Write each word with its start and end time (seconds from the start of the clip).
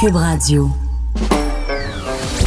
Cube 0.00 0.14
Radio. 0.14 0.68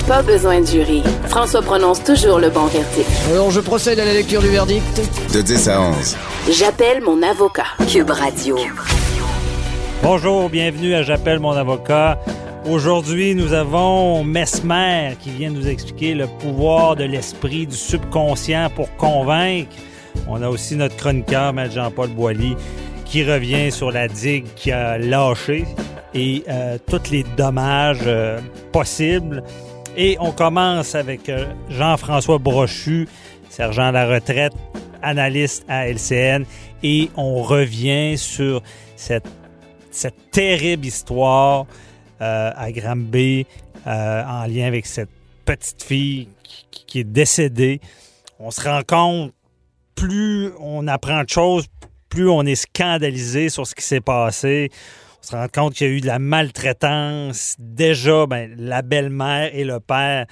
Pas 0.08 0.22
besoin 0.22 0.62
de 0.62 0.66
jury. 0.66 1.04
François 1.26 1.62
prononce 1.62 2.02
toujours 2.02 2.40
le 2.40 2.50
bon 2.50 2.68
verdict. 2.68 3.10
Alors, 3.30 3.52
je 3.52 3.60
procède 3.60 4.00
à 4.00 4.06
la 4.06 4.14
lecture 4.14 4.42
du 4.42 4.48
verdict. 4.48 5.02
De 5.34 5.42
10 5.42 5.68
à 5.68 5.82
11. 5.82 6.18
J'appelle 6.50 7.02
mon 7.04 7.22
avocat. 7.22 7.66
Cube 7.90 8.10
Radio. 8.10 8.56
Bonjour, 10.02 10.50
bienvenue 10.50 10.94
à 10.94 11.04
J'appelle 11.04 11.40
mon 11.40 11.52
avocat. 11.52 12.20
Aujourd'hui, 12.70 13.36
nous 13.36 13.52
avons 13.52 14.24
Mesmer 14.24 15.18
qui 15.20 15.32
vient 15.32 15.50
nous 15.50 15.68
expliquer 15.68 16.14
le 16.14 16.28
pouvoir 16.28 16.96
de 16.96 17.04
l'esprit 17.04 17.68
du 17.68 17.76
subconscient 17.76 18.70
pour 18.74 18.96
convaincre. 18.96 19.76
On 20.30 20.42
a 20.42 20.48
aussi 20.48 20.78
notre 20.78 20.96
chroniqueur, 20.96 21.50
M. 21.50 21.70
Jean-Paul 21.70 22.12
Boilly, 22.12 22.56
qui 23.12 23.26
revient 23.26 23.74
sur 23.74 23.92
la 23.92 24.08
digue 24.08 24.46
qui 24.56 24.72
a 24.72 24.98
lâché 24.98 25.66
et 26.14 26.46
euh, 26.48 26.78
tous 26.88 27.12
les 27.12 27.24
dommages 27.36 28.00
euh, 28.06 28.40
possibles. 28.72 29.44
Et 29.98 30.16
on 30.22 30.32
commence 30.32 30.96
avec 30.96 31.28
euh, 31.28 31.52
Jean-François 31.70 32.38
Brochu, 32.38 33.10
sergent 33.50 33.88
à 33.88 33.92
la 33.92 34.08
retraite, 34.08 34.54
analyste 35.02 35.66
à 35.68 35.90
LCN, 35.90 36.46
et 36.84 37.10
on 37.18 37.44
revient 37.44 38.18
sur 38.18 38.64
cette, 38.96 39.28
terrible 40.32 40.86
histoire 40.86 41.66
à 42.22 42.72
Granby 42.72 43.46
en 43.86 44.46
lien 44.46 44.68
avec 44.68 44.86
cette 44.86 45.10
petite 45.44 45.84
fille 45.84 46.30
qui, 46.44 46.86
qui 46.88 47.00
est 47.00 47.04
décédée. 47.04 47.82
On 48.40 48.52
se 48.52 48.62
rend 48.62 48.84
compte, 48.88 49.34
plus 49.96 50.52
on 50.62 50.88
apprend 50.88 51.24
de 51.24 51.30
choses, 51.30 51.66
plus 52.12 52.30
on 52.30 52.44
est 52.44 52.56
scandalisé 52.56 53.50
sur 53.50 53.66
ce 53.66 53.74
qui 53.74 53.84
s'est 53.84 54.02
passé. 54.02 54.70
On 55.24 55.28
se 55.28 55.36
rend 55.36 55.48
compte 55.48 55.74
qu'il 55.74 55.88
y 55.88 55.90
a 55.90 55.94
eu 55.94 56.02
de 56.02 56.08
la 56.08 56.20
maltraitance. 56.20 57.56
Déjà, 57.58 58.28
ben, 58.28 58.54
la 58.58 58.82
belle-mère 58.84 59.50
et 59.56 59.64
le 59.64 59.80
père 59.80 60.26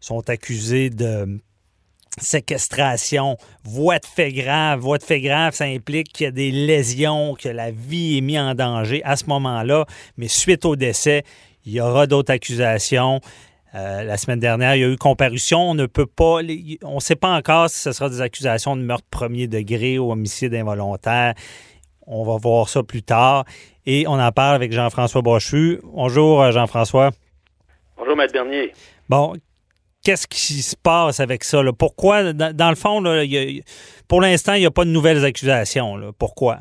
sont 0.00 0.28
accusés 0.30 0.90
de 0.90 1.38
séquestration, 2.18 3.36
voie 3.64 3.98
de 3.98 4.06
fait 4.06 4.32
grave. 4.32 4.80
Voie 4.80 4.98
de 4.98 5.02
fait 5.02 5.20
grave, 5.20 5.54
ça 5.54 5.64
implique 5.64 6.12
qu'il 6.12 6.24
y 6.24 6.28
a 6.28 6.30
des 6.30 6.50
lésions, 6.50 7.34
que 7.34 7.50
la 7.50 7.70
vie 7.70 8.16
est 8.16 8.22
mise 8.22 8.38
en 8.38 8.54
danger 8.54 9.02
à 9.04 9.16
ce 9.16 9.26
moment-là. 9.26 9.84
Mais 10.16 10.28
suite 10.28 10.64
au 10.64 10.74
décès, 10.74 11.24
il 11.66 11.72
y 11.72 11.80
aura 11.80 12.06
d'autres 12.06 12.32
accusations. 12.32 13.20
Euh, 13.76 14.04
la 14.04 14.16
semaine 14.16 14.40
dernière, 14.40 14.74
il 14.74 14.80
y 14.80 14.84
a 14.84 14.88
eu 14.88 14.96
comparution. 14.96 15.70
On 15.70 15.74
ne 15.74 15.86
peut 15.86 16.06
pas, 16.06 16.38
on 16.82 16.94
ne 16.94 17.00
sait 17.00 17.16
pas 17.16 17.36
encore 17.36 17.68
si 17.68 17.80
ce 17.80 17.92
sera 17.92 18.08
des 18.08 18.22
accusations 18.22 18.76
de 18.76 18.82
meurtre 18.82 19.06
premier 19.10 19.48
degré 19.48 19.98
ou 19.98 20.10
homicide 20.10 20.54
involontaire. 20.54 21.34
On 22.06 22.24
va 22.24 22.38
voir 22.38 22.68
ça 22.68 22.82
plus 22.82 23.02
tard. 23.02 23.44
Et 23.84 24.06
on 24.06 24.14
en 24.14 24.32
parle 24.32 24.54
avec 24.54 24.72
Jean-François 24.72 25.20
Brochu. 25.20 25.80
Bonjour, 25.84 26.42
euh, 26.42 26.52
Jean-François. 26.52 27.10
Bonjour, 27.98 28.16
Maître 28.16 28.32
Bernier. 28.32 28.72
Bon, 29.08 29.34
qu'est-ce 30.02 30.26
qui 30.26 30.62
se 30.62 30.76
passe 30.76 31.20
avec 31.20 31.44
ça? 31.44 31.60
Pourquoi, 31.78 32.32
dans, 32.32 32.70
le 32.70 32.76
fond, 32.76 33.02
pour 34.08 34.20
l'instant, 34.22 34.54
il 34.54 34.60
n'y 34.60 34.66
a 34.66 34.70
pas 34.70 34.84
de 34.84 34.90
nouvelles 34.90 35.24
accusations. 35.24 36.12
Pourquoi? 36.18 36.60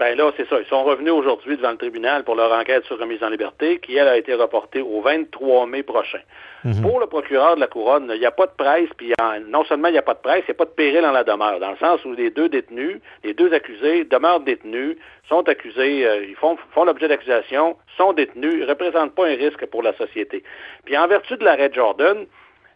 Ben 0.00 0.16
là, 0.16 0.32
c'est 0.38 0.48
ça. 0.48 0.58
Ils 0.58 0.66
sont 0.66 0.82
revenus 0.82 1.12
aujourd'hui 1.12 1.58
devant 1.58 1.72
le 1.72 1.76
tribunal 1.76 2.24
pour 2.24 2.34
leur 2.34 2.50
enquête 2.52 2.86
sur 2.86 2.98
remise 2.98 3.22
en 3.22 3.28
liberté, 3.28 3.78
qui, 3.80 3.94
elle, 3.96 4.08
a 4.08 4.16
été 4.16 4.32
reportée 4.32 4.80
au 4.80 5.02
23 5.02 5.66
mai 5.66 5.82
prochain. 5.82 6.20
Mhm. 6.64 6.80
Pour 6.80 7.00
le 7.00 7.06
procureur 7.06 7.54
de 7.56 7.60
la 7.60 7.66
Couronne, 7.66 8.10
il 8.14 8.18
n'y 8.18 8.24
a 8.24 8.30
pas 8.30 8.46
de 8.46 8.52
presse, 8.56 8.88
puis 8.96 9.12
non 9.48 9.62
seulement 9.64 9.88
il 9.88 9.92
n'y 9.92 9.98
a 9.98 10.02
pas 10.02 10.14
de 10.14 10.20
presse, 10.20 10.42
il 10.48 10.52
n'y 10.52 10.56
a 10.56 10.58
pas 10.58 10.64
de 10.64 10.70
péril 10.70 11.02
dans 11.02 11.12
la 11.12 11.22
demeure, 11.22 11.60
dans 11.60 11.72
le 11.72 11.76
sens 11.76 12.02
où 12.06 12.14
les 12.14 12.30
deux 12.30 12.48
détenus, 12.48 12.98
les 13.24 13.34
deux 13.34 13.52
accusés 13.52 14.04
demeurent 14.04 14.40
détenus, 14.40 14.96
sont 15.28 15.46
accusés, 15.46 16.06
euh, 16.06 16.24
ils 16.26 16.34
font, 16.34 16.56
font 16.72 16.84
l'objet 16.84 17.06
d'accusation, 17.06 17.76
sont 17.98 18.14
détenus, 18.14 18.54
ne 18.54 18.66
représentent 18.66 19.14
pas 19.14 19.26
un 19.26 19.36
risque 19.36 19.66
pour 19.66 19.82
la 19.82 19.92
société. 19.98 20.42
Puis 20.86 20.96
en 20.96 21.08
vertu 21.08 21.36
de 21.36 21.44
l'arrêt 21.44 21.70
Jordan, 21.74 22.24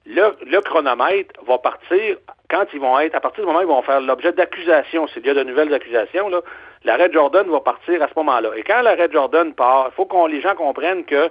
le, 0.06 0.36
le, 0.46 0.60
chronomètre 0.60 1.40
va 1.46 1.56
partir 1.56 2.18
quand 2.50 2.66
ils 2.74 2.80
vont 2.80 2.98
être, 2.98 3.14
à 3.14 3.20
partir 3.20 3.42
du 3.42 3.46
moment 3.46 3.60
où 3.60 3.62
ils 3.62 3.74
vont 3.74 3.80
faire 3.80 4.02
l'objet 4.02 4.32
d'accusation, 4.32 5.06
s'il 5.08 5.24
y 5.24 5.30
a 5.30 5.34
de 5.34 5.42
nouvelles 5.42 5.72
accusations, 5.72 6.28
là, 6.28 6.42
l'arrêt 6.84 7.10
Jordan 7.12 7.48
va 7.50 7.60
partir 7.60 8.02
à 8.02 8.08
ce 8.08 8.12
moment-là. 8.16 8.50
Et 8.56 8.62
quand 8.62 8.82
l'arrêt 8.82 9.08
Jordan 9.10 9.52
part, 9.54 9.88
il 9.90 9.94
faut 9.94 10.06
que 10.06 10.28
les 10.28 10.40
gens 10.40 10.54
comprennent 10.54 11.04
que 11.04 11.30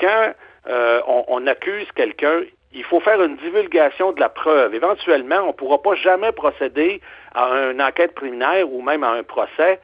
quand 0.00 0.32
euh, 0.68 1.00
on, 1.06 1.46
accuse 1.46 1.86
quelqu'un, 1.94 2.42
il 2.72 2.84
faut 2.84 3.00
faire 3.00 3.22
une 3.22 3.36
divulgation 3.36 4.12
de 4.12 4.20
la 4.20 4.28
preuve. 4.28 4.74
Éventuellement, 4.74 5.40
on 5.44 5.48
ne 5.48 5.52
pourra 5.52 5.80
pas 5.80 5.94
jamais 5.94 6.32
procéder 6.32 7.00
à 7.34 7.70
une 7.70 7.80
enquête 7.80 8.14
préliminaire 8.14 8.70
ou 8.70 8.82
même 8.82 9.04
à 9.04 9.10
un 9.10 9.22
procès 9.22 9.80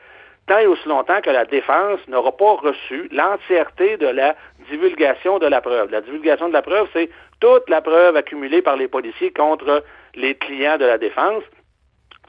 tant 0.47 0.59
et 0.59 0.67
aussi 0.67 0.87
longtemps 0.89 1.23
que 1.23 1.31
la 1.31 1.47
défense 1.47 2.01
n'aura 2.07 2.33
pas 2.33 2.53
reçu 2.57 3.09
l'entièreté 3.13 3.97
de 3.97 4.09
la 4.09 4.37
divulgation 4.69 5.39
de 5.39 5.47
la 5.47 5.63
preuve. 5.63 5.91
La 5.91 6.03
divulgation 6.03 6.49
de 6.49 6.53
la 6.53 6.61
preuve, 6.61 6.87
c'est 6.93 7.09
toute 7.41 7.69
la 7.71 7.81
preuve 7.81 8.17
accumulée 8.17 8.61
par 8.61 8.77
les 8.77 8.89
policiers 8.89 9.33
contre 9.33 9.83
les 10.15 10.35
clients 10.35 10.77
de 10.77 10.85
la 10.85 10.99
défense 10.99 11.43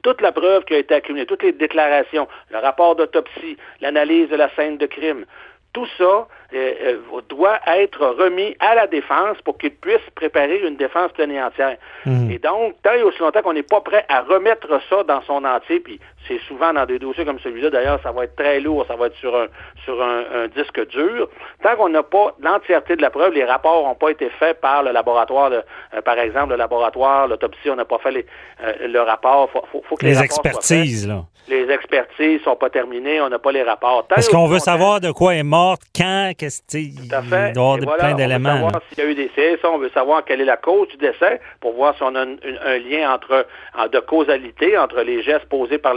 toute 0.06 0.22
la 0.22 0.32
preuve 0.32 0.64
qui 0.66 0.76
a 0.76 0.78
été 0.78 0.94
accumulée, 0.94 1.26
toutes 1.26 1.42
les 1.42 1.52
déclarations, 1.52 2.28
le 2.52 2.60
rapport 2.60 2.96
d'autopsie, 2.96 3.58
l'analyse 3.82 4.30
de 4.30 4.36
la 4.36 4.54
scène 4.56 4.78
de 4.78 4.86
crime, 4.86 5.26
tout 5.74 5.88
ça 5.98 6.04
euh, 6.04 6.28
euh, 6.54 7.22
doit 7.28 7.60
être 7.66 8.06
remis 8.06 8.56
à 8.60 8.76
la 8.76 8.86
défense 8.86 9.42
pour 9.44 9.58
qu'il 9.58 9.72
puisse 9.72 10.08
préparer 10.14 10.60
une 10.60 10.76
défense 10.76 11.12
pleine 11.14 11.32
et 11.32 11.42
entière. 11.42 11.78
Mhm. 12.06 12.30
Et 12.30 12.38
donc, 12.38 12.76
tant 12.84 12.94
et 12.94 13.02
aussi 13.02 13.20
longtemps 13.20 13.42
qu'on 13.42 13.54
n'est 13.54 13.64
pas 13.64 13.82
prêt 13.82 14.06
à 14.08 14.22
remettre 14.22 14.80
ça 14.92 15.04
dans 15.04 15.24
son 15.24 15.44
entier, 15.44 15.80
puis 15.80 16.00
c'est 16.28 16.40
souvent 16.48 16.74
dans 16.74 16.86
des 16.86 17.00
dossiers 17.00 17.26
comme 17.26 17.40
celui-là, 17.40 17.70
d'ailleurs, 17.70 18.00
ça 18.04 18.12
va 18.12 18.24
être 18.24 18.36
très 18.36 18.60
lourd, 18.60 18.86
ça 18.88 18.96
va 18.96 19.08
être 19.08 19.16
sur 19.16 19.36
un, 19.36 19.48
sur 19.84 20.02
un, 20.02 20.48
disque 20.56 20.88
dur, 20.88 21.30
tant 21.64 21.76
qu'on 21.76 21.90
n'a 21.90 22.04
pas 22.04 22.36
l'entièreté 22.42 22.96
de 22.96 23.02
la 23.02 23.10
preuve, 23.10 23.34
les 23.34 23.46
rapports 23.46 23.88
n'ont 23.88 23.96
pas 23.96 24.10
été 24.10 24.30
faits 24.30 24.62
par 24.62 24.84
le 24.84 24.92
laboratoire, 24.92 25.52
euh, 25.52 26.02
par 26.04 26.18
exemple, 26.20 26.52
le 26.52 26.58
laboratoire, 26.58 27.28
l'autopsie, 27.28 27.70
on 27.70 27.76
n'a 27.76 27.86
pas 27.86 28.00
fait 28.00 28.12
les, 28.12 28.26
le 28.88 29.00
rapport, 29.00 29.50
faut, 29.52 29.64
faut, 29.72 29.96
que 29.96 30.06
les, 30.06 30.14
les 30.14 30.22
expertises, 30.22 31.08
là. 31.08 31.26
Les 31.48 31.70
expertises 31.70 32.42
sont 32.42 32.56
pas 32.56 32.72
terminées, 32.72 33.22
on 33.22 33.30
n'a 33.30 33.38
pas 33.38 33.52
les 33.52 33.62
rapports. 33.62 34.08
Parce 34.08 34.28
qu'on 34.28 34.48
veut 34.48 34.58
savoir 34.58 35.00
de 35.00 35.12
quoi 35.12 35.36
est 35.36 35.44
morte, 35.44 35.82
quand, 35.96 36.32
qu'est-ce 36.36 36.62
Tout 36.64 37.16
à 37.16 37.22
fait. 37.22 37.50
Il 37.50 37.54
doit 37.54 37.78
y 37.78 37.82
avoir 37.84 37.98
plein 37.98 38.16
d'éléments. 38.16 38.50
On 38.50 38.54
veut 38.54 38.62
savoir 38.64 38.82
s'il 38.90 38.98
y 38.98 39.02
a 39.02 39.06
eu 39.12 39.16
des 39.16 39.26
décès, 39.36 39.60
on 39.64 39.78
veut 39.78 39.92
savoir 39.94 40.26
quelle 40.26 40.42
est 40.42 40.46
la 40.46 40.58
cause 40.58 40.88
du 40.90 40.98
décès 40.98 41.40
pour 41.60 41.74
voir 41.74 41.96
si 41.96 42.04
on 42.04 42.16
a 42.16 42.22
un, 42.22 42.78
lien 42.80 43.14
entre 43.14 43.46
de 43.92 44.00
causalité 44.00 44.78
entre 44.78 45.02
les 45.02 45.22
gestes 45.22 45.46
posés 45.46 45.78
par 45.78 45.94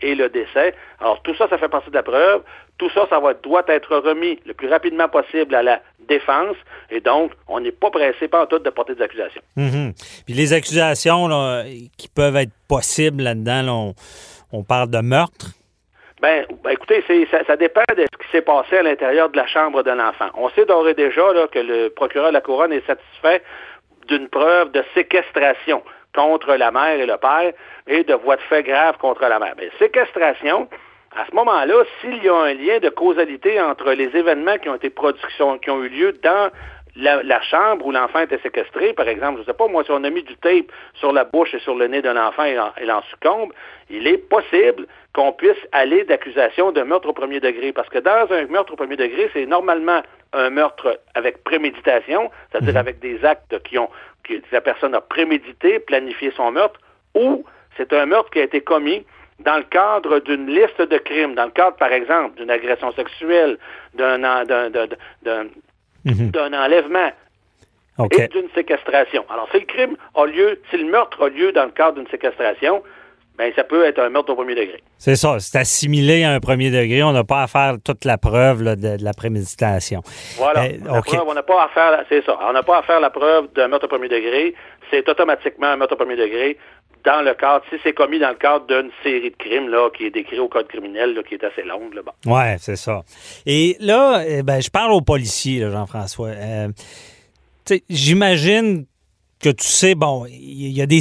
et 0.00 0.14
le 0.14 0.28
décès. 0.28 0.74
Alors 1.00 1.22
tout 1.22 1.34
ça, 1.36 1.48
ça 1.48 1.58
fait 1.58 1.68
partie 1.68 1.90
de 1.90 1.94
la 1.94 2.02
preuve. 2.02 2.42
Tout 2.78 2.90
ça, 2.90 3.06
ça 3.08 3.18
va, 3.20 3.34
doit 3.34 3.64
être 3.68 3.96
remis 3.96 4.38
le 4.44 4.52
plus 4.52 4.68
rapidement 4.68 5.08
possible 5.08 5.54
à 5.54 5.62
la 5.62 5.80
défense. 6.08 6.56
Et 6.90 7.00
donc, 7.00 7.32
on 7.48 7.60
n'est 7.60 7.72
pas 7.72 7.90
pressé 7.90 8.28
par 8.28 8.46
tout 8.48 8.58
de 8.58 8.70
porter 8.70 8.94
des 8.94 9.02
accusations. 9.02 9.42
Mm-hmm. 9.56 10.24
Puis 10.26 10.34
les 10.34 10.52
accusations 10.52 11.28
qui 11.96 12.08
peuvent 12.08 12.36
être 12.36 12.52
possibles 12.68 13.22
là-dedans, 13.22 13.94
on 14.52 14.62
parle 14.62 14.90
de 14.90 15.00
meurtre? 15.00 15.46
Ben, 16.22 16.46
ben, 16.64 16.70
écoutez, 16.70 17.04
ça, 17.30 17.44
ça, 17.46 17.56
dépend 17.56 17.82
de 17.94 18.02
ce 18.02 18.24
qui 18.24 18.30
s'est 18.32 18.42
passé 18.42 18.78
à 18.78 18.82
l'intérieur 18.82 19.28
de 19.28 19.36
la 19.36 19.46
chambre 19.46 19.82
de 19.82 19.90
l'enfant. 19.90 20.28
On 20.34 20.48
sait 20.50 20.64
d'ores 20.64 20.88
et 20.88 20.94
déjà 20.94 21.32
là, 21.32 21.46
que 21.46 21.58
le 21.58 21.90
procureur 21.90 22.28
de 22.28 22.32
la 22.32 22.40
Couronne 22.40 22.72
est 22.72 22.86
satisfait 22.86 23.42
d'une 24.08 24.28
preuve 24.28 24.72
de 24.72 24.82
séquestration 24.94 25.82
contre 26.16 26.54
la 26.54 26.72
mère 26.72 26.98
et 26.98 27.06
le 27.06 27.16
père 27.18 27.52
et 27.86 28.02
de 28.02 28.14
voie 28.14 28.36
de 28.36 28.42
fait 28.42 28.64
grave 28.64 28.96
contre 28.98 29.22
la 29.22 29.38
mère. 29.38 29.54
Mais 29.56 29.70
séquestration, 29.78 30.68
à 31.16 31.26
ce 31.30 31.34
moment-là, 31.36 31.84
s'il 32.00 32.22
y 32.24 32.28
a 32.28 32.34
un 32.34 32.54
lien 32.54 32.78
de 32.80 32.88
causalité 32.88 33.60
entre 33.60 33.92
les 33.92 34.16
événements 34.16 34.58
qui 34.58 34.68
ont 34.68 34.74
été 34.74 34.90
production, 34.90 35.58
qui 35.58 35.70
ont 35.70 35.82
eu 35.84 35.88
lieu 35.88 36.12
dans 36.22 36.50
la, 36.96 37.42
chambre 37.42 37.86
où 37.86 37.92
l'enfant 37.92 38.20
était 38.20 38.38
séquestré, 38.38 38.94
par 38.94 39.06
exemple, 39.06 39.36
je 39.36 39.40
ne 39.40 39.46
sais 39.46 39.52
pas, 39.52 39.68
moi, 39.68 39.84
si 39.84 39.90
on 39.90 40.02
a 40.02 40.10
mis 40.10 40.22
du 40.22 40.34
tape 40.36 40.72
sur 40.94 41.12
la 41.12 41.24
bouche 41.24 41.54
et 41.54 41.58
sur 41.58 41.74
le 41.74 41.86
nez 41.88 42.00
d'un 42.00 42.16
enfant 42.16 42.44
et 42.44 42.58
il 42.82 42.90
en 42.90 43.02
succombe, 43.02 43.52
il 43.90 44.06
est 44.06 44.18
possible 44.18 44.86
qu'on 45.12 45.32
puisse 45.32 45.58
aller 45.72 46.04
d'accusation 46.04 46.72
de 46.72 46.82
meurtre 46.82 47.08
au 47.08 47.12
premier 47.12 47.40
degré. 47.40 47.72
Parce 47.72 47.88
que 47.88 47.98
dans 47.98 48.26
un 48.30 48.46
meurtre 48.46 48.72
au 48.72 48.76
premier 48.76 48.96
degré, 48.96 49.30
c'est 49.32 49.46
normalement 49.46 50.02
un 50.32 50.50
meurtre 50.50 51.00
avec 51.14 51.44
préméditation, 51.44 52.30
c'est-à-dire 52.50 52.72
mhm. 52.72 52.78
avec 52.78 52.98
des 52.98 53.24
actes 53.24 53.62
qui 53.62 53.78
ont, 53.78 53.88
que 54.26 54.34
la 54.52 54.60
personne 54.60 54.94
a 54.94 55.00
prémédité, 55.00 55.78
planifié 55.78 56.32
son 56.36 56.52
meurtre, 56.52 56.80
ou 57.14 57.44
c'est 57.76 57.92
un 57.92 58.06
meurtre 58.06 58.30
qui 58.30 58.40
a 58.40 58.44
été 58.44 58.60
commis 58.60 59.04
dans 59.40 59.56
le 59.56 59.64
cadre 59.64 60.20
d'une 60.20 60.46
liste 60.46 60.80
de 60.80 60.98
crimes, 60.98 61.34
dans 61.34 61.44
le 61.44 61.50
cadre, 61.50 61.76
par 61.76 61.92
exemple, 61.92 62.36
d'une 62.36 62.50
agression 62.50 62.92
sexuelle, 62.92 63.58
d'un 63.94 64.18
d'un 64.18 65.48
enlèvement 66.52 67.10
et 68.12 68.28
d'une 68.28 68.48
séquestration. 68.54 69.24
Alors, 69.30 69.48
si 69.50 69.60
le 69.60 69.66
crime 69.66 69.96
a 70.14 70.26
lieu, 70.26 70.60
si 70.70 70.76
le 70.76 70.84
meurtre 70.84 71.26
a 71.26 71.28
lieu 71.28 71.52
dans 71.52 71.64
le 71.64 71.70
cadre 71.70 71.98
d'une 71.98 72.08
séquestration, 72.08 72.82
ben 73.38 73.52
ça 73.54 73.64
peut 73.64 73.84
être 73.84 74.00
un 74.00 74.08
meurtre 74.08 74.32
au 74.32 74.36
premier 74.36 74.54
degré. 74.54 74.82
C'est 74.98 75.16
ça, 75.16 75.36
c'est 75.38 75.58
assimilé 75.58 76.24
à 76.24 76.32
un 76.32 76.40
premier 76.40 76.70
degré. 76.70 77.02
On 77.02 77.12
n'a 77.12 77.24
pas 77.24 77.42
à 77.42 77.46
faire 77.46 77.76
toute 77.84 78.04
la 78.04 78.18
preuve 78.18 78.62
de, 78.62 78.96
la 79.02 79.12
préméditation. 79.12 80.02
Voilà. 80.36 80.64
on 81.26 81.34
n'a 81.34 81.42
pas 81.42 81.64
à 81.64 81.68
faire, 81.68 82.04
c'est 82.08 82.24
ça. 82.24 82.38
On 82.48 82.52
n'a 82.52 82.62
pas 82.62 82.78
à 82.78 82.82
faire 82.82 83.00
la 83.00 83.10
preuve 83.10 83.48
d'un 83.54 83.68
meurtre 83.68 83.86
au 83.86 83.88
premier 83.88 84.08
degré. 84.08 84.54
C'est 84.90 85.08
automatiquement 85.08 85.68
un 85.68 85.76
meurtre 85.76 85.94
au 85.94 85.96
premier 85.96 86.16
degré 86.16 86.56
dans 87.04 87.22
le 87.22 87.34
cadre, 87.34 87.64
si 87.70 87.76
c'est 87.84 87.92
commis 87.92 88.18
dans 88.18 88.30
le 88.30 88.34
cadre 88.34 88.66
d'une 88.66 88.90
série 89.02 89.30
de 89.30 89.36
crimes 89.36 89.68
là, 89.68 89.90
qui 89.96 90.06
est 90.06 90.10
décrit 90.10 90.40
au 90.40 90.48
code 90.48 90.66
criminel, 90.66 91.14
là, 91.14 91.22
qui 91.22 91.34
est 91.34 91.44
assez 91.44 91.62
longue. 91.62 91.94
Là, 91.94 92.02
bon. 92.02 92.34
Ouais, 92.34 92.56
c'est 92.58 92.76
ça. 92.76 93.02
Et 93.46 93.76
là, 93.78 94.24
eh 94.26 94.42
ben, 94.42 94.60
je 94.60 94.70
parle 94.70 94.92
aux 94.92 95.00
policiers, 95.00 95.70
Jean-François. 95.70 96.30
Euh, 96.30 96.68
j'imagine 97.88 98.86
que 99.40 99.50
tu 99.50 99.66
sais, 99.66 99.94
bon, 99.94 100.26
il 100.26 100.72
y, 100.72 100.80
a 100.80 100.86
des 100.86 101.00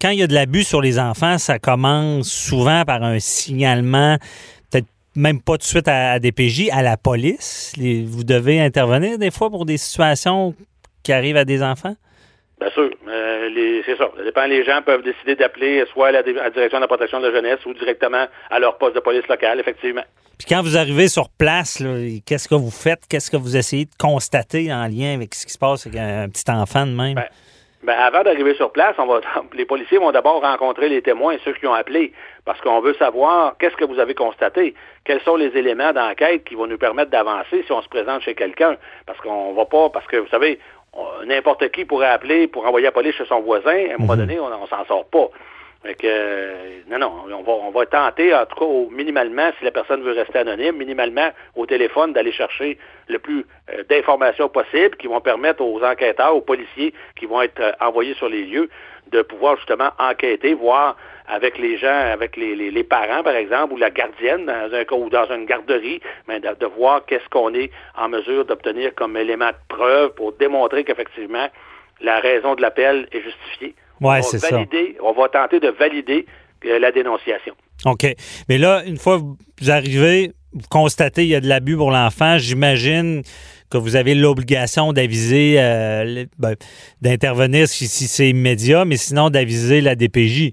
quand 0.00 0.10
il 0.10 0.18
y 0.18 0.22
a 0.22 0.26
de 0.26 0.34
l'abus 0.34 0.64
sur 0.64 0.80
les 0.80 0.98
enfants, 0.98 1.38
ça 1.38 1.58
commence 1.58 2.28
souvent 2.28 2.84
par 2.84 3.02
un 3.02 3.18
signalement, 3.18 4.16
peut-être 4.70 4.86
même 5.14 5.40
pas 5.40 5.52
tout 5.52 5.58
de 5.58 5.62
suite 5.64 5.88
à, 5.88 6.18
DPJ, 6.18 6.70
à 6.72 6.82
la 6.82 6.96
police. 6.96 7.74
vous 7.76 8.24
devez 8.24 8.60
intervenir 8.60 9.18
des 9.18 9.30
fois 9.30 9.50
pour 9.50 9.66
des 9.66 9.76
situations 9.76 10.54
qui 11.02 11.12
arrivent 11.12 11.36
à 11.36 11.44
des 11.44 11.62
enfants? 11.62 11.96
Bien 12.60 12.70
sûr. 12.70 12.90
Euh, 13.06 13.82
c'est 13.84 13.96
ça. 13.96 14.08
Ça 14.16 14.24
dépend. 14.24 14.46
Les 14.46 14.64
gens 14.64 14.80
peuvent 14.82 15.02
décider 15.02 15.36
d'appeler 15.36 15.84
soit 15.92 16.08
à 16.08 16.12
la, 16.12 16.22
direction 16.22 16.78
de 16.78 16.82
la 16.82 16.88
protection 16.88 17.20
de 17.20 17.26
la 17.26 17.34
jeunesse 17.34 17.64
ou 17.66 17.74
directement 17.74 18.26
à 18.50 18.58
leur 18.58 18.78
poste 18.78 18.94
de 18.94 19.00
police 19.00 19.26
locale, 19.28 19.60
effectivement. 19.60 20.04
Puis 20.38 20.46
quand 20.48 20.62
vous 20.62 20.76
arrivez 20.76 21.08
sur 21.08 21.28
place, 21.30 21.82
qu'est-ce 22.26 22.48
que 22.48 22.54
vous 22.54 22.70
faites? 22.70 23.00
Qu'est-ce 23.08 23.30
que 23.30 23.36
vous 23.36 23.56
essayez 23.56 23.84
de 23.84 23.94
constater 23.98 24.72
en 24.72 24.86
lien 24.86 25.14
avec 25.14 25.34
ce 25.34 25.46
qui 25.46 25.52
se 25.52 25.58
passe 25.58 25.86
avec 25.86 25.98
un 25.98 26.28
petit 26.28 26.50
enfant 26.50 26.86
de 26.86 26.92
même? 26.92 27.14
Ben, 27.14 27.28
ben, 27.86 27.96
avant 27.98 28.24
d'arriver 28.24 28.54
sur 28.54 28.72
place, 28.72 28.96
on 28.98 29.06
va, 29.06 29.20
les 29.54 29.64
policiers 29.64 29.98
vont 29.98 30.10
d'abord 30.10 30.42
rencontrer 30.42 30.88
les 30.88 31.02
témoins, 31.02 31.36
ceux 31.44 31.52
qui 31.52 31.68
ont 31.68 31.72
appelé, 31.72 32.12
parce 32.44 32.60
qu'on 32.60 32.80
veut 32.80 32.94
savoir 32.94 33.56
qu'est-ce 33.58 33.76
que 33.76 33.84
vous 33.84 34.00
avez 34.00 34.14
constaté, 34.14 34.74
quels 35.04 35.20
sont 35.20 35.36
les 35.36 35.56
éléments 35.56 35.92
d'enquête 35.92 36.42
qui 36.44 36.56
vont 36.56 36.66
nous 36.66 36.78
permettre 36.78 37.12
d'avancer 37.12 37.62
si 37.64 37.70
on 37.70 37.80
se 37.82 37.88
présente 37.88 38.22
chez 38.22 38.34
quelqu'un. 38.34 38.76
Parce 39.06 39.20
qu'on 39.20 39.52
va 39.52 39.66
pas, 39.66 39.88
parce 39.90 40.06
que 40.06 40.16
vous 40.16 40.28
savez, 40.28 40.58
n'importe 41.26 41.70
qui 41.70 41.84
pourrait 41.84 42.08
appeler 42.08 42.46
pour 42.46 42.66
envoyer 42.66 42.86
la 42.86 42.92
police 42.92 43.14
chez 43.14 43.26
son 43.26 43.40
voisin. 43.40 43.70
À 43.90 43.94
un 43.94 43.98
moment 43.98 44.14
mhm. 44.14 44.20
donné, 44.20 44.40
on, 44.40 44.48
ne 44.48 44.66
s'en 44.66 44.84
sort 44.86 45.06
pas. 45.06 45.28
Fait 45.82 45.96
euh, 46.04 46.80
non, 46.88 46.98
non, 46.98 47.12
on 47.30 47.42
va, 47.42 47.52
on 47.52 47.70
va 47.70 47.86
tenter, 47.86 48.34
en 48.34 48.44
tout 48.46 48.58
cas, 48.58 48.94
minimalement, 48.94 49.50
si 49.58 49.64
la 49.64 49.70
personne 49.70 50.02
veut 50.02 50.12
rester 50.12 50.38
anonyme, 50.38 50.76
minimalement 50.76 51.30
au 51.54 51.66
téléphone, 51.66 52.12
d'aller 52.12 52.32
chercher 52.32 52.78
le 53.08 53.18
plus 53.18 53.46
euh, 53.70 53.84
d'informations 53.88 54.48
possible 54.48 54.96
qui 54.96 55.06
vont 55.06 55.20
permettre 55.20 55.62
aux 55.62 55.82
enquêteurs, 55.84 56.34
aux 56.34 56.40
policiers 56.40 56.92
qui 57.16 57.26
vont 57.26 57.42
être 57.42 57.60
euh, 57.60 57.72
envoyés 57.80 58.14
sur 58.14 58.28
les 58.28 58.44
lieux 58.44 58.68
de 59.12 59.22
pouvoir 59.22 59.56
justement 59.56 59.90
enquêter, 59.98 60.54
voir 60.54 60.96
avec 61.28 61.58
les 61.58 61.76
gens, 61.78 61.88
avec 62.12 62.36
les, 62.36 62.54
les, 62.54 62.84
parents, 62.84 63.22
par 63.22 63.34
exemple, 63.34 63.74
ou 63.74 63.76
la 63.76 63.90
gardienne 63.90 64.46
dans 64.46 64.70
un 64.72 64.96
ou 64.96 65.10
dans 65.10 65.30
une 65.30 65.44
garderie, 65.44 66.00
mais 66.28 66.40
de, 66.40 66.66
voir 66.66 67.04
qu'est-ce 67.06 67.28
qu'on 67.30 67.52
est 67.54 67.70
en 67.96 68.08
mesure 68.08 68.44
d'obtenir 68.44 68.94
comme 68.94 69.16
élément 69.16 69.48
de 69.48 69.74
preuve 69.74 70.14
pour 70.14 70.32
démontrer 70.32 70.84
qu'effectivement 70.84 71.48
la 72.00 72.20
raison 72.20 72.54
de 72.54 72.62
l'appel 72.62 73.08
est 73.12 73.22
justifiée. 73.22 73.74
Ouais, 74.00 74.22
c'est 74.22 74.38
ça. 74.38 74.60
On 75.02 75.12
va 75.12 75.28
tenter 75.28 75.60
de 75.60 75.68
valider 75.68 76.26
euh, 76.66 76.78
la 76.78 76.92
dénonciation. 76.92 77.54
OK. 77.86 78.06
Mais 78.48 78.58
là, 78.58 78.82
une 78.86 78.98
fois 78.98 79.18
que 79.18 79.24
vous 79.60 79.70
arrivez, 79.70 80.32
vous 80.52 80.66
constatez 80.70 81.22
qu'il 81.22 81.30
y 81.30 81.34
a 81.34 81.40
de 81.40 81.48
l'abus 81.48 81.76
pour 81.76 81.90
l'enfant, 81.90 82.36
j'imagine 82.38 83.22
que 83.70 83.78
vous 83.78 83.96
avez 83.96 84.14
l'obligation 84.14 84.92
d'aviser, 84.92 85.56
euh, 85.58 86.24
ben, 86.38 86.54
d'intervenir 87.00 87.66
si, 87.66 87.88
si 87.88 88.06
c'est 88.06 88.28
immédiat, 88.28 88.84
mais 88.84 88.96
sinon 88.96 89.30
d'aviser 89.30 89.80
la 89.80 89.94
DPJ. 89.94 90.52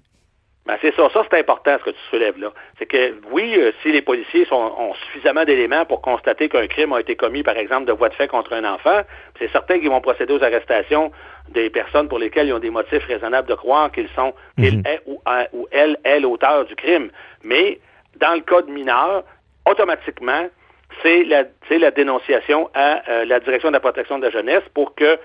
Ben 0.65 0.77
c'est 0.81 0.95
ça, 0.95 1.09
ça 1.13 1.25
c'est 1.29 1.39
important 1.39 1.77
ce 1.79 1.83
que 1.83 1.89
tu 1.89 2.01
soulèves 2.09 2.39
là. 2.39 2.53
C'est 2.79 2.85
que 2.85 3.15
oui, 3.31 3.53
euh, 3.57 3.71
si 3.81 3.91
les 3.91 4.01
policiers 4.01 4.45
sont, 4.45 4.55
ont 4.55 4.93
suffisamment 5.05 5.43
d'éléments 5.43 5.83
pour 5.85 6.01
constater 6.01 6.47
qu'un 6.47 6.67
crime 6.67 6.93
a 6.93 7.01
été 7.01 7.17
commis, 7.17 7.43
par 7.43 7.57
exemple, 7.57 7.85
de 7.85 7.91
voie 7.91 8.07
de 8.07 8.13
fait 8.13 8.29
contre 8.29 8.53
un 8.53 8.63
enfant, 8.63 9.01
c'est 9.39 9.51
certain 9.51 9.79
qu'ils 9.79 9.89
vont 9.89 9.99
procéder 9.99 10.33
aux 10.33 10.43
arrestations 10.43 11.11
des 11.49 11.69
personnes 11.69 12.07
pour 12.07 12.17
lesquelles 12.17 12.47
ils 12.47 12.53
ont 12.53 12.59
des 12.59 12.69
motifs 12.69 13.03
raisonnables 13.05 13.49
de 13.49 13.55
croire 13.55 13.91
qu'ils 13.91 14.07
sont, 14.15 14.33
mhm. 14.57 14.83
ou, 15.05 15.21
ou 15.51 15.67
elle 15.71 15.97
est 16.05 16.21
l'auteur 16.21 16.63
du 16.65 16.75
crime. 16.75 17.09
Mais 17.43 17.79
dans 18.15 18.33
le 18.33 18.41
cas 18.41 18.61
de 18.61 18.71
mineurs, 18.71 19.25
automatiquement, 19.69 20.47
c'est 21.01 21.23
la, 21.25 21.43
la 21.69 21.91
dénonciation 21.91 22.69
à 22.73 23.01
euh, 23.09 23.25
la 23.25 23.39
direction 23.39 23.69
de 23.69 23.73
la 23.73 23.79
protection 23.79 24.19
de 24.19 24.25
la 24.25 24.29
jeunesse 24.29 24.63
pour 24.73 24.95
que 24.95 25.17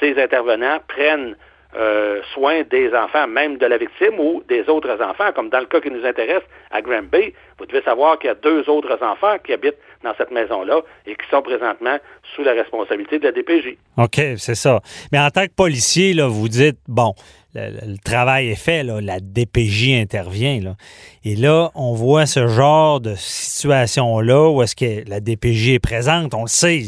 ces 0.00 0.20
intervenants 0.20 0.78
prennent 0.88 1.36
euh, 1.76 2.20
soin 2.34 2.62
des 2.70 2.92
enfants, 2.94 3.26
même 3.28 3.56
de 3.58 3.66
la 3.66 3.78
victime 3.78 4.18
ou 4.18 4.42
des 4.48 4.68
autres 4.68 5.00
enfants, 5.02 5.32
comme 5.34 5.50
dans 5.50 5.60
le 5.60 5.66
cas 5.66 5.80
qui 5.80 5.90
nous 5.90 6.04
intéresse 6.04 6.42
à 6.70 6.82
Grand 6.82 7.02
Bay. 7.02 7.32
Vous 7.58 7.66
devez 7.66 7.82
savoir 7.82 8.18
qu'il 8.18 8.28
y 8.28 8.30
a 8.30 8.34
deux 8.34 8.68
autres 8.68 8.98
enfants 9.02 9.36
qui 9.44 9.52
habitent 9.52 9.78
dans 10.02 10.14
cette 10.16 10.30
maison-là 10.30 10.80
et 11.06 11.14
qui 11.14 11.28
sont 11.30 11.42
présentement 11.42 11.96
sous 12.34 12.42
la 12.42 12.52
responsabilité 12.52 13.18
de 13.18 13.24
la 13.24 13.32
DPJ. 13.32 13.76
OK, 13.98 14.20
c'est 14.36 14.54
ça. 14.54 14.80
Mais 15.12 15.18
en 15.18 15.30
tant 15.30 15.46
que 15.46 15.54
policier, 15.54 16.12
là, 16.12 16.26
vous 16.26 16.48
dites, 16.48 16.78
bon, 16.88 17.14
le, 17.54 17.96
travail 18.04 18.50
est 18.50 18.62
fait, 18.62 18.82
là, 18.82 19.00
la 19.00 19.18
DPJ 19.20 20.00
intervient. 20.00 20.60
Là. 20.60 20.74
Et 21.24 21.36
là, 21.36 21.70
on 21.74 21.94
voit 21.94 22.26
ce 22.26 22.46
genre 22.46 23.00
de 23.00 23.14
situation-là 23.16 24.50
où 24.50 24.62
est-ce 24.62 24.76
que 24.76 25.08
la 25.08 25.20
DPJ 25.20 25.74
est 25.74 25.78
présente. 25.78 26.34
On 26.34 26.42
le 26.42 26.48
sait, 26.48 26.80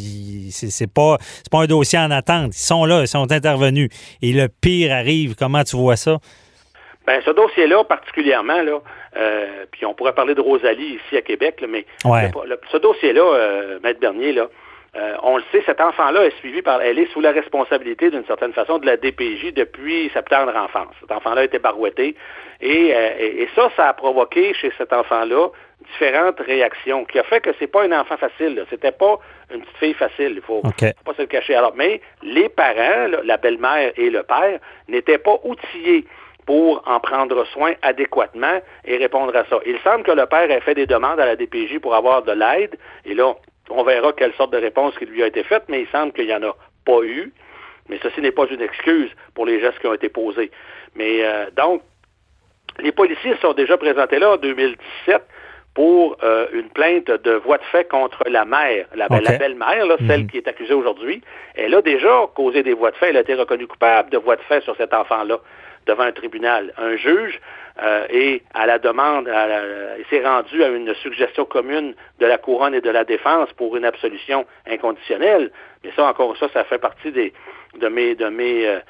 c'est 0.51 0.93
pas, 0.93 1.19
pas 1.51 1.59
un 1.63 1.67
dossier 1.67 1.99
en 1.99 2.11
attente. 2.11 2.55
Ils 2.55 2.67
sont 2.67 2.85
là, 2.85 3.01
ils 3.01 3.09
sont 3.09 3.31
intervenus. 3.33 3.89
Et 4.23 4.33
le 4.33 4.49
pire 4.49 4.93
arrive. 4.93 5.35
Comment 5.35 5.65
tu 5.65 5.77
vois 5.77 5.97
ça? 5.97 6.19
Ben, 7.07 7.21
ce 7.25 7.31
dossier-là, 7.31 7.83
particulièrement, 7.83 8.63
là, 8.63 8.81
euh, 9.17 9.67
puis 9.73 9.85
on 9.85 9.95
pourrait 9.95 10.15
parler 10.15 10.37
de 10.37 10.41
Rosalie 10.41 11.01
ici 11.05 11.17
à 11.17 11.23
Québec, 11.23 11.65
mais 11.69 11.85
ce 12.05 12.77
dossier-là, 12.77 13.23
euh, 13.23 13.79
Maître 13.83 13.99
Bernier, 13.99 14.33
là, 14.33 14.47
euh, 14.95 15.17
on 15.23 15.39
le 15.39 15.43
sait, 15.51 15.63
cet 15.65 15.81
enfant-là 15.81 16.27
est 16.27 16.37
suivi 16.39 16.61
par, 16.61 16.83
elle 16.83 16.99
est 16.99 17.11
sous 17.13 17.21
la 17.21 17.33
responsabilité 17.33 18.11
d'une 18.11 18.27
certaine 18.27 18.53
façon 18.53 18.79
de 18.79 18.85
la 18.85 18.99
DPJ 18.99 19.55
depuis 19.55 20.11
sa 20.13 20.23
tendre 20.23 20.55
enfance. 20.55 20.95
Cet 21.01 21.11
enfant-là 21.11 21.41
a 21.41 21.45
été 21.45 21.59
barouetté 21.59 22.15
euh, 22.63 22.67
et, 22.67 23.43
et, 23.43 23.49
ça, 23.55 23.71
ça 23.75 23.89
a 23.89 23.95
provoqué 23.95 24.53
chez 24.53 24.71
cet 24.77 24.93
enfant-là 24.93 25.49
différentes 25.95 26.41
réactions 26.41 27.07
qui 27.07 27.19
a 27.19 27.25
fait 27.25 27.41
que 27.41 27.51
c'est 27.59 27.67
pas 27.67 27.85
un 27.85 27.93
enfant 27.93 28.19
facile. 28.19 28.65
C'était 28.69 28.93
pas 28.93 29.19
une 29.53 29.63
petite 29.63 29.77
fille 29.79 29.95
facile. 29.95 30.35
Il 30.37 30.43
faut, 30.43 30.61
faut 30.63 31.05
pas 31.05 31.15
se 31.15 31.23
le 31.23 31.27
cacher. 31.27 31.55
Alors, 31.55 31.73
mais 31.75 32.03
les 32.23 32.51
parents, 32.51 33.09
la 33.25 33.37
belle-mère 33.39 33.93
et 33.97 34.11
le 34.11 34.23
père, 34.23 34.61
n'étaient 34.89 35.19
pas 35.19 35.39
outillés 35.43 36.05
pour 36.45 36.83
en 36.87 37.01
prendre 37.01 37.45
soin 37.47 37.73
adéquatement 37.83 38.61
et 38.85 38.97
répondre 38.97 39.35
à 39.37 39.45
ça. 39.47 39.59
Il 39.65 39.79
semble 39.79 40.05
que 40.05 40.13
le 40.13 40.27
père 40.27 40.51
ait 40.51 40.61
fait 40.61 40.75
des 40.75 40.87
demandes 40.87 41.19
à 41.19 41.27
la 41.27 41.37
DPJ 41.37 41.79
pour 41.81 41.95
avoir 41.95 42.23
de 42.23 42.33
l'aide, 42.33 42.77
et 43.05 43.15
là, 43.15 43.35
on 43.71 43.85
verra 43.85 44.13
quelle 44.13 44.33
sorte 44.35 44.53
de 44.53 44.59
réponse 44.59 44.97
qui 44.99 45.07
lui 45.07 45.23
a 45.23 45.27
été 45.27 45.43
faite, 45.45 45.65
mais 45.69 45.83
il 45.83 45.89
semble 45.89 46.13
qu'il 46.13 46.27
n'y 46.27 46.35
en 46.35 46.43
a 46.43 46.57
pas 46.85 47.03
eu. 47.03 47.33
Mais 47.89 47.99
ceci 48.03 48.21
n'est 48.21 48.33
pas 48.33 48.47
une 48.47 48.61
excuse 48.61 49.11
pour 49.35 49.47
les 49.47 49.61
gestes 49.61 49.79
qui 49.81 49.87
ont 49.87 49.95
été 49.95 50.09
posés. 50.09 50.51
Mais 50.95 51.25
euh, 51.25 51.47
donc, 51.57 51.83
les 52.79 52.93
policiers 52.93 53.37
sont 53.41 53.53
déjà 53.53 53.77
présentés 53.77 54.19
là 54.19 54.33
en 54.33 54.37
2017 54.37 55.23
pour 55.75 56.19
euh, 56.23 56.47
une 56.53 56.69
plainte 56.69 57.11
de 57.11 57.33
voie 57.33 57.59
de 57.59 57.65
fait 57.65 57.89
contre 57.89 58.23
la 58.29 58.45
mère, 58.45 58.87
la, 58.95 59.09
belle-mère, 59.09 59.87
celle 60.07 60.23
mhm. 60.23 60.27
qui 60.27 60.37
est 60.37 60.49
accusée 60.49 60.75
aujourd'hui. 60.75 61.23
Elle 61.55 61.75
a 61.75 61.83
déjà 61.83 62.29
causé 62.35 62.63
des 62.63 62.75
voies 62.75 62.91
de 62.91 62.97
fait. 62.97 63.09
Elle 63.09 63.17
a 63.17 63.21
été 63.21 63.35
reconnue 63.35 63.67
coupable 63.67 64.11
de 64.11 64.19
voies 64.19 64.37
de 64.37 64.43
fait 64.43 64.63
sur 64.63 64.77
cet 64.77 64.93
enfant-là 64.93 65.39
devant 65.87 66.05
un 66.05 66.13
tribunal. 66.13 66.73
Un 66.77 66.97
juge 66.97 67.41
euh, 67.83 68.07
et 68.11 68.43
à 68.55 68.67
la 68.67 68.79
demande, 68.79 69.31
il 69.99 70.05
s'est 70.11 70.27
rendu 70.27 70.63
à 70.63 70.69
une 70.69 70.95
suggestion 70.95 71.45
commune 71.45 71.95
de 72.21 72.27
la 72.27 72.39
couronne 72.39 72.75
et 72.75 72.81
de 72.81 72.91
la 72.91 73.05
défense 73.05 73.53
pour 73.55 73.77
une 73.77 73.85
absolution 73.85 74.47
inconditionnelle. 74.67 75.51
Mais 75.83 75.91
ça, 75.97 76.05
encore 76.05 76.37
ça, 76.37 76.49
ça 76.53 76.65
fait 76.65 76.79
partie 76.79 77.11
des, 77.11 77.33
de 77.79 77.89
mes, 77.89 78.15
de 78.15 78.27
mes, 78.27 78.67
euh, 78.67 78.81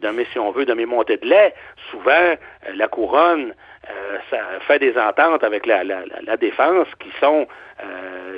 de 0.00 0.08
mes, 0.08 0.26
si 0.26 0.38
on 0.38 0.50
veut, 0.50 0.66
de 0.66 0.74
mes 0.74 0.86
montées 0.86 1.16
de 1.16 1.26
lait. 1.26 1.54
Souvent, 1.90 2.10
euh, 2.10 2.36
la 2.74 2.88
couronne 2.88 3.54
ça 4.30 4.36
fait 4.66 4.78
des 4.80 4.98
ententes 4.98 5.42
avec 5.42 5.64
la, 5.64 5.82
la, 5.82 6.00
la 6.22 6.36
défense 6.36 6.88
qui 7.00 7.08
sont 7.20 7.46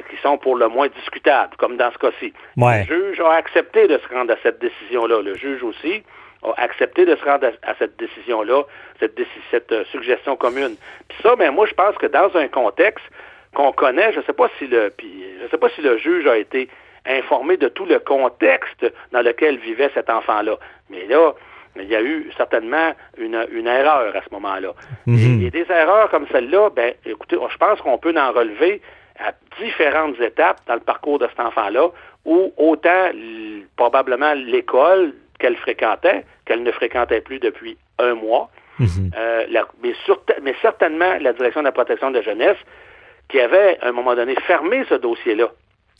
qui 0.08 0.16
sont 0.18 0.38
pour 0.38 0.54
le 0.54 0.68
moins 0.68 0.86
discutables, 0.88 1.56
comme 1.56 1.76
dans 1.76 1.90
ce 1.90 1.98
cas-ci. 1.98 2.32
Le 2.56 2.84
juge 2.84 3.20
a 3.20 3.32
accepté 3.32 3.88
de 3.88 3.98
se 3.98 4.14
rendre 4.14 4.32
à 4.32 4.36
cette 4.44 4.60
décision-là. 4.60 5.22
Le 5.22 5.34
juge 5.34 5.64
aussi 5.64 6.04
a 6.42 6.52
accepté 6.56 7.04
de 7.04 7.16
se 7.16 7.24
rendre 7.24 7.50
à, 7.62 7.74
cette 7.78 7.98
décision-là, 7.98 8.62
cette, 8.98 9.18
cette 9.50 9.72
euh, 9.72 9.84
suggestion 9.92 10.36
commune. 10.36 10.76
Puis 11.08 11.18
ça, 11.22 11.36
ben 11.36 11.50
moi, 11.50 11.66
je 11.66 11.74
pense 11.74 11.96
que 11.96 12.06
dans 12.06 12.34
un 12.36 12.48
contexte 12.48 13.04
qu'on 13.54 13.72
connaît, 13.72 14.12
je 14.12 14.20
ne 14.20 14.24
sais 14.24 14.32
pas 14.32 14.48
si 14.58 14.66
le 14.66 14.92
puis 14.96 15.24
je 15.42 15.48
sais 15.48 15.58
pas 15.58 15.68
si 15.70 15.82
le 15.82 15.98
juge 15.98 16.26
a 16.26 16.36
été 16.36 16.68
informé 17.06 17.56
de 17.56 17.68
tout 17.68 17.86
le 17.86 17.98
contexte 17.98 18.86
dans 19.12 19.22
lequel 19.22 19.58
vivait 19.58 19.90
cet 19.94 20.10
enfant-là. 20.10 20.58
Mais 20.90 21.06
là, 21.06 21.32
il 21.76 21.88
y 21.88 21.96
a 21.96 22.02
eu 22.02 22.30
certainement 22.36 22.92
une, 23.16 23.46
une 23.52 23.66
erreur 23.66 24.14
à 24.14 24.20
ce 24.22 24.32
moment-là. 24.32 24.72
Mhm. 25.06 25.42
et, 25.42 25.50
des 25.50 25.66
erreurs 25.70 26.10
comme 26.10 26.26
celle-là, 26.30 26.70
ben, 26.70 26.94
écoutez, 27.06 27.36
je 27.50 27.56
pense 27.56 27.80
qu'on 27.80 27.98
peut 27.98 28.14
en 28.16 28.32
relever 28.32 28.80
à 29.18 29.32
différentes 29.60 30.18
étapes 30.20 30.60
dans 30.66 30.74
le 30.74 30.80
parcours 30.80 31.18
de 31.18 31.28
cet 31.28 31.40
enfant-là, 31.40 31.88
où 32.24 32.52
autant 32.56 33.10
probablement 33.76 34.34
l'école 34.34 35.12
qu'elle 35.40 35.56
fréquentait, 35.56 36.24
qu'elle 36.44 36.62
ne 36.62 36.70
fréquentait 36.70 37.20
plus 37.20 37.40
depuis 37.40 37.76
un 37.98 38.14
mois, 38.14 38.50
mhm. 38.78 39.10
mais, 39.82 39.92
mais 40.42 40.54
certainement 40.62 41.16
la 41.20 41.32
direction 41.32 41.60
de 41.60 41.66
la 41.66 41.72
protection 41.72 42.10
de 42.10 42.18
la 42.18 42.22
jeunesse, 42.22 42.58
qui 43.28 43.40
avait, 43.40 43.78
à 43.80 43.88
un 43.88 43.92
moment 43.92 44.14
donné, 44.14 44.34
fermé 44.46 44.84
ce 44.88 44.94
dossier-là. 44.94 45.48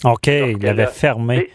OK, 0.04 0.26
il 0.26 0.66
avait 0.66 0.86
fermé. 0.86 1.50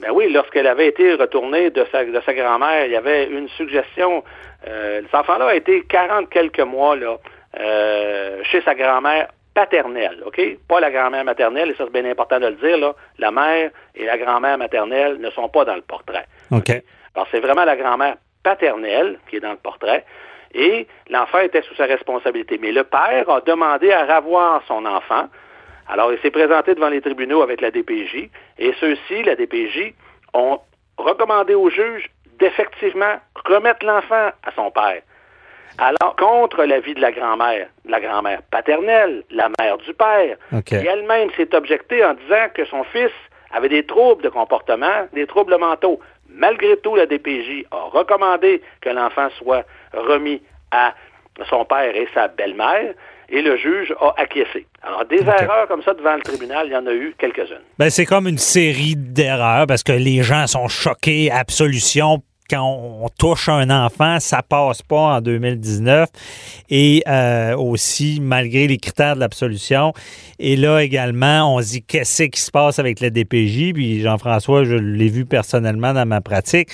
Ben 0.00 0.10
oui, 0.12 0.30
lorsqu'elle 0.30 0.66
avait 0.66 0.86
été 0.86 1.14
retournée 1.14 1.70
de 1.70 1.84
sa, 1.90 2.04
de 2.04 2.20
sa 2.24 2.32
grand-mère, 2.32 2.86
il 2.86 2.92
y 2.92 2.96
avait 2.96 3.26
une 3.26 3.48
suggestion. 3.48 4.22
Euh, 4.66 5.02
cet 5.04 5.14
enfant-là 5.14 5.48
a 5.48 5.54
été 5.54 5.82
40 5.82 6.30
quelques 6.30 6.60
mois 6.60 6.96
là, 6.96 7.16
euh, 7.58 8.40
chez 8.44 8.60
sa 8.62 8.74
grand-mère 8.74 9.28
paternelle, 9.54 10.22
OK? 10.24 10.40
Pas 10.68 10.78
la 10.78 10.92
grand-mère 10.92 11.24
maternelle, 11.24 11.70
et 11.70 11.74
ça 11.74 11.84
c'est 11.84 12.00
bien 12.00 12.08
important 12.08 12.38
de 12.38 12.46
le 12.46 12.54
dire, 12.54 12.78
là. 12.78 12.94
La 13.18 13.32
mère 13.32 13.70
et 13.96 14.04
la 14.04 14.16
grand-mère 14.16 14.56
maternelle 14.56 15.18
ne 15.18 15.30
sont 15.30 15.48
pas 15.48 15.64
dans 15.64 15.74
le 15.74 15.82
portrait. 15.82 16.26
OK? 16.52 16.70
Alors 17.14 17.28
c'est 17.30 17.40
vraiment 17.40 17.64
la 17.64 17.76
grand-mère 17.76 18.16
paternelle 18.42 19.18
qui 19.28 19.36
est 19.36 19.40
dans 19.40 19.52
le 19.52 19.56
portrait. 19.56 20.04
Et 20.54 20.86
l'enfant 21.10 21.40
était 21.40 21.62
sous 21.62 21.74
sa 21.74 21.84
responsabilité. 21.84 22.58
Mais 22.58 22.72
le 22.72 22.84
père 22.84 23.28
a 23.28 23.40
demandé 23.42 23.92
à 23.92 24.16
revoir 24.16 24.62
son 24.66 24.86
enfant 24.86 25.28
alors, 25.88 26.12
il 26.12 26.18
s'est 26.20 26.30
présenté 26.30 26.74
devant 26.74 26.90
les 26.90 27.00
tribunaux 27.00 27.42
avec 27.42 27.60
la 27.60 27.70
DPJ, 27.70 28.28
et 28.58 28.74
ceux-ci, 28.78 29.22
la 29.22 29.34
DPJ, 29.36 29.94
ont 30.34 30.60
recommandé 30.98 31.54
au 31.54 31.70
juge 31.70 32.10
d'effectivement 32.38 33.16
remettre 33.46 33.84
l'enfant 33.84 34.28
à 34.44 34.52
son 34.54 34.70
père. 34.70 35.00
Alors, 35.78 36.16
contre 36.16 36.64
l'avis 36.64 36.94
de 36.94 37.00
la 37.00 37.12
grand-mère, 37.12 37.68
la 37.86 38.00
grand-mère 38.00 38.42
paternelle, 38.50 39.22
la 39.30 39.48
mère 39.58 39.78
du 39.78 39.94
père, 39.94 40.36
qui 40.66 40.74
elle-même 40.74 41.30
s'est 41.36 41.54
objectée 41.54 42.04
en 42.04 42.14
disant 42.14 42.48
que 42.52 42.64
son 42.66 42.84
fils 42.84 43.12
avait 43.52 43.68
des 43.68 43.86
troubles 43.86 44.22
de 44.22 44.28
comportement, 44.28 45.06
des 45.14 45.26
troubles 45.26 45.56
mentaux. 45.56 46.00
Malgré 46.38 46.76
tout, 46.76 46.94
la 46.94 47.06
DPJ 47.06 47.66
a 47.72 47.90
recommandé 47.90 48.62
que 48.80 48.88
l'enfant 48.90 49.28
soit 49.38 49.64
remis 49.92 50.40
à 50.70 50.94
son 51.50 51.64
père 51.64 51.94
et 51.94 52.08
sa 52.14 52.28
belle-mère 52.28 52.94
et 53.28 53.42
le 53.42 53.56
juge 53.56 53.92
a 54.00 54.14
acquiescé. 54.16 54.66
Alors, 54.82 55.04
des 55.04 55.20
erreurs 55.20 55.66
comme 55.68 55.82
ça 55.82 55.94
devant 55.94 56.14
le 56.14 56.22
tribunal, 56.22 56.68
il 56.68 56.72
y 56.72 56.76
en 56.76 56.86
a 56.86 56.92
eu 56.92 57.14
quelques-unes. 57.18 57.60
Ben, 57.78 57.90
c'est 57.90 58.06
comme 58.06 58.28
une 58.28 58.38
série 58.38 58.94
d'erreurs 58.96 59.66
parce 59.66 59.82
que 59.82 59.92
les 59.92 60.22
gens 60.22 60.46
sont 60.46 60.68
choqués, 60.68 61.30
absolution. 61.30 62.22
Quand 62.48 62.64
on 62.64 63.08
touche 63.08 63.48
un 63.48 63.68
enfant, 63.70 64.20
ça 64.20 64.42
passe 64.42 64.82
pas 64.82 65.16
en 65.16 65.20
2019. 65.20 66.08
Et 66.70 67.02
euh, 67.06 67.56
aussi, 67.56 68.20
malgré 68.20 68.66
les 68.66 68.78
critères 68.78 69.14
de 69.14 69.20
l'absolution. 69.20 69.92
Et 70.38 70.56
là 70.56 70.80
également, 70.80 71.54
on 71.54 71.60
se 71.60 71.68
dit 71.68 71.82
qu'est-ce 71.82 72.24
qui 72.24 72.40
se 72.40 72.50
passe 72.50 72.78
avec 72.78 73.00
le 73.00 73.10
DPJ. 73.10 73.72
Puis 73.74 74.00
Jean-François, 74.00 74.64
je 74.64 74.76
l'ai 74.76 75.08
vu 75.08 75.26
personnellement 75.26 75.92
dans 75.92 76.06
ma 76.06 76.20
pratique 76.20 76.70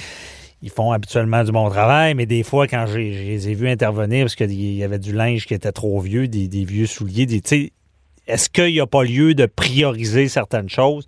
ils 0.65 0.71
font 0.71 0.93
habituellement 0.93 1.45
du 1.45 1.53
bon 1.53 1.69
travail, 1.69 2.15
mais 2.15 2.25
des 2.25 2.43
fois, 2.43 2.67
quand 2.67 2.87
je 2.87 2.97
les 2.97 3.51
ai 3.51 3.55
vus 3.55 3.69
intervenir, 3.69 4.25
parce 4.25 4.35
qu'il 4.35 4.51
y 4.51 4.83
avait 4.83 4.99
du 4.99 5.13
linge 5.13 5.45
qui 5.45 5.53
était 5.53 5.73
trop 5.73 6.01
vieux, 6.01 6.27
des, 6.27 6.65
vieux 6.65 6.87
souliers, 6.87 7.27
des, 7.27 7.43
est-ce 8.27 8.49
qu'il 8.49 8.73
n'y 8.73 8.81
a 8.81 8.87
pas 8.87 9.05
lieu 9.05 9.35
de 9.35 9.45
prioriser 9.45 10.27
certaines 10.29 10.71
choses? 10.71 11.05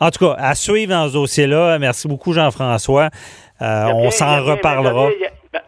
En 0.00 0.10
tout 0.10 0.26
cas, 0.26 0.34
à 0.38 0.54
suivre 0.54 0.90
dans 0.92 1.08
ce 1.08 1.14
dossier-là. 1.14 1.78
Merci 1.78 2.08
beaucoup, 2.08 2.32
Jean-François. 2.32 3.10
Euh, 3.62 3.86
on 3.94 4.10
s'en 4.10 4.42
reparlera. 4.44 5.08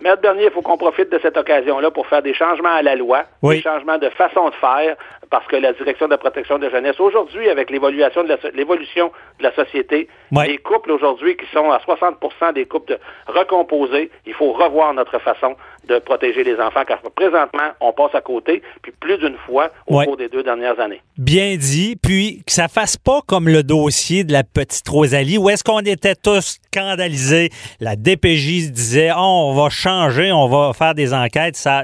Maître 0.00 0.20
Bernier, 0.20 0.46
il 0.46 0.50
faut 0.50 0.62
qu'on 0.62 0.76
profite 0.76 1.10
de 1.10 1.18
cette 1.22 1.36
occasion-là 1.36 1.90
pour 1.90 2.06
faire 2.08 2.22
des 2.22 2.34
changements 2.34 2.74
à 2.74 2.82
la 2.82 2.96
loi, 2.96 3.24
des 3.42 3.60
changements 3.60 3.98
de 3.98 4.08
façon 4.10 4.48
de 4.48 4.54
faire, 4.54 4.96
parce 5.30 5.46
que 5.46 5.56
la 5.56 5.72
direction 5.72 6.06
de 6.06 6.12
la 6.12 6.18
protection 6.18 6.58
de 6.58 6.66
la 6.66 6.70
jeunesse, 6.70 6.98
aujourd'hui, 6.98 7.48
avec 7.48 7.70
l'évolution 7.70 8.24
de, 8.24 8.36
l'évolution 8.54 9.12
de 9.38 9.44
la 9.44 9.54
société, 9.54 10.08
les 10.32 10.58
couples 10.58 10.90
aujourd'hui 10.90 11.36
qui 11.36 11.46
sont 11.52 11.70
à 11.70 11.78
60% 11.78 12.52
des 12.54 12.66
couples 12.66 12.98
recomposés, 13.26 14.10
il 14.26 14.34
faut 14.34 14.52
revoir 14.52 14.92
notre 14.94 15.18
façon 15.20 15.56
de 15.86 15.98
protéger 15.98 16.44
les 16.44 16.58
enfants, 16.60 16.82
car 16.86 16.98
présentement, 17.14 17.70
on 17.80 17.92
passe 17.92 18.14
à 18.14 18.20
côté, 18.20 18.62
puis 18.82 18.92
plus 18.92 19.18
d'une 19.18 19.36
fois 19.46 19.70
au 19.86 20.02
cours 20.02 20.16
des 20.16 20.28
deux 20.28 20.42
dernières 20.42 20.78
années. 20.80 21.00
Bien 21.16 21.56
dit, 21.56 21.96
puis 22.00 22.42
que 22.46 22.52
ça 22.52 22.68
fasse 22.68 22.96
pas 22.96 23.20
comme 23.26 23.48
le 23.48 23.62
dossier 23.62 24.24
de 24.24 24.32
la 24.32 24.42
petite 24.44 24.88
Rosalie, 24.88 25.38
où 25.38 25.48
est-ce 25.48 25.64
qu'on 25.64 25.80
était 25.80 26.14
tous 26.14 26.58
scandalisés, 26.72 27.50
la 27.80 27.96
DPJ 27.96 28.70
disait, 28.70 29.10
oh, 29.16 29.50
on 29.50 29.54
va 29.54 29.70
changer, 29.70 30.32
on 30.32 30.48
va 30.48 30.72
faire 30.72 30.94
des 30.94 31.14
enquêtes, 31.14 31.56
ça, 31.56 31.82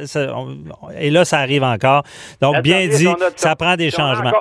et 0.99 1.11
là, 1.11 1.25
ça 1.25 1.39
arrive 1.39 1.63
encore. 1.63 2.03
Donc, 2.41 2.61
bien 2.63 2.87
dit, 2.89 3.09
ça 3.37 3.57
prend 3.57 3.77
des 3.77 3.91
changements. 3.91 4.33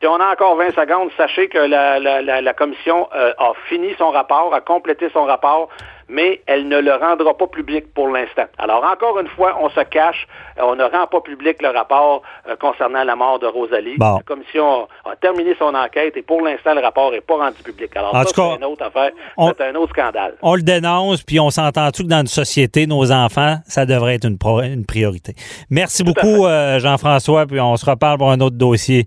Si 0.00 0.06
on 0.06 0.20
a 0.20 0.30
encore 0.30 0.56
20 0.56 0.74
secondes, 0.74 1.10
sachez 1.16 1.48
que 1.48 1.56
la, 1.58 2.54
commission 2.54 3.08
euh, 3.16 3.32
a 3.38 3.52
fini 3.66 3.94
son 3.96 4.10
rapport, 4.10 4.52
a 4.52 4.60
complété 4.60 5.08
son 5.12 5.24
rapport 5.24 5.70
mais 6.08 6.40
elle 6.46 6.68
ne 6.68 6.78
le 6.78 6.94
rendra 6.94 7.36
pas 7.36 7.46
public 7.46 7.92
pour 7.92 8.08
l'instant. 8.08 8.44
Alors, 8.58 8.84
encore 8.84 9.18
une 9.18 9.28
fois, 9.28 9.56
on 9.60 9.68
se 9.70 9.80
cache, 9.80 10.26
on 10.58 10.76
ne 10.76 10.84
rend 10.84 11.06
pas 11.06 11.20
public 11.20 11.60
le 11.62 11.68
rapport 11.68 12.22
euh, 12.48 12.56
concernant 12.56 13.04
la 13.04 13.16
mort 13.16 13.38
de 13.38 13.46
Rosalie. 13.46 13.96
La 13.98 14.18
commission 14.24 14.88
a, 15.04 15.16
terminé 15.16 15.54
son 15.58 15.74
enquête 15.74 16.16
et 16.16 16.22
pour 16.22 16.42
l'instant, 16.42 16.74
le 16.74 16.80
rapport 16.80 17.10
n'est 17.10 17.20
pas 17.20 17.36
rendu 17.36 17.62
public. 17.62 17.96
Alors, 17.96 18.12
ça, 18.12 18.24
c'est 18.24 18.56
une 18.56 18.64
autre 18.64 18.84
affaire, 18.84 19.10
c'est 19.38 19.60
un 19.62 19.74
autre 19.74 19.92
scandale. 19.92 20.34
On 20.42 20.54
le 20.54 20.62
dénonce, 20.62 21.22
puis 21.22 21.40
on 21.40 21.50
s'entend 21.50 21.90
tout 21.90 22.04
que 22.04 22.08
dans 22.08 22.20
une 22.20 22.26
société, 22.26 22.86
nos 22.86 23.10
enfants, 23.10 23.56
ça 23.66 23.86
devrait 23.86 24.14
être 24.16 24.26
une, 24.26 24.38
une 24.64 24.86
priorité. 24.86 25.34
Merci 25.70 26.04
beaucoup, 26.04 26.46
euh, 26.46 26.78
Jean-François, 26.78 27.46
puis 27.46 27.60
on 27.60 27.76
se 27.76 27.88
reparle 27.88 28.18
pour 28.18 28.30
un 28.30 28.40
autre 28.40 28.56
dossier. 28.56 29.06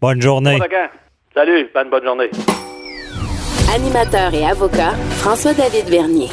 Bonne 0.00 0.22
journée. 0.22 0.58
Salut, 1.34 1.70
bonne, 1.74 1.90
bonne 1.90 2.04
journée. 2.04 2.30
Animateur 3.74 4.32
et 4.32 4.46
avocat, 4.46 4.92
François-David 5.18 5.90
Vernier. 5.90 6.28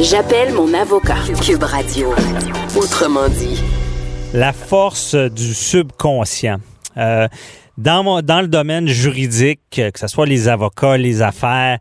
J'appelle 0.00 0.54
mon 0.54 0.72
avocat. 0.74 1.16
Cube 1.44 1.64
Radio. 1.64 2.14
Autrement 2.76 3.28
dit. 3.28 3.60
La 4.32 4.52
force 4.52 5.16
du 5.16 5.54
subconscient. 5.54 6.58
Euh, 6.96 7.26
dans, 7.78 8.22
dans 8.22 8.40
le 8.40 8.46
domaine 8.46 8.86
juridique, 8.86 9.60
que 9.70 9.98
ce 9.98 10.06
soit 10.06 10.26
les 10.26 10.46
avocats, 10.48 10.96
les 10.96 11.20
affaires, 11.20 11.78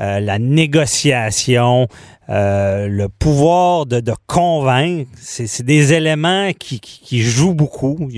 euh, 0.00 0.20
la 0.20 0.38
négociation, 0.38 1.86
euh, 2.30 2.86
le 2.86 3.08
pouvoir 3.08 3.84
de, 3.84 4.00
convaincre, 4.26 5.10
c'est 5.20 5.64
des 5.64 5.92
éléments 5.92 6.50
qui, 6.58 7.20
jouent 7.20 7.54
beaucoup. 7.54 8.08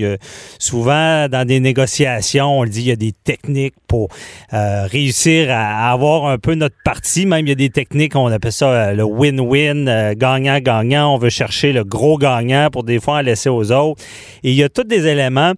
Souvent, 0.59 1.27
dans 1.27 1.45
des 1.45 1.59
négociations, 1.59 2.59
on 2.59 2.63
le 2.63 2.69
dit, 2.69 2.81
il 2.81 2.87
y 2.87 2.91
a 2.91 2.95
des 2.95 3.11
techniques 3.11 3.75
pour 3.87 4.09
euh, 4.53 4.85
réussir 4.85 5.47
à, 5.49 5.91
avoir 5.91 6.27
un 6.27 6.37
peu 6.37 6.53
notre 6.53 6.75
partie. 6.85 7.25
Même, 7.25 7.45
il 7.47 7.49
y 7.49 7.53
a 7.53 7.55
des 7.55 7.69
techniques, 7.69 8.15
on 8.15 8.27
appelle 8.27 8.51
ça 8.51 8.69
euh, 8.69 8.93
le 8.93 9.03
win-win, 9.03 10.13
gagnant-gagnant. 10.13 11.15
On 11.15 11.17
veut 11.17 11.29
chercher 11.29 11.73
le 11.73 11.83
gros 11.83 12.17
gagnant 12.17 12.69
pour 12.71 12.83
des 12.83 12.99
fois 12.99 13.15
en 13.15 13.21
laisser 13.21 13.49
aux 13.49 13.71
autres. 13.71 14.01
Et 14.43 14.51
il 14.51 14.55
y 14.55 14.63
a 14.63 14.69
tous 14.69 14.83
des 14.83 15.07
éléments. 15.07 15.53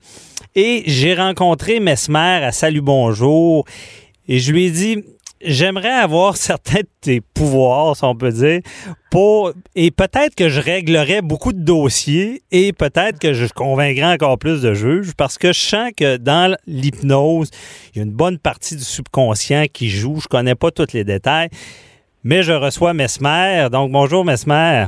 Et 0.55 0.83
j'ai 0.87 1.13
rencontré 1.13 1.79
Mesmer 1.79 2.43
à 2.43 2.51
Salut 2.51 2.81
Bonjour 2.81 3.65
et 4.27 4.39
je 4.39 4.51
lui 4.51 4.65
ai 4.65 4.71
dit, 4.71 5.03
j'aimerais 5.41 5.91
avoir 5.91 6.37
certains 6.37 6.81
de 6.81 6.89
tes 7.01 7.21
pouvoirs, 7.21 7.95
si 7.95 8.03
on 8.03 8.15
peut 8.15 8.31
dire, 8.31 8.61
pour 9.09 9.53
et 9.75 9.91
peut-être 9.91 10.35
que 10.35 10.49
je 10.49 10.59
réglerais 10.59 11.21
beaucoup 11.21 11.53
de 11.53 11.61
dossiers 11.61 12.43
et 12.51 12.73
peut-être 12.73 13.19
que 13.19 13.33
je 13.33 13.45
convaincrais 13.47 14.13
encore 14.13 14.37
plus 14.37 14.61
de 14.61 14.73
juges 14.73 15.13
parce 15.15 15.37
que 15.37 15.53
je 15.53 15.59
sens 15.59 15.91
que 15.95 16.17
dans 16.17 16.55
l'hypnose, 16.67 17.49
il 17.93 17.97
y 17.97 18.01
a 18.01 18.03
une 18.03 18.11
bonne 18.11 18.37
partie 18.37 18.75
du 18.75 18.83
subconscient 18.83 19.65
qui 19.71 19.89
joue. 19.89 20.19
Je 20.19 20.27
connais 20.27 20.55
pas 20.55 20.71
tous 20.71 20.93
les 20.93 21.03
détails, 21.03 21.49
mais 22.23 22.43
je 22.43 22.53
reçois 22.53 22.93
Mesmer. 22.93 23.67
Donc 23.71 23.91
bonjour 23.91 24.25
Mesmer. 24.25 24.87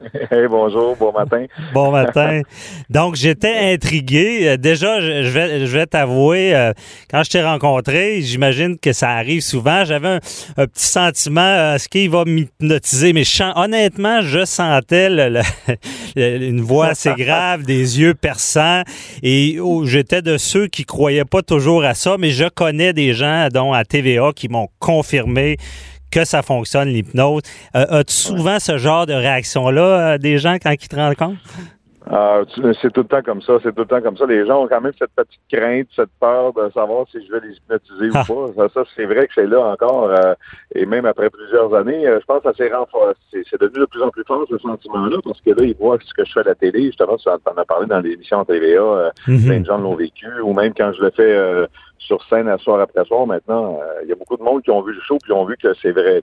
Hey, 0.30 0.46
bonjour, 0.48 0.96
bon 0.96 1.12
matin. 1.12 1.46
bon 1.74 1.90
matin. 1.90 2.42
Donc, 2.88 3.16
j'étais 3.16 3.72
intrigué. 3.74 4.48
Euh, 4.48 4.56
déjà, 4.56 5.00
je 5.00 5.28
vais, 5.28 5.66
je 5.66 5.76
vais 5.76 5.86
t'avouer, 5.86 6.54
euh, 6.54 6.72
quand 7.10 7.22
je 7.22 7.30
t'ai 7.30 7.42
rencontré, 7.42 8.22
j'imagine 8.22 8.78
que 8.78 8.92
ça 8.92 9.10
arrive 9.10 9.42
souvent. 9.42 9.84
J'avais 9.84 10.08
un, 10.56 10.66
petit 10.66 10.86
sentiment, 10.86 11.40
euh, 11.40 11.74
est-ce 11.74 11.88
qu'il 11.88 12.10
va 12.10 12.24
m'hypnotiser? 12.24 13.12
Mais 13.12 13.24
honnêtement, 13.56 14.22
je 14.22 14.44
sentais 14.44 15.08
une 16.16 16.60
voix 16.60 16.88
assez 16.88 17.12
grave, 17.14 17.64
des 17.64 18.00
yeux 18.00 18.14
perçants. 18.14 18.82
Et 19.22 19.58
oh, 19.60 19.84
j'étais 19.84 20.22
de 20.22 20.38
ceux 20.38 20.66
qui 20.68 20.84
croyaient 20.84 21.24
pas 21.24 21.42
toujours 21.42 21.84
à 21.84 21.94
ça, 21.94 22.16
mais 22.18 22.30
je 22.30 22.48
connais 22.48 22.92
des 22.92 23.12
gens, 23.12 23.48
dont 23.52 23.72
à 23.72 23.84
TVA, 23.84 24.32
qui 24.34 24.48
m'ont 24.48 24.68
confirmé 24.78 25.56
que 26.10 26.24
ça 26.24 26.42
fonctionne, 26.42 26.88
l'hypnose. 26.88 27.42
Euh, 27.74 28.00
as-tu 28.00 28.14
souvent 28.14 28.58
ce 28.58 28.78
genre 28.78 29.06
de 29.06 29.12
réaction-là 29.12 29.82
euh, 30.14 30.18
des 30.18 30.38
gens 30.38 30.56
quand 30.62 30.72
ils 30.72 30.88
te 30.88 30.96
rencontrent? 30.96 31.38
Ah, 32.12 32.40
c'est 32.82 32.92
tout 32.92 33.02
le 33.02 33.06
temps 33.06 33.22
comme 33.22 33.40
ça, 33.40 33.58
c'est 33.62 33.72
tout 33.72 33.82
le 33.82 33.86
temps 33.86 34.00
comme 34.00 34.16
ça. 34.16 34.26
Les 34.26 34.44
gens 34.44 34.64
ont 34.64 34.66
quand 34.66 34.80
même 34.80 34.92
cette 34.98 35.12
petite 35.14 35.40
crainte, 35.52 35.86
cette 35.94 36.10
peur 36.18 36.52
de 36.54 36.68
savoir 36.72 37.06
si 37.12 37.24
je 37.24 37.32
vais 37.32 37.46
les 37.46 37.54
hypnotiser 37.54 38.08
ou 38.08 38.12
ah. 38.14 38.24
pas. 38.56 38.68
Ça, 38.74 38.82
c'est 38.96 39.04
vrai 39.04 39.28
que 39.28 39.34
c'est 39.34 39.46
là 39.46 39.60
encore. 39.60 40.10
Euh, 40.10 40.34
et 40.74 40.86
même 40.86 41.06
après 41.06 41.30
plusieurs 41.30 41.72
années, 41.72 42.04
je 42.04 42.24
pense 42.24 42.42
que 42.42 42.50
ça 42.50 42.54
s'est 42.56 42.74
renforcé. 42.74 43.44
C'est 43.48 43.60
devenu 43.60 43.80
de 43.80 43.84
plus 43.84 44.02
en 44.02 44.08
plus 44.08 44.24
fort 44.26 44.44
ce 44.50 44.58
sentiment-là, 44.58 45.18
parce 45.22 45.40
que 45.40 45.50
là, 45.50 45.62
ils 45.62 45.76
voient 45.76 45.98
ce 46.04 46.14
que 46.14 46.24
je 46.24 46.32
fais 46.32 46.40
à 46.40 46.44
la 46.44 46.54
télé. 46.56 46.86
Justement, 46.86 47.16
tu 47.16 47.28
en 47.28 47.34
as 47.34 47.64
parlé 47.64 47.86
dans 47.86 48.00
l'émission 48.00 48.44
TVA, 48.44 49.12
mm-hmm. 49.28 49.46
plein 49.46 49.60
de 49.60 49.66
gens 49.66 49.78
l'ont 49.78 49.94
vécu, 49.94 50.26
ou 50.42 50.52
même 50.52 50.72
quand 50.76 50.92
je 50.92 51.02
le 51.02 51.10
fais 51.10 51.68
sur 52.00 52.22
scène 52.24 52.48
à 52.48 52.58
soir 52.58 52.80
après 52.80 53.04
soir 53.04 53.26
maintenant, 53.26 53.78
euh, 53.80 54.00
il 54.02 54.08
y 54.08 54.12
a 54.12 54.16
beaucoup 54.16 54.36
de 54.36 54.42
monde 54.42 54.62
qui 54.62 54.70
ont 54.70 54.82
vu 54.82 54.92
le 54.92 55.00
show 55.00 55.18
puis 55.22 55.32
ont 55.32 55.44
vu 55.44 55.56
que 55.56 55.72
c'est 55.80 55.92
vrai. 55.92 56.22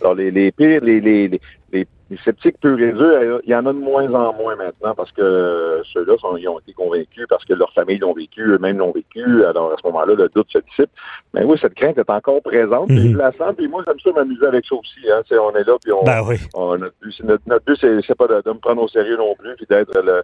alors 0.00 0.14
les, 0.14 0.30
les 0.30 0.50
pires, 0.50 0.82
les, 0.82 1.00
les, 1.00 1.40
les, 1.72 1.86
sceptiques 2.24 2.60
purs 2.60 2.78
et 2.80 2.92
durs, 2.92 3.40
il 3.44 3.50
y 3.50 3.54
en 3.54 3.66
a 3.66 3.72
de 3.72 3.78
moins 3.78 4.12
en 4.12 4.34
moins 4.34 4.56
maintenant 4.56 4.94
parce 4.94 5.10
que 5.12 5.82
ceux-là 5.92 6.14
ils 6.38 6.48
ont 6.48 6.58
été 6.58 6.72
convaincus 6.72 7.26
parce 7.28 7.44
que 7.44 7.54
leur 7.54 7.72
famille 7.72 7.98
l'ont 7.98 8.12
vécu, 8.12 8.42
eux-mêmes 8.42 8.78
l'ont 8.78 8.92
vécu. 8.92 9.44
Alors 9.44 9.72
à 9.72 9.76
ce 9.80 9.86
moment-là, 9.86 10.14
le 10.14 10.28
doute 10.34 10.48
se 10.50 10.58
dissipe. 10.58 10.90
Mais 11.32 11.44
oui, 11.44 11.58
cette 11.60 11.74
crainte 11.74 11.98
est 11.98 12.10
encore 12.10 12.42
présente. 12.42 12.90
Mm 12.90 13.12
je 13.12 13.16
la 13.16 13.32
sens, 13.32 13.54
puis 13.56 13.68
moi, 13.68 13.82
j'aime 13.86 13.98
ça 14.00 14.10
m'amuser 14.12 14.46
avec 14.46 14.64
ça 14.66 14.74
aussi. 14.74 15.00
Hein. 15.10 15.22
on 15.30 15.56
est 15.56 15.64
là, 15.64 15.76
puis 15.82 15.92
on, 15.92 16.04
ben 16.04 16.22
oui. 16.26 16.36
notre 16.54 16.94
but, 17.00 17.22
notre, 17.46 17.64
but 17.64 17.78
c'est, 17.80 18.14
pas 18.14 18.26
de, 18.26 18.48
me 18.48 18.58
prendre 18.58 18.82
au 18.82 18.88
sérieux 18.88 19.16
non 19.16 19.34
plus, 19.36 19.54
puis 19.56 19.66
d'être 19.68 20.00
le, 20.02 20.22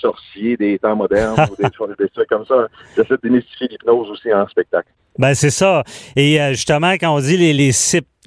sorcier 0.00 0.56
des 0.56 0.78
temps 0.78 0.96
modernes 0.96 1.36
ou 1.50 1.56
des, 1.56 1.64
des 1.98 2.08
trucs 2.08 2.28
comme 2.28 2.44
ça. 2.46 2.68
J'essaie 2.96 3.14
de 3.14 3.20
démystifier 3.22 3.68
l'hypnose 3.68 4.10
aussi 4.10 4.32
en 4.32 4.46
spectacle. 4.48 4.88
Ben 5.18 5.34
c'est 5.34 5.50
ça. 5.50 5.82
Et 6.14 6.40
euh, 6.40 6.50
justement, 6.50 6.92
quand 6.92 7.14
on 7.14 7.20
dit 7.20 7.36
les, 7.36 7.52
les, 7.52 7.70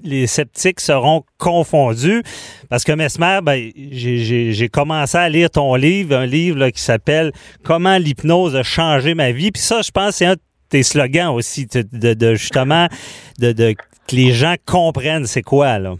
les 0.03 0.27
sceptiques 0.27 0.79
seront 0.79 1.23
confondus, 1.37 2.23
parce 2.69 2.83
que 2.83 2.88
Mesmer, 2.93 3.39
ben, 3.43 3.71
j'ai 3.75 4.69
commencé 4.69 5.17
à 5.17 5.29
lire 5.29 5.49
ton 5.49 5.75
livre, 5.75 6.15
un 6.15 6.25
livre 6.25 6.69
qui 6.69 6.81
s'appelle 6.81 7.31
Comment 7.63 7.97
l'hypnose 7.97 8.55
a 8.55 8.63
changé 8.63 9.13
ma 9.13 9.31
vie. 9.31 9.51
Puis 9.51 9.61
ça, 9.61 9.81
je 9.81 9.91
pense, 9.91 10.15
c'est 10.15 10.25
un 10.25 10.33
de 10.33 10.39
tes 10.69 10.83
slogans 10.83 11.33
aussi, 11.33 11.65
de, 11.65 12.13
de 12.13 12.35
justement, 12.35 12.87
de, 13.39 13.51
de, 13.51 13.73
que 13.73 14.15
les 14.15 14.31
gens 14.31 14.55
comprennent 14.65 15.25
c'est 15.25 15.41
quoi, 15.41 15.79
là. 15.79 15.95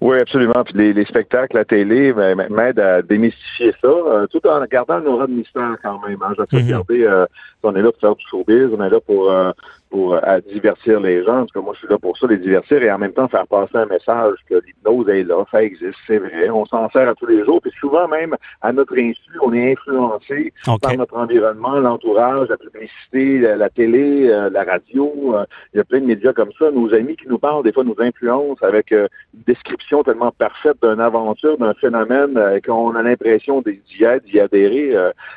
Oui, 0.00 0.18
absolument. 0.18 0.64
Puis 0.64 0.74
les, 0.74 0.92
les 0.92 1.04
spectacles, 1.04 1.56
la 1.56 1.64
télé 1.64 2.12
m'aident 2.50 2.80
à 2.80 3.02
démystifier 3.02 3.72
ça, 3.80 3.88
euh, 3.88 4.26
tout 4.26 4.44
en 4.48 4.64
gardant 4.64 4.94
un 4.94 5.06
aura 5.06 5.28
de 5.28 5.32
mystère 5.32 5.76
quand 5.80 6.00
même. 6.06 6.18
Hein. 6.22 6.32
De 6.36 6.44
mm-hmm. 6.44 6.68
garder, 6.68 7.04
euh, 7.04 7.24
on 7.62 7.74
est 7.76 7.82
là 7.82 7.92
pour 7.92 8.00
faire 8.00 8.16
du 8.16 8.24
showbiz, 8.28 8.70
on 8.76 8.82
est 8.82 8.90
là 8.90 9.00
pour 9.00 9.30
euh, 9.30 9.52
pour 9.92 10.16
à 10.24 10.40
divertir 10.40 11.00
les 11.00 11.22
gens. 11.22 11.40
En 11.40 11.46
tout 11.46 11.60
cas, 11.60 11.64
moi, 11.64 11.74
je 11.74 11.80
suis 11.80 11.88
là 11.88 11.98
pour 11.98 12.16
ça, 12.16 12.26
les 12.26 12.38
divertir 12.38 12.82
et 12.82 12.90
en 12.90 12.98
même 12.98 13.12
temps 13.12 13.28
faire 13.28 13.46
passer 13.46 13.76
un 13.76 13.84
message 13.84 14.36
que 14.48 14.54
l'hypnose 14.54 15.06
est 15.10 15.22
là, 15.22 15.44
ça 15.50 15.62
existe, 15.62 15.98
c'est 16.06 16.16
vrai. 16.16 16.48
On 16.48 16.64
s'en 16.64 16.88
sert 16.88 17.06
à 17.06 17.14
tous 17.14 17.26
les 17.26 17.44
jours. 17.44 17.60
Puis 17.60 17.72
souvent, 17.78 18.08
même 18.08 18.34
à 18.62 18.72
notre 18.72 18.96
insu, 18.98 19.20
on 19.42 19.52
est 19.52 19.72
influencé 19.72 20.54
par 20.80 20.96
notre 20.96 21.14
environnement, 21.14 21.78
l'entourage, 21.78 22.48
la 22.48 22.56
publicité, 22.56 23.40
la, 23.54 23.68
télé, 23.68 24.30
euh, 24.30 24.48
la 24.48 24.64
radio. 24.64 25.34
Euh, 25.34 25.44
il 25.74 25.76
y 25.76 25.80
a 25.80 25.84
plein 25.84 26.00
de 26.00 26.06
médias 26.06 26.32
comme 26.32 26.52
ça. 26.58 26.70
Nos 26.70 26.94
amis 26.94 27.16
qui 27.16 27.28
nous 27.28 27.38
parlent, 27.38 27.62
des 27.62 27.72
fois, 27.72 27.84
nous 27.84 27.96
influencent 27.98 28.64
avec 28.64 28.92
euh, 28.92 29.08
une 29.34 29.42
description 29.46 30.02
tellement 30.02 30.32
parfaite 30.32 30.78
d'une 30.82 31.00
aventure, 31.00 31.58
d'un 31.58 31.74
phénomène 31.74 32.38
qu'on 32.64 32.94
a 32.94 33.02
l'impression 33.02 33.60
d'y 33.60 34.04
être, 34.04 34.24
d'y 34.24 34.40
adhérer. 34.40 34.94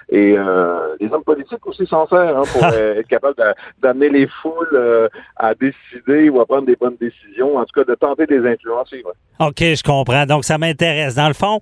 et 0.10 0.38
les 1.00 1.10
hommes 1.12 1.24
politiques 1.26 1.66
aussi 1.68 1.86
s'en 1.86 2.08
servent 2.08 2.38
hein, 2.38 2.44
pour 2.54 2.66
être 2.74 3.08
capable 3.08 3.36
d'amener 3.82 4.10
les 4.10 4.28
fous 4.28 4.45
euh, 4.74 5.08
à 5.36 5.54
décider 5.54 6.30
ou 6.30 6.40
à 6.40 6.46
prendre 6.46 6.66
des 6.66 6.76
bonnes 6.76 6.98
décisions, 7.00 7.58
en 7.58 7.66
tout 7.66 7.80
cas 7.80 7.84
de 7.84 7.96
tenter 7.96 8.26
de 8.26 8.36
les 8.36 8.52
influencer. 8.52 9.04
OK, 9.40 9.60
je 9.60 9.84
comprends. 9.84 10.26
Donc, 10.26 10.46
ça 10.46 10.58
m'intéresse. 10.58 11.16
Dans 11.16 11.28
le 11.28 11.34
fond, 11.34 11.60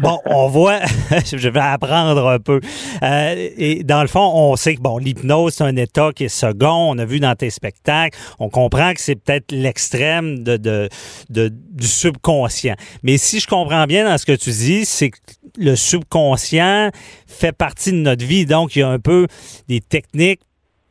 Bon, 0.00 0.18
on 0.24 0.48
voit, 0.48 0.80
je 1.10 1.48
vais 1.48 1.60
apprendre 1.60 2.26
un 2.26 2.38
peu. 2.38 2.60
Euh, 3.02 3.50
et 3.56 3.84
dans 3.84 4.00
le 4.00 4.08
fond, 4.08 4.32
on 4.34 4.56
sait 4.56 4.74
que 4.74 4.80
bon, 4.80 4.98
l'hypnose, 4.98 5.54
c'est 5.54 5.64
un 5.64 5.76
état 5.76 6.12
qui 6.14 6.24
est 6.24 6.28
second. 6.28 6.90
On 6.90 6.98
a 6.98 7.04
vu 7.04 7.20
dans 7.20 7.34
tes 7.34 7.50
spectacles. 7.50 8.18
On 8.38 8.48
comprend 8.48 8.94
que 8.94 9.00
c'est 9.00 9.16
peut-être 9.16 9.52
l'extrême 9.52 10.42
de, 10.42 10.88
du 11.28 11.86
subconscient. 11.86 12.74
Mais 13.02 13.18
si 13.18 13.38
je 13.38 13.46
comprends 13.46 13.84
bien 13.84 14.08
dans 14.08 14.16
ce 14.16 14.24
que 14.24 14.32
tu 14.32 14.50
dis, 14.50 14.86
c'est 14.86 15.10
que 15.10 15.18
le 15.58 15.76
subconscient 15.76 16.90
fait 17.26 17.52
partie 17.52 17.92
de 17.92 17.98
notre 17.98 18.24
vie. 18.24 18.46
Donc, 18.46 18.76
il 18.76 18.80
y 18.80 18.82
a 18.82 18.88
un 18.88 18.98
peu 18.98 19.26
des 19.68 19.80
techniques 19.80 20.40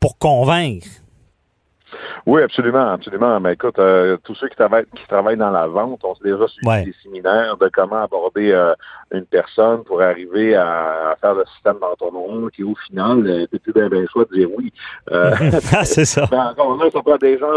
pour 0.05 0.19
convaincre. 0.19 0.85
Oui, 2.27 2.43
absolument, 2.43 2.91
absolument. 2.91 3.39
Mais 3.39 3.53
écoute, 3.53 3.79
euh, 3.79 4.17
tous 4.23 4.35
ceux 4.35 4.49
qui 4.49 4.55
travaillent, 4.55 4.85
qui 4.95 5.07
travaillent 5.07 5.37
dans 5.37 5.49
la 5.49 5.65
vente 5.65 6.03
ont 6.03 6.13
déjà 6.23 6.47
suivi 6.47 6.85
des 6.85 6.95
séminaires 7.01 7.57
de 7.57 7.67
comment 7.73 8.03
aborder 8.03 8.51
euh, 8.51 8.73
une 9.11 9.25
personne 9.25 9.83
pour 9.83 10.01
arriver 10.01 10.55
à, 10.55 11.15
faire 11.21 11.35
le 11.35 11.45
système 11.53 11.77
d'entonnoir 11.79 12.51
qui, 12.51 12.63
au 12.63 12.75
final, 12.87 13.25
euh, 13.27 13.45
t'es 13.47 13.59
plus 13.59 13.73
bien, 13.73 13.87
bien 13.87 14.05
choix 14.11 14.25
de 14.25 14.37
dire 14.37 14.49
oui. 14.55 14.71
Ah, 15.11 15.83
c'est 15.83 16.05
ça. 16.05 16.25
Ben, 16.29 16.47
encore 16.51 16.77
là, 16.77 16.89
ça 16.91 17.01
prend 17.01 17.17
des 17.17 17.37
gens 17.37 17.47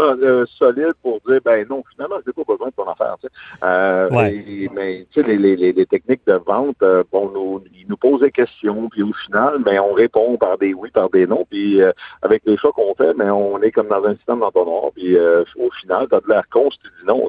solides 0.57 0.93
pour 1.01 1.19
dire, 1.27 1.39
ben 1.43 1.65
non, 1.69 1.83
finalement, 1.93 2.17
j'ai 2.25 2.33
pas 2.33 2.43
besoin 2.47 2.67
de 2.67 2.73
ton 2.73 2.89
affaire. 2.89 3.15
Tu 3.21 3.27
sais. 3.27 4.69
mais 4.73 5.05
tu 5.11 5.21
sais, 5.21 5.27
les, 5.27 5.37
les, 5.37 5.73
les, 5.73 5.85
techniques 5.85 6.25
de 6.27 6.33
vente, 6.45 6.77
bon, 7.11 7.31
nous, 7.33 7.63
ils 7.73 7.87
nous 7.87 7.97
posent 7.97 8.21
des 8.21 8.31
questions, 8.31 8.89
puis 8.89 9.03
au 9.03 9.13
final, 9.25 9.61
ben, 9.63 9.79
on 9.79 9.93
répond 9.93 10.37
par 10.37 10.57
des 10.57 10.73
oui, 10.73 10.89
par 10.91 11.09
des 11.09 11.27
non, 11.27 11.45
puis 11.49 11.81
avec 12.21 12.43
les 12.45 12.57
choix 12.57 12.71
qu'on 12.71 12.93
fait, 12.95 13.13
mais 13.15 13.25
ben, 13.25 13.31
on 13.31 13.61
est 13.61 13.71
comme 13.71 13.87
dans 13.87 14.03
un 14.03 14.15
système 14.15 14.39
d'entonnoir 14.39 14.89
puis 14.95 15.17
euh, 15.17 15.43
au 15.57 15.69
final, 15.81 16.07
t'as 16.09 16.19
de 16.19 16.27
l'air 16.27 16.43
con 16.51 16.69
si 16.71 16.79
tu 16.79 16.87
dis 16.99 17.07
non. 17.07 17.27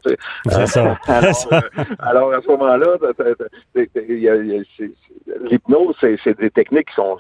C'est 0.49 0.67
ça. 0.67 0.97
Euh, 1.11 1.63
alors, 1.99 2.33
à 2.33 2.41
ce 2.41 2.49
moment-là, 2.49 2.97
l'hypnose, 4.29 5.97
c'est 6.01 6.39
des 6.39 6.51
techniques 6.51 6.89
qui 6.89 6.95
sont, 6.95 7.17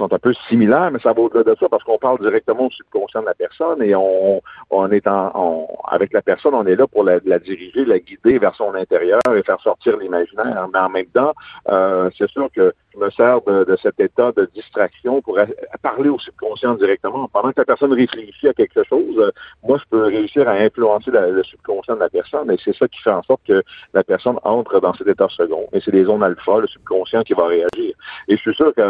un 0.00 0.18
peu 0.18 0.32
similaires, 0.48 0.90
mais 0.90 0.98
ça 1.00 1.12
va 1.12 1.22
au-delà 1.22 1.44
de 1.44 1.56
ça 1.58 1.68
parce 1.68 1.84
qu'on 1.84 1.98
parle 1.98 2.20
directement 2.20 2.66
au 2.66 2.70
subconscient 2.70 3.20
de 3.20 3.26
la 3.26 3.34
personne 3.34 3.82
et 3.82 3.94
on, 3.94 4.42
on 4.70 4.90
est 4.90 5.06
en, 5.06 5.68
avec 5.88 6.12
la 6.12 6.22
personne, 6.22 6.54
on 6.54 6.66
est 6.66 6.76
là 6.76 6.86
pour 6.86 7.04
la, 7.04 7.20
diriger, 7.38 7.84
la 7.84 7.98
guider 7.98 8.38
vers 8.38 8.54
son 8.54 8.74
intérieur 8.74 9.20
et 9.34 9.42
faire 9.42 9.60
sortir 9.60 9.96
l'imaginaire. 9.96 10.68
Mais 10.72 10.78
en 10.78 10.88
même 10.88 11.06
temps, 11.06 11.32
euh, 11.68 12.10
c'est 12.16 12.28
sûr 12.30 12.48
que 12.54 12.72
je 12.94 12.98
me 12.98 13.10
sers 13.10 13.40
de, 13.42 13.76
cet 13.82 13.98
état 14.00 14.32
de 14.32 14.48
distraction 14.54 15.20
pour 15.20 15.38
parler 15.82 16.08
au 16.08 16.18
subconscient 16.18 16.74
directement. 16.74 17.28
Pendant 17.28 17.50
que 17.50 17.60
la 17.60 17.64
personne 17.64 17.92
réfléchit 17.92 18.48
à 18.48 18.54
quelque 18.54 18.84
chose, 18.84 19.18
euh, 19.18 19.30
moi, 19.62 19.78
je 19.78 19.84
peux 19.90 20.04
réussir 20.04 20.48
à 20.48 20.52
influencer 20.52 21.10
le 21.10 21.42
subconscient 21.42 21.94
de 21.94 22.00
la 22.00 22.08
personne 22.08 22.50
et 22.50 22.56
c'est 22.64 22.76
ça 22.76 22.86
qui 22.88 23.00
fait 23.00 23.10
en 23.10 23.22
sorte 23.22 23.42
que 23.46 23.62
la 23.92 24.04
personne 24.04 24.38
entre 24.44 24.80
dans 24.80 24.94
cet 24.94 25.08
état 25.08 25.28
second. 25.28 25.66
Et 25.72 25.80
c'est 25.80 25.92
les 25.92 26.04
zones 26.04 26.22
alpha, 26.22 26.58
le 26.58 26.66
subconscient 26.66 27.22
qui 27.22 27.34
va 27.34 27.46
réagir. 27.46 27.94
Et 28.28 28.36
je 28.36 28.40
suis 28.40 28.54
sûr 28.54 28.72
que, 28.74 28.82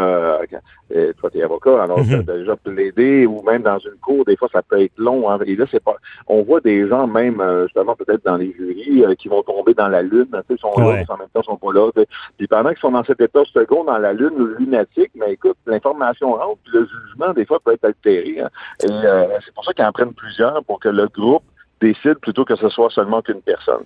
euh, 0.95 1.13
toi, 1.19 1.29
tu 1.29 1.39
es 1.39 1.43
avocat, 1.43 1.83
alors 1.83 1.99
mm 1.99 2.23
tu 2.25 2.31
as 2.31 2.37
déjà 2.37 2.55
plaidé 2.55 3.25
ou 3.25 3.41
même 3.41 3.61
dans 3.61 3.79
une 3.79 3.97
cour, 4.01 4.25
des 4.25 4.35
fois, 4.35 4.47
ça 4.51 4.61
peut 4.61 4.81
être 4.81 4.97
long. 4.97 5.29
Hein, 5.29 5.39
et 5.45 5.55
là, 5.55 5.65
c'est 5.69 5.83
pas... 5.83 5.95
On 6.27 6.43
voit 6.43 6.61
des 6.61 6.87
gens, 6.87 7.07
même, 7.07 7.41
euh, 7.41 7.63
justement, 7.63 7.95
peut-être 7.95 8.23
dans 8.23 8.37
les 8.37 8.53
jurys, 8.53 9.15
qui 9.17 9.27
vont 9.27 9.43
tomber 9.43 9.73
dans 9.73 9.87
la 9.87 10.01
lune, 10.01 10.27
tu 10.31 10.55
sais, 10.55 10.61
sont 10.61 10.79
là, 10.79 11.03
en 11.07 11.17
même 11.17 11.27
temps, 11.33 11.43
sont 11.43 11.57
pas 11.57 11.73
là. 11.73 11.89
Puis 12.37 12.47
pendant 12.47 12.69
qu'ils 12.69 12.79
sont 12.79 12.91
dans 12.91 13.03
cet 13.03 13.21
état 13.21 13.43
second, 13.53 13.83
la 13.83 14.13
lune 14.13 14.55
lunatique, 14.59 15.11
mais 15.15 15.33
écoute, 15.33 15.57
l'information 15.65 16.33
rentre, 16.33 16.59
puis 16.63 16.73
le 16.73 16.87
jugement, 16.87 17.33
des 17.33 17.45
fois, 17.45 17.59
peut 17.63 17.73
être 17.73 17.85
altéré. 17.85 18.39
Hein. 18.39 18.49
Et 18.83 18.91
euh, 18.91 19.27
c'est 19.43 19.53
pour 19.53 19.63
ça 19.65 19.73
qu'ils 19.73 19.85
en 19.85 19.91
prennent 19.91 20.13
plusieurs 20.13 20.63
pour 20.63 20.79
que 20.79 20.89
le 20.89 21.07
groupe 21.07 21.43
décide 21.81 22.15
plutôt 22.15 22.45
que 22.45 22.55
ce 22.55 22.69
soit 22.69 22.89
seulement 22.89 23.21
qu'une 23.21 23.41
personne. 23.41 23.83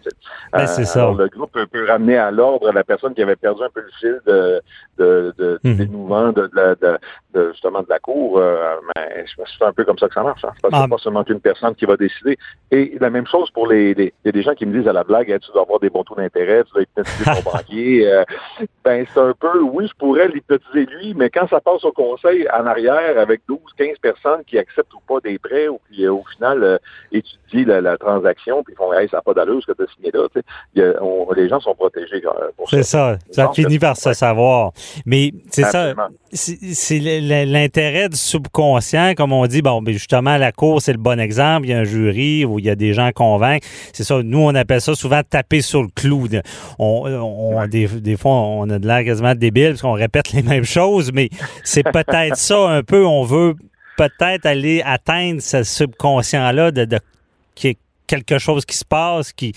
Ben, 0.53 0.67
c'est 0.67 0.85
ça. 0.85 1.11
le 1.17 1.27
groupe 1.27 1.51
peut, 1.51 1.85
ramener 1.87 2.17
à 2.17 2.31
l'ordre 2.31 2.71
la 2.71 2.83
personne 2.83 3.13
qui 3.13 3.23
avait 3.23 3.35
perdu 3.35 3.63
un 3.63 3.69
peu 3.69 3.81
le 3.81 3.91
fil 3.99 4.19
de, 4.25 4.61
de, 4.97 5.33
de, 5.37 5.59
mhm. 5.63 5.75
dénouement 5.75 6.31
de, 6.31 6.49
de, 7.33 7.51
justement 7.51 7.81
de 7.81 7.89
la 7.89 7.99
cour. 7.99 8.37
Euh, 8.37 8.75
mais 8.95 9.25
c'est 9.25 9.65
un 9.65 9.73
peu 9.73 9.85
comme 9.85 9.97
ça 9.97 10.07
que 10.07 10.13
ça 10.13 10.23
marche. 10.23 10.43
Hein. 10.45 10.51
C'est 10.55 10.69
pas, 10.69 10.83
ah. 10.83 10.87
pas 10.87 10.97
seulement 10.97 11.23
qu'une 11.23 11.39
personne 11.39 11.75
qui 11.75 11.85
va 11.85 11.97
décider. 11.97 12.37
Et 12.71 12.97
la 12.99 13.09
même 13.09 13.27
chose 13.27 13.49
pour 13.51 13.67
les, 13.67 13.93
les, 13.93 14.13
y 14.25 14.29
a 14.29 14.31
des 14.31 14.41
gens 14.41 14.53
qui 14.53 14.65
me 14.65 14.77
disent 14.77 14.87
à 14.87 14.93
la 14.93 15.03
blague, 15.03 15.27
tu 15.39 15.51
dois 15.51 15.63
avoir 15.63 15.79
des 15.79 15.89
bons 15.89 16.03
taux 16.03 16.15
d'intérêt, 16.15 16.63
tu 16.65 16.73
dois 16.73 16.83
hypnotiser 16.83 17.23
ton 17.25 17.51
banquier. 17.51 18.07
Euh, 18.07 18.23
ben 18.83 19.05
c'est 19.13 19.19
un 19.19 19.33
peu, 19.39 19.61
oui, 19.61 19.87
je 19.87 19.93
pourrais 19.97 20.27
l'hypnotiser 20.27 20.85
lui, 20.85 21.13
mais 21.15 21.29
quand 21.29 21.47
ça 21.49 21.59
passe 21.59 21.83
au 21.83 21.91
conseil 21.91 22.47
en 22.51 22.65
arrière 22.65 23.17
avec 23.17 23.41
12, 23.47 23.59
15 23.77 23.97
personnes 24.01 24.43
qui 24.45 24.57
acceptent 24.57 24.93
ou 24.93 25.01
pas 25.07 25.19
des 25.21 25.39
prêts 25.39 25.67
ou 25.67 25.79
qui 25.91 26.07
au 26.07 26.23
final 26.35 26.63
euh, 26.63 26.77
étudient 27.11 27.65
la 27.65 27.78
la, 27.81 27.97
transaction, 27.97 28.63
puis 28.63 28.73
ils 28.73 28.77
font 28.77 28.93
hey, 28.93 29.07
ça 29.09 29.17
n'a 29.17 29.21
pas 29.21 29.33
d'allure 29.33 29.61
ce 29.61 29.71
que 29.71 29.77
tu 29.77 29.83
as 29.83 29.93
signé 29.95 30.11
là. 30.13 30.27
les 31.35 31.49
gens 31.49 31.59
sont 31.59 31.75
protégés 31.75 32.21
pour 32.55 32.69
C'est 32.69 32.83
ça. 32.83 33.17
Ça, 33.31 33.51
finit 33.53 33.79
par 33.79 33.97
se 33.97 34.13
savoir. 34.13 34.71
Mais 35.05 35.31
c'est 35.49 35.63
ça. 35.63 35.93
C'est 36.31 36.99
l'intérêt 36.99 38.09
du 38.09 38.17
subconscient, 38.17 39.13
comme 39.15 39.33
on 39.33 39.45
dit, 39.47 39.61
bon, 39.61 39.81
ben, 39.81 39.93
justement, 39.93 40.37
la 40.37 40.51
cour, 40.51 40.81
c'est 40.81 40.91
le 40.91 40.99
bon 40.99 41.19
exemple. 41.19 41.67
Il 41.67 41.71
y 41.71 41.73
a 41.73 41.79
un 41.79 41.83
jury 41.83 42.45
où 42.45 42.59
il 42.59 42.65
y 42.65 42.69
a 42.69 42.75
des 42.75 42.93
gens 42.93 43.11
convaincus. 43.11 43.69
C'est 43.93 44.03
ça. 44.03 44.21
Nous, 44.23 44.39
on 44.39 44.53
appelle 44.55 44.81
ça 44.81 44.95
souvent 44.95 45.21
taper 45.27 45.61
sur 45.61 45.81
le 45.81 45.89
clou. 45.93 46.27
On, 46.77 47.67
des, 47.67 47.87
des, 47.87 48.17
fois, 48.17 48.31
on 48.31 48.69
a 48.69 48.79
de 48.79 48.87
l'air 48.87 49.03
quasiment 49.03 49.35
débile 49.35 49.69
parce 49.69 49.81
qu'on 49.81 49.93
répète 49.93 50.31
les 50.33 50.43
mêmes 50.43 50.63
choses, 50.63 51.11
mais 51.13 51.29
c'est 51.63 51.83
peut-être 51.83 52.37
ça 52.37 52.69
un 52.69 52.83
peu. 52.83 53.05
On 53.05 53.23
veut 53.23 53.55
peut-être 53.99 54.45
aller 54.45 54.81
atteindre 54.85 55.41
ce 55.41 55.63
subconscient-là 55.63 56.71
de, 56.71 56.85
de 56.85 56.99
qu'il 57.59 57.71
y 57.71 57.73
ait 57.73 57.77
quelque 58.07 58.39
chose 58.39 58.65
qui 58.65 58.77
se 58.77 58.85
passe, 58.85 59.33
qui, 59.33 59.53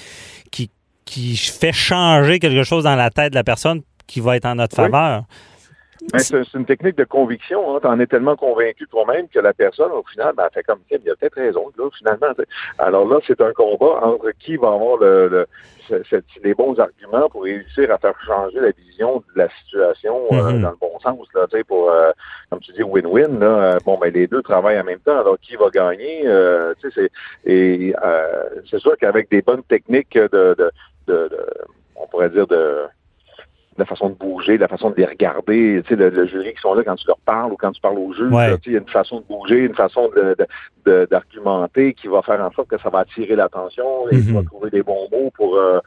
qui, 0.50 0.70
qui 1.04 1.36
fait 1.36 1.72
changer 1.72 2.38
quelque 2.38 2.64
chose 2.64 2.84
dans 2.84 2.96
la 2.96 3.10
tête 3.10 3.30
de 3.30 3.36
la 3.36 3.44
personne 3.44 3.82
qui 4.06 4.20
va 4.20 4.36
être 4.36 4.46
en 4.46 4.56
notre 4.56 4.76
faveur. 4.76 5.24
Ben, 6.10 6.18
c'est 6.18 6.54
une 6.54 6.64
technique 6.64 6.96
de 6.96 7.04
conviction. 7.04 7.74
Hein. 7.74 7.80
Tu 7.80 7.86
en 7.86 8.00
es 8.00 8.06
tellement 8.06 8.36
convaincu 8.36 8.86
toi-même 8.88 9.28
que 9.28 9.38
la 9.38 9.52
personne, 9.52 9.92
au 9.92 10.02
final, 10.02 10.34
ben, 10.36 10.44
elle 10.46 10.54
fait 10.54 10.62
comme 10.64 10.80
il 10.90 11.00
y 11.02 11.10
a 11.10 11.14
peut-être 11.14 11.36
raison, 11.36 11.70
là, 11.78 11.88
finalement. 11.96 12.26
Alors 12.78 13.06
là, 13.06 13.18
c'est 13.26 13.40
un 13.40 13.52
combat 13.52 14.00
entre 14.02 14.30
qui 14.38 14.56
va 14.56 14.68
avoir 14.68 14.96
le, 14.98 15.46
les 16.42 16.54
bons 16.54 16.78
arguments 16.78 17.28
pour 17.28 17.44
réussir 17.44 17.90
à 17.90 17.98
faire 17.98 18.14
changer 18.26 18.60
la 18.60 18.70
vision 18.72 19.18
de 19.18 19.42
la 19.42 19.48
situation 19.60 20.22
euh, 20.32 20.36
mm-hmm. 20.36 20.60
dans 20.60 20.70
le 20.70 20.76
bon 20.80 20.98
sens. 21.00 21.26
Là, 21.34 21.46
pour, 21.66 21.90
euh, 21.90 22.10
comme 22.50 22.60
tu 22.60 22.72
dis, 22.72 22.82
win-win. 22.82 23.42
Euh, 23.42 23.78
bon, 23.84 23.98
ben, 23.98 24.12
les 24.12 24.26
deux 24.26 24.42
travaillent 24.42 24.80
en 24.80 24.84
même 24.84 25.00
temps. 25.00 25.20
Alors, 25.20 25.38
qui 25.40 25.56
va 25.56 25.70
gagner? 25.70 26.24
c'est, 26.82 27.10
et 27.44 27.94
c'est 28.70 28.78
sûr 28.80 28.96
qu'avec 28.98 29.30
des 29.30 29.42
bonnes 29.42 29.62
techniques 29.64 30.18
de, 30.18 30.56
de, 30.58 30.70
de 31.06 31.30
on 31.96 32.06
pourrait 32.08 32.30
dire, 32.30 32.46
de 32.46 32.86
la 33.78 33.84
façon 33.84 34.10
de 34.10 34.14
bouger, 34.14 34.58
la 34.58 34.68
façon 34.68 34.90
de 34.90 34.96
les 34.96 35.06
regarder, 35.06 35.82
tu 35.84 35.88
sais, 35.88 35.96
le, 35.96 36.10
le, 36.10 36.26
jury 36.26 36.52
qui 36.52 36.60
sont 36.60 36.74
là 36.74 36.82
quand 36.84 36.96
tu 36.96 37.06
leur 37.06 37.18
parles 37.18 37.52
ou 37.52 37.56
quand 37.56 37.72
tu 37.72 37.80
parles 37.80 37.98
au 37.98 38.12
juge, 38.12 38.30
il 38.66 38.72
y 38.72 38.76
a 38.76 38.78
une 38.78 38.88
façon 38.88 39.20
de 39.20 39.24
bouger, 39.24 39.60
une 39.60 39.74
façon 39.74 40.10
de, 40.84 41.06
d'argumenter 41.10 41.94
qui 41.94 42.08
va 42.08 42.22
faire 42.22 42.40
en 42.40 42.50
sorte 42.52 42.68
que 42.68 42.78
ça 42.78 42.90
va 42.90 43.00
attirer 43.00 43.36
l'attention 43.36 44.08
et 44.10 44.20
tu 44.20 44.32
vas 44.32 44.42
trouver 44.42 44.70
des 44.70 44.82
bons 44.82 45.08
mots 45.10 45.30
pour 45.34 45.56
euh, 45.56 45.78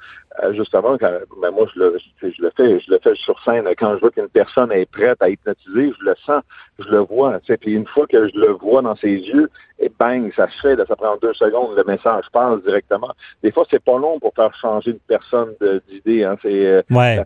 justement 0.52 0.98
quand 0.98 1.12
ben 1.42 1.52
moi 1.52 1.66
je 1.74 1.80
le 1.80 1.98
je, 2.22 2.42
le 2.42 2.52
fais 2.56 2.80
je 2.80 2.92
le 2.92 3.00
fais 3.00 3.16
sur 3.16 3.40
scène. 3.44 3.68
Quand 3.78 3.96
je 3.96 4.00
vois 4.00 4.12
qu'une 4.12 4.30
personne 4.30 4.72
est 4.72 4.90
prête 4.90 5.22
à 5.22 5.30
hypnotiser 5.30 5.94
je 6.00 6.06
le 6.06 6.16
sens 6.26 6.42
je 6.80 6.90
le 6.90 7.00
vois 7.00 7.40
tu 7.40 7.48
sais. 7.48 7.58
Puis 7.58 7.74
une 7.74 7.88
fois 7.88 8.06
que 8.08 8.28
je 8.28 8.38
le 8.38 8.52
vois 8.52 8.82
dans 8.82 8.96
ses 8.96 9.14
yeux 9.14 9.50
et 9.80 9.92
bang 10.00 10.32
ça 10.36 10.48
se 10.50 10.62
fait 10.62 10.78
ça 10.88 10.96
prend 10.96 11.18
deux 11.22 11.34
secondes 11.34 11.76
le 11.76 11.84
message 11.84 12.26
passe 12.32 12.62
directement. 12.64 13.12
Des 13.44 13.52
fois 13.52 13.66
c'est 13.70 13.84
pas 13.84 13.98
long 13.98 14.20
pour 14.20 14.34
faire 14.34 14.54
changer 14.56 14.92
une 14.92 15.00
personne 15.00 15.54
d'idée 15.90 16.24
hein. 16.24 16.38
C'est 16.42 16.66
euh, 16.66 16.82
ouais. 16.92 17.24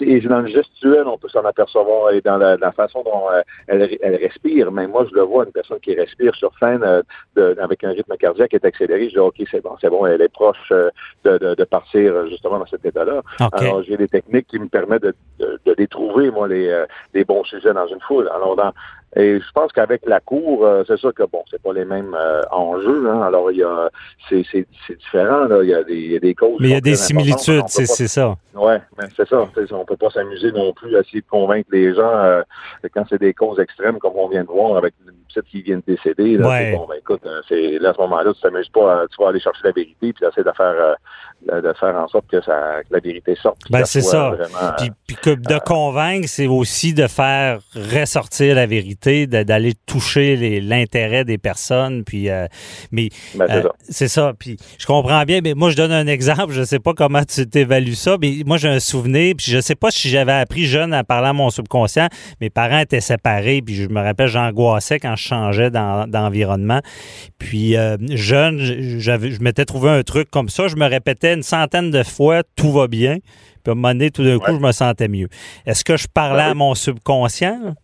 et 0.00 0.20
dans 0.20 0.40
le 0.40 0.48
gestuel 0.48 1.04
on 1.06 1.18
peut 1.18 1.28
s'en 1.28 1.44
apercevoir 1.44 2.10
et 2.12 2.20
dans 2.20 2.36
la, 2.36 2.56
la 2.56 2.72
façon 2.72 3.02
dont 3.02 3.30
euh, 3.32 3.42
elle, 3.66 3.98
elle, 4.00 4.16
respire. 4.16 4.70
Mais 4.72 4.86
moi 4.86 5.06
je 5.10 5.14
le 5.14 5.22
vois 5.22 5.44
une 5.44 5.52
personne 5.52 5.80
qui 5.80 5.94
respire 5.94 6.34
sur 6.34 6.52
scène 6.58 6.82
euh, 6.82 7.02
de, 7.36 7.56
avec 7.60 7.84
un 7.84 7.90
rythme 7.90 8.16
cardiaque 8.16 8.54
est 8.54 8.64
accéléré 8.64 9.08
je 9.08 9.14
dis 9.14 9.18
ok 9.18 9.42
c'est 9.50 9.62
bon 9.62 9.76
c'est 9.80 9.90
bon 9.90 10.06
elle 10.06 10.22
est 10.22 10.32
proche 10.32 10.70
de, 10.70 11.38
de, 11.38 11.54
de 11.54 11.64
partir 11.64 12.14
justement 12.32 12.58
dans 12.58 12.66
cet 12.66 12.84
état-là. 12.84 13.22
Alors, 13.52 13.82
j'ai 13.82 13.96
des 13.96 14.08
techniques 14.08 14.48
qui 14.48 14.58
me 14.58 14.68
permettent 14.68 15.02
de, 15.02 15.14
de, 15.38 15.60
de 15.64 15.74
les 15.78 15.86
trouver, 15.86 16.30
moi, 16.30 16.48
les, 16.48 16.68
euh, 16.68 16.86
les 17.14 17.24
bons 17.24 17.44
sujets 17.44 17.72
dans 17.72 17.86
une 17.86 18.00
foule. 18.00 18.28
Alors, 18.34 18.56
dans, 18.56 18.72
et 19.14 19.40
je 19.40 19.52
pense 19.54 19.70
qu'avec 19.72 20.06
la 20.06 20.20
cour, 20.20 20.64
euh, 20.64 20.84
c'est 20.86 20.96
sûr 20.96 21.12
que 21.12 21.24
bon, 21.24 21.44
c'est 21.50 21.60
pas 21.60 21.74
les 21.74 21.84
mêmes 21.84 22.16
euh, 22.18 22.40
enjeux. 22.50 23.10
Hein. 23.10 23.20
Alors 23.20 23.50
il 23.50 23.58
y 23.58 23.62
a, 23.62 23.90
c'est, 24.28 24.42
c'est, 24.50 24.66
c'est 24.86 24.98
différent. 24.98 25.44
Là. 25.44 25.62
Il 25.62 25.68
y 25.68 25.74
a 25.74 25.84
des, 25.84 25.96
il 25.96 26.12
y 26.12 26.16
a 26.16 26.18
des 26.18 26.34
causes. 26.34 26.56
Mais 26.60 26.68
il 26.68 26.72
y 26.72 26.76
a 26.76 26.80
des 26.80 26.96
similitudes, 26.96 27.64
c'est, 27.66 27.84
c'est 27.84 28.08
ça. 28.08 28.36
Ouais, 28.54 28.80
mais 28.98 29.04
c'est 29.14 29.28
ça. 29.28 29.46
On 29.72 29.84
peut 29.84 29.96
pas 29.96 30.10
s'amuser 30.10 30.50
non 30.52 30.72
plus 30.72 30.96
à 30.96 31.00
essayer 31.00 31.20
de 31.20 31.26
convaincre 31.26 31.68
les 31.72 31.94
gens 31.94 32.10
euh, 32.10 32.42
quand 32.94 33.04
c'est 33.10 33.20
des 33.20 33.34
causes 33.34 33.60
extrêmes 33.60 33.98
comme 33.98 34.14
on 34.16 34.28
vient 34.28 34.44
de 34.44 34.48
voir 34.48 34.78
avec 34.78 34.94
une 35.06 35.12
petite 35.28 35.44
qui 35.50 35.60
vient 35.60 35.76
de 35.76 35.82
décéder. 35.86 36.38
Là, 36.38 36.48
ouais. 36.48 36.72
bon, 36.72 36.86
ben 36.88 36.96
écoute, 36.98 37.22
c'est 37.48 37.78
là 37.78 37.90
à 37.90 37.94
ce 37.94 38.00
moment-là, 38.00 38.32
tu 38.32 38.40
t'amuses 38.40 38.68
pas, 38.70 39.04
tu 39.10 39.22
vas 39.22 39.28
aller 39.28 39.40
chercher 39.40 39.60
la 39.64 39.72
vérité 39.72 40.12
puis 40.14 40.26
essayer 40.26 40.44
de 40.44 40.52
faire 40.56 40.96
de 41.46 41.72
faire 41.72 41.96
en 41.96 42.08
sorte 42.08 42.26
que, 42.28 42.40
ça, 42.40 42.82
que 42.88 42.94
la 42.94 43.00
vérité 43.00 43.34
sorte. 43.34 43.58
Ben 43.68 43.84
c'est 43.84 44.00
ça. 44.00 44.30
Vraiment, 44.30 44.72
puis, 44.78 44.90
puis 45.06 45.16
que 45.16 45.30
de 45.30 45.58
convaincre, 45.58 46.28
c'est 46.28 46.46
aussi 46.46 46.94
de 46.94 47.06
faire 47.08 47.58
ressortir 47.74 48.54
la 48.54 48.66
vérité 48.66 49.01
d'aller 49.26 49.74
toucher 49.86 50.60
l'intérêt 50.60 51.24
des 51.24 51.38
personnes. 51.38 52.04
Puis, 52.04 52.28
euh, 52.28 52.46
mais 52.90 53.08
ben, 53.34 53.46
euh, 53.50 53.62
c'est 53.88 54.08
ça. 54.08 54.32
Puis 54.38 54.56
je 54.78 54.86
comprends 54.86 55.24
bien. 55.24 55.40
Mais 55.42 55.54
moi, 55.54 55.70
je 55.70 55.76
donne 55.76 55.92
un 55.92 56.06
exemple. 56.06 56.52
Je 56.52 56.62
sais 56.62 56.78
pas 56.78 56.94
comment 56.94 57.24
tu 57.24 57.46
t'évalues 57.46 57.94
ça, 57.94 58.16
mais 58.20 58.42
moi, 58.46 58.56
j'ai 58.56 58.68
un 58.68 58.80
souvenir. 58.80 59.34
Puis 59.36 59.50
je 59.50 59.60
sais 59.60 59.74
pas 59.74 59.90
si 59.90 60.08
j'avais 60.08 60.32
appris 60.32 60.64
jeune 60.64 60.92
à 60.94 61.04
parler 61.04 61.28
à 61.28 61.32
mon 61.32 61.50
subconscient. 61.50 62.08
Mes 62.40 62.50
parents 62.50 62.78
étaient 62.78 63.00
séparés. 63.00 63.62
Puis 63.62 63.74
je 63.74 63.88
me 63.88 64.00
rappelle, 64.00 64.28
j'angoissais 64.28 64.98
quand 64.98 65.16
je 65.16 65.22
changeais 65.22 65.70
d'environnement. 65.70 66.80
puis 67.38 67.76
euh, 67.76 67.96
jeune, 68.10 68.58
je 68.58 69.42
m'étais 69.42 69.64
trouvé 69.64 69.90
un 69.90 70.02
truc 70.02 70.30
comme 70.30 70.48
ça. 70.48 70.68
Je 70.68 70.76
me 70.76 70.86
répétais 70.86 71.34
une 71.34 71.42
centaine 71.42 71.90
de 71.90 72.02
fois, 72.02 72.42
tout 72.56 72.72
va 72.72 72.86
bien. 72.86 73.18
Puis 73.62 73.70
à 73.70 73.72
un 73.72 73.74
moment 73.74 73.88
donné, 73.88 74.10
tout 74.10 74.24
d'un 74.24 74.38
coup, 74.38 74.52
je 74.52 74.60
me 74.60 74.72
sentais 74.72 75.08
mieux. 75.08 75.28
Est-ce 75.66 75.84
que 75.84 75.96
je 75.96 76.06
parlais 76.12 76.42
à 76.42 76.54
mon 76.54 76.74
subconscient? 76.74 77.74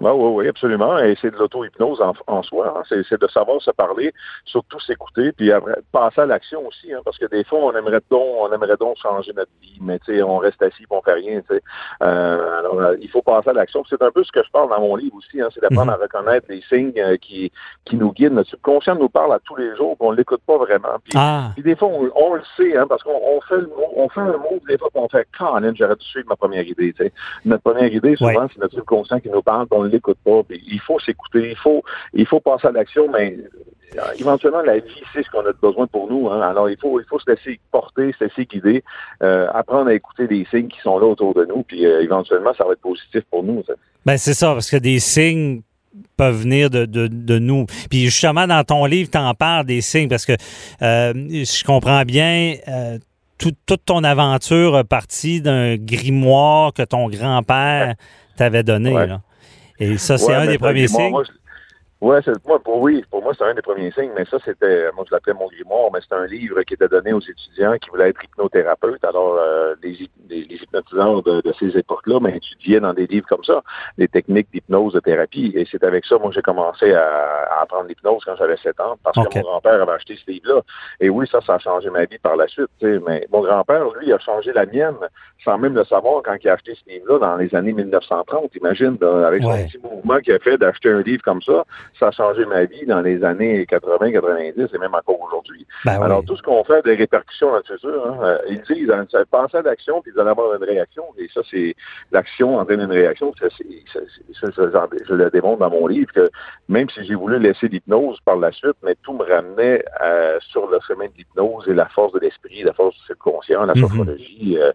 Oui, 0.00 0.10
oui, 0.14 0.30
oui, 0.34 0.48
absolument. 0.48 0.98
Et 0.98 1.16
c'est 1.20 1.30
de 1.30 1.36
l'auto-hypnose 1.36 2.00
en, 2.00 2.14
en, 2.26 2.42
soi. 2.42 2.74
Hein. 2.76 2.82
C'est 2.88 3.20
de 3.20 3.28
savoir 3.28 3.60
se 3.60 3.70
parler, 3.70 4.12
surtout 4.44 4.80
s'écouter, 4.80 5.32
puis 5.32 5.52
après, 5.52 5.74
passer 5.92 6.22
à 6.22 6.26
l'action 6.26 6.66
aussi, 6.66 6.92
hein, 6.92 7.00
parce 7.04 7.18
que 7.18 7.26
des 7.26 7.44
fois, 7.44 7.58
on 7.60 7.76
aimerait 7.76 8.00
donc, 8.10 8.26
on 8.40 8.52
aimerait 8.52 8.76
donc 8.78 8.96
changer 8.96 9.32
notre 9.34 9.50
vie, 9.60 9.78
mais 9.80 9.98
tu 10.00 10.16
sais, 10.16 10.22
on 10.22 10.38
reste 10.38 10.62
assis, 10.62 10.84
on 10.90 11.02
fait 11.02 11.12
rien. 11.12 11.40
Tu 11.40 11.54
sais. 11.54 11.62
Euh, 12.02 12.58
alors, 12.58 12.80
euh, 12.80 12.96
il 13.00 13.08
faut 13.10 13.22
passer 13.22 13.50
à 13.50 13.52
l'action. 13.52 13.84
C'est 13.88 14.00
un 14.02 14.10
peu 14.10 14.24
ce 14.24 14.32
que 14.32 14.42
je 14.42 14.50
parle 14.50 14.70
dans 14.70 14.80
mon 14.80 14.96
livre 14.96 15.16
aussi, 15.16 15.40
hein, 15.40 15.48
c'est 15.52 15.60
d'apprendre 15.60 15.92
mm-hmm. 15.92 15.94
à 15.94 16.02
reconnaître 16.02 16.46
les 16.48 16.62
signes 16.62 16.92
euh, 16.98 17.16
qui, 17.16 17.52
qui 17.84 17.96
nous 17.96 18.12
guident. 18.12 18.32
Notre 18.32 18.50
subconscient 18.50 18.96
nous 18.96 19.08
parle 19.08 19.34
à 19.34 19.38
tous 19.40 19.56
les 19.56 19.76
jours, 19.76 19.96
on 20.00 20.12
l'écoute 20.12 20.42
pas 20.46 20.56
vraiment. 20.56 20.96
Puis, 21.04 21.12
ah. 21.16 21.50
puis 21.54 21.62
des 21.62 21.76
fois, 21.76 21.88
on, 21.88 22.10
on 22.14 22.34
le 22.34 22.42
sait, 22.56 22.76
hein, 22.76 22.86
parce 22.88 23.02
qu'on 23.02 23.20
on 23.22 23.40
fait, 23.42 23.58
le, 23.58 23.70
on 23.96 24.08
fait 24.08 24.20
un 24.20 24.38
mot, 24.38 24.60
des 24.66 24.78
fois, 24.78 24.88
on 24.94 25.08
fait 25.08 25.26
quand 25.36 25.60
j'aurais 25.74 25.96
dû 25.96 26.06
suivre 26.06 26.28
ma 26.28 26.36
première 26.36 26.66
idée. 26.66 26.92
Tu 26.92 27.04
sais. 27.04 27.12
Notre 27.44 27.62
première 27.62 27.92
idée, 27.92 28.16
souvent, 28.16 28.30
ouais. 28.30 28.46
c'est 28.52 28.60
notre 28.60 28.74
subconscient 28.74 29.20
qui 29.20 29.28
nous 29.28 29.42
parle, 29.42 29.66
on 29.70 29.89
l'écoute 29.90 30.18
pas. 30.24 30.42
Puis 30.42 30.62
il 30.66 30.80
faut 30.80 30.98
s'écouter, 30.98 31.50
il 31.50 31.56
faut, 31.56 31.82
il 32.14 32.26
faut 32.26 32.40
passer 32.40 32.68
à 32.68 32.72
l'action, 32.72 33.08
mais 33.10 33.36
éventuellement, 34.18 34.62
la 34.62 34.78
vie, 34.78 35.02
c'est 35.12 35.22
ce 35.22 35.30
qu'on 35.30 35.44
a 35.46 35.52
besoin 35.52 35.86
pour 35.86 36.10
nous. 36.10 36.28
Hein. 36.28 36.40
Alors, 36.42 36.68
il 36.70 36.76
faut, 36.78 37.00
il 37.00 37.06
faut 37.06 37.18
se 37.18 37.30
laisser 37.30 37.60
porter, 37.70 38.14
se 38.18 38.24
laisser 38.24 38.46
guider, 38.46 38.84
euh, 39.22 39.48
apprendre 39.52 39.88
à 39.88 39.94
écouter 39.94 40.26
les 40.26 40.46
signes 40.50 40.68
qui 40.68 40.80
sont 40.80 40.98
là 40.98 41.06
autour 41.06 41.34
de 41.34 41.44
nous, 41.44 41.62
puis 41.62 41.86
euh, 41.86 42.02
éventuellement, 42.02 42.52
ça 42.54 42.64
va 42.64 42.72
être 42.72 42.80
positif 42.80 43.22
pour 43.30 43.42
nous. 43.42 43.62
Ça. 43.66 43.74
Ben, 44.06 44.16
c'est 44.16 44.34
ça, 44.34 44.52
parce 44.52 44.70
que 44.70 44.76
des 44.76 44.98
signes 44.98 45.62
peuvent 46.16 46.42
venir 46.42 46.70
de, 46.70 46.84
de, 46.84 47.08
de, 47.08 47.38
nous. 47.38 47.66
Puis 47.88 48.04
justement, 48.04 48.46
dans 48.46 48.62
ton 48.62 48.84
livre, 48.84 49.10
tu 49.10 49.18
en 49.18 49.34
parles 49.34 49.66
des 49.66 49.80
signes, 49.80 50.08
parce 50.08 50.26
que 50.26 50.32
euh, 50.82 51.12
je 51.14 51.64
comprends 51.64 52.02
bien, 52.02 52.54
euh, 52.68 52.98
tout, 53.38 53.52
toute 53.66 53.84
ton 53.84 54.04
aventure 54.04 54.76
a 54.76 54.84
parti 54.84 55.40
d'un 55.40 55.76
grimoire 55.76 56.72
que 56.72 56.82
ton 56.82 57.08
grand-père 57.08 57.94
t'avait 58.36 58.62
donné. 58.62 58.92
Ouais. 58.92 59.06
Là. 59.06 59.20
Et 59.80 59.98
ça, 59.98 60.18
c'est 60.18 60.26
Ouais, 60.26 60.34
un 60.34 60.46
des 60.46 60.58
premiers 60.58 60.86
moi, 60.88 61.00
signes. 61.00 61.10
moi, 61.10 61.24
je- 61.24 61.32
Ouais, 62.00 62.20
c'est 62.24 62.32
moi 62.46 62.58
pour 62.58 62.80
oui, 62.80 63.04
pour 63.10 63.22
moi 63.22 63.32
c'est 63.36 63.44
un 63.44 63.52
des 63.54 63.60
premiers 63.60 63.90
signes, 63.92 64.10
mais 64.16 64.24
ça 64.24 64.38
c'était 64.44 64.90
moi 64.96 65.04
je 65.06 65.14
l'appelais 65.14 65.34
mon 65.34 65.48
grimoire, 65.48 65.90
mais 65.92 66.00
c'est 66.00 66.14
un 66.16 66.24
livre 66.26 66.62
qui 66.62 66.72
était 66.74 66.88
donné 66.88 67.12
aux 67.12 67.20
étudiants 67.20 67.76
qui 67.78 67.90
voulaient 67.90 68.08
être 68.08 68.24
hypnothérapeutes. 68.24 69.04
Alors 69.04 69.36
euh, 69.38 69.74
les, 69.82 70.08
les, 70.30 70.44
les 70.44 70.56
hypnotiseurs 70.56 71.22
de, 71.22 71.42
de 71.42 71.52
ces 71.58 71.76
époques-là 71.76 72.18
ben, 72.20 72.34
étudiaient 72.34 72.80
dans 72.80 72.94
des 72.94 73.06
livres 73.06 73.26
comme 73.28 73.44
ça 73.44 73.62
les 73.98 74.08
techniques 74.08 74.48
d'hypnose 74.50 74.94
de 74.94 75.00
thérapie. 75.00 75.52
Et 75.54 75.66
c'est 75.70 75.84
avec 75.84 76.06
ça 76.06 76.16
moi 76.16 76.30
j'ai 76.34 76.40
commencé 76.40 76.92
à, 76.94 77.04
à 77.50 77.62
apprendre 77.62 77.86
l'hypnose 77.88 78.22
quand 78.24 78.36
j'avais 78.36 78.56
7 78.56 78.80
ans 78.80 78.96
parce 79.04 79.16
que 79.16 79.34
mon 79.36 79.42
grand-père 79.42 79.82
avait 79.82 79.92
acheté 79.92 80.16
ce 80.16 80.30
livre-là. 80.30 80.62
Et 81.00 81.10
oui, 81.10 81.26
ça, 81.30 81.40
ça 81.42 81.56
a 81.56 81.58
changé 81.58 81.90
ma 81.90 82.06
vie 82.06 82.18
par 82.18 82.36
la 82.36 82.48
suite. 82.48 82.68
Mais 82.80 83.26
mon 83.30 83.42
grand-père, 83.42 83.84
lui, 83.98 84.10
a 84.12 84.18
changé 84.18 84.52
la 84.54 84.64
mienne 84.64 84.96
sans 85.44 85.58
même 85.58 85.74
le 85.74 85.84
savoir 85.84 86.22
quand 86.22 86.36
il 86.42 86.48
a 86.48 86.54
acheté 86.54 86.74
ce 86.74 86.90
livre-là 86.90 87.18
dans 87.18 87.36
les 87.36 87.54
années 87.54 87.72
1930. 87.72 88.54
Imagine, 88.56 88.96
là, 89.00 89.26
avec 89.26 89.42
son 89.42 89.50
Ouais. 89.50 89.66
petit 89.66 89.78
mouvement 89.78 90.18
qu'il 90.20 90.32
a 90.34 90.38
fait 90.38 90.56
d'acheter 90.58 90.90
un 90.90 91.02
livre 91.02 91.22
comme 91.22 91.42
ça, 91.42 91.64
ça 91.98 92.08
a 92.08 92.10
changé 92.10 92.44
ma 92.46 92.64
vie 92.64 92.86
dans 92.86 93.00
les 93.00 93.22
années 93.24 93.66
80, 93.66 94.12
90 94.12 94.68
et 94.74 94.78
même 94.78 94.94
encore 94.94 95.20
aujourd'hui. 95.20 95.66
Ben 95.84 95.98
oui. 95.98 96.04
Alors, 96.04 96.24
tout 96.24 96.36
ce 96.36 96.42
qu'on 96.42 96.62
fait 96.64 96.74
a 96.78 96.82
des 96.82 96.94
répercussions 96.94 97.50
dans 97.50 97.56
le 97.56 97.62
futur. 97.62 98.06
Hein. 98.06 98.18
Euh, 98.22 98.38
Ils 98.48 98.60
disent, 98.62 98.90
hein, 98.90 99.06
ça- 99.10 99.24
pensez 99.30 99.56
à 99.58 99.62
l'action, 99.62 100.00
puis 100.02 100.12
vous 100.12 100.20
allez 100.20 100.30
avoir 100.30 100.54
une 100.54 100.64
réaction. 100.64 101.04
Et 101.18 101.28
ça, 101.34 101.40
c'est 101.50 101.74
l'action 102.12 102.56
entraîne 102.56 102.80
une 102.80 102.90
réaction. 102.92 103.32
Ça, 103.38 103.46
c'est, 103.56 103.66
ça, 103.92 104.50
je 105.08 105.14
le 105.14 105.30
démontre 105.30 105.58
dans 105.58 105.70
mon 105.70 105.86
livre 105.86 106.12
que 106.12 106.30
même 106.68 106.88
si 106.90 107.04
j'ai 107.04 107.14
voulu 107.14 107.38
laisser 107.38 107.68
l'hypnose 107.68 108.18
par 108.24 108.36
la 108.36 108.52
suite, 108.52 108.76
mais 108.82 108.94
tout 109.02 109.12
me 109.12 109.24
ramenait 109.24 109.84
euh, 110.02 110.38
sur 110.40 110.68
le 110.70 110.78
chemin 110.86 111.06
de 111.06 111.12
l'hypnose 111.18 111.64
et 111.68 111.74
la 111.74 111.86
force 111.86 112.12
de 112.12 112.20
l'esprit, 112.20 112.62
la 112.62 112.72
force 112.72 112.94
du 112.96 113.02
subconscient, 113.06 113.64
la 113.66 113.74
sophrologie, 113.74 114.56
euh, 114.58 114.72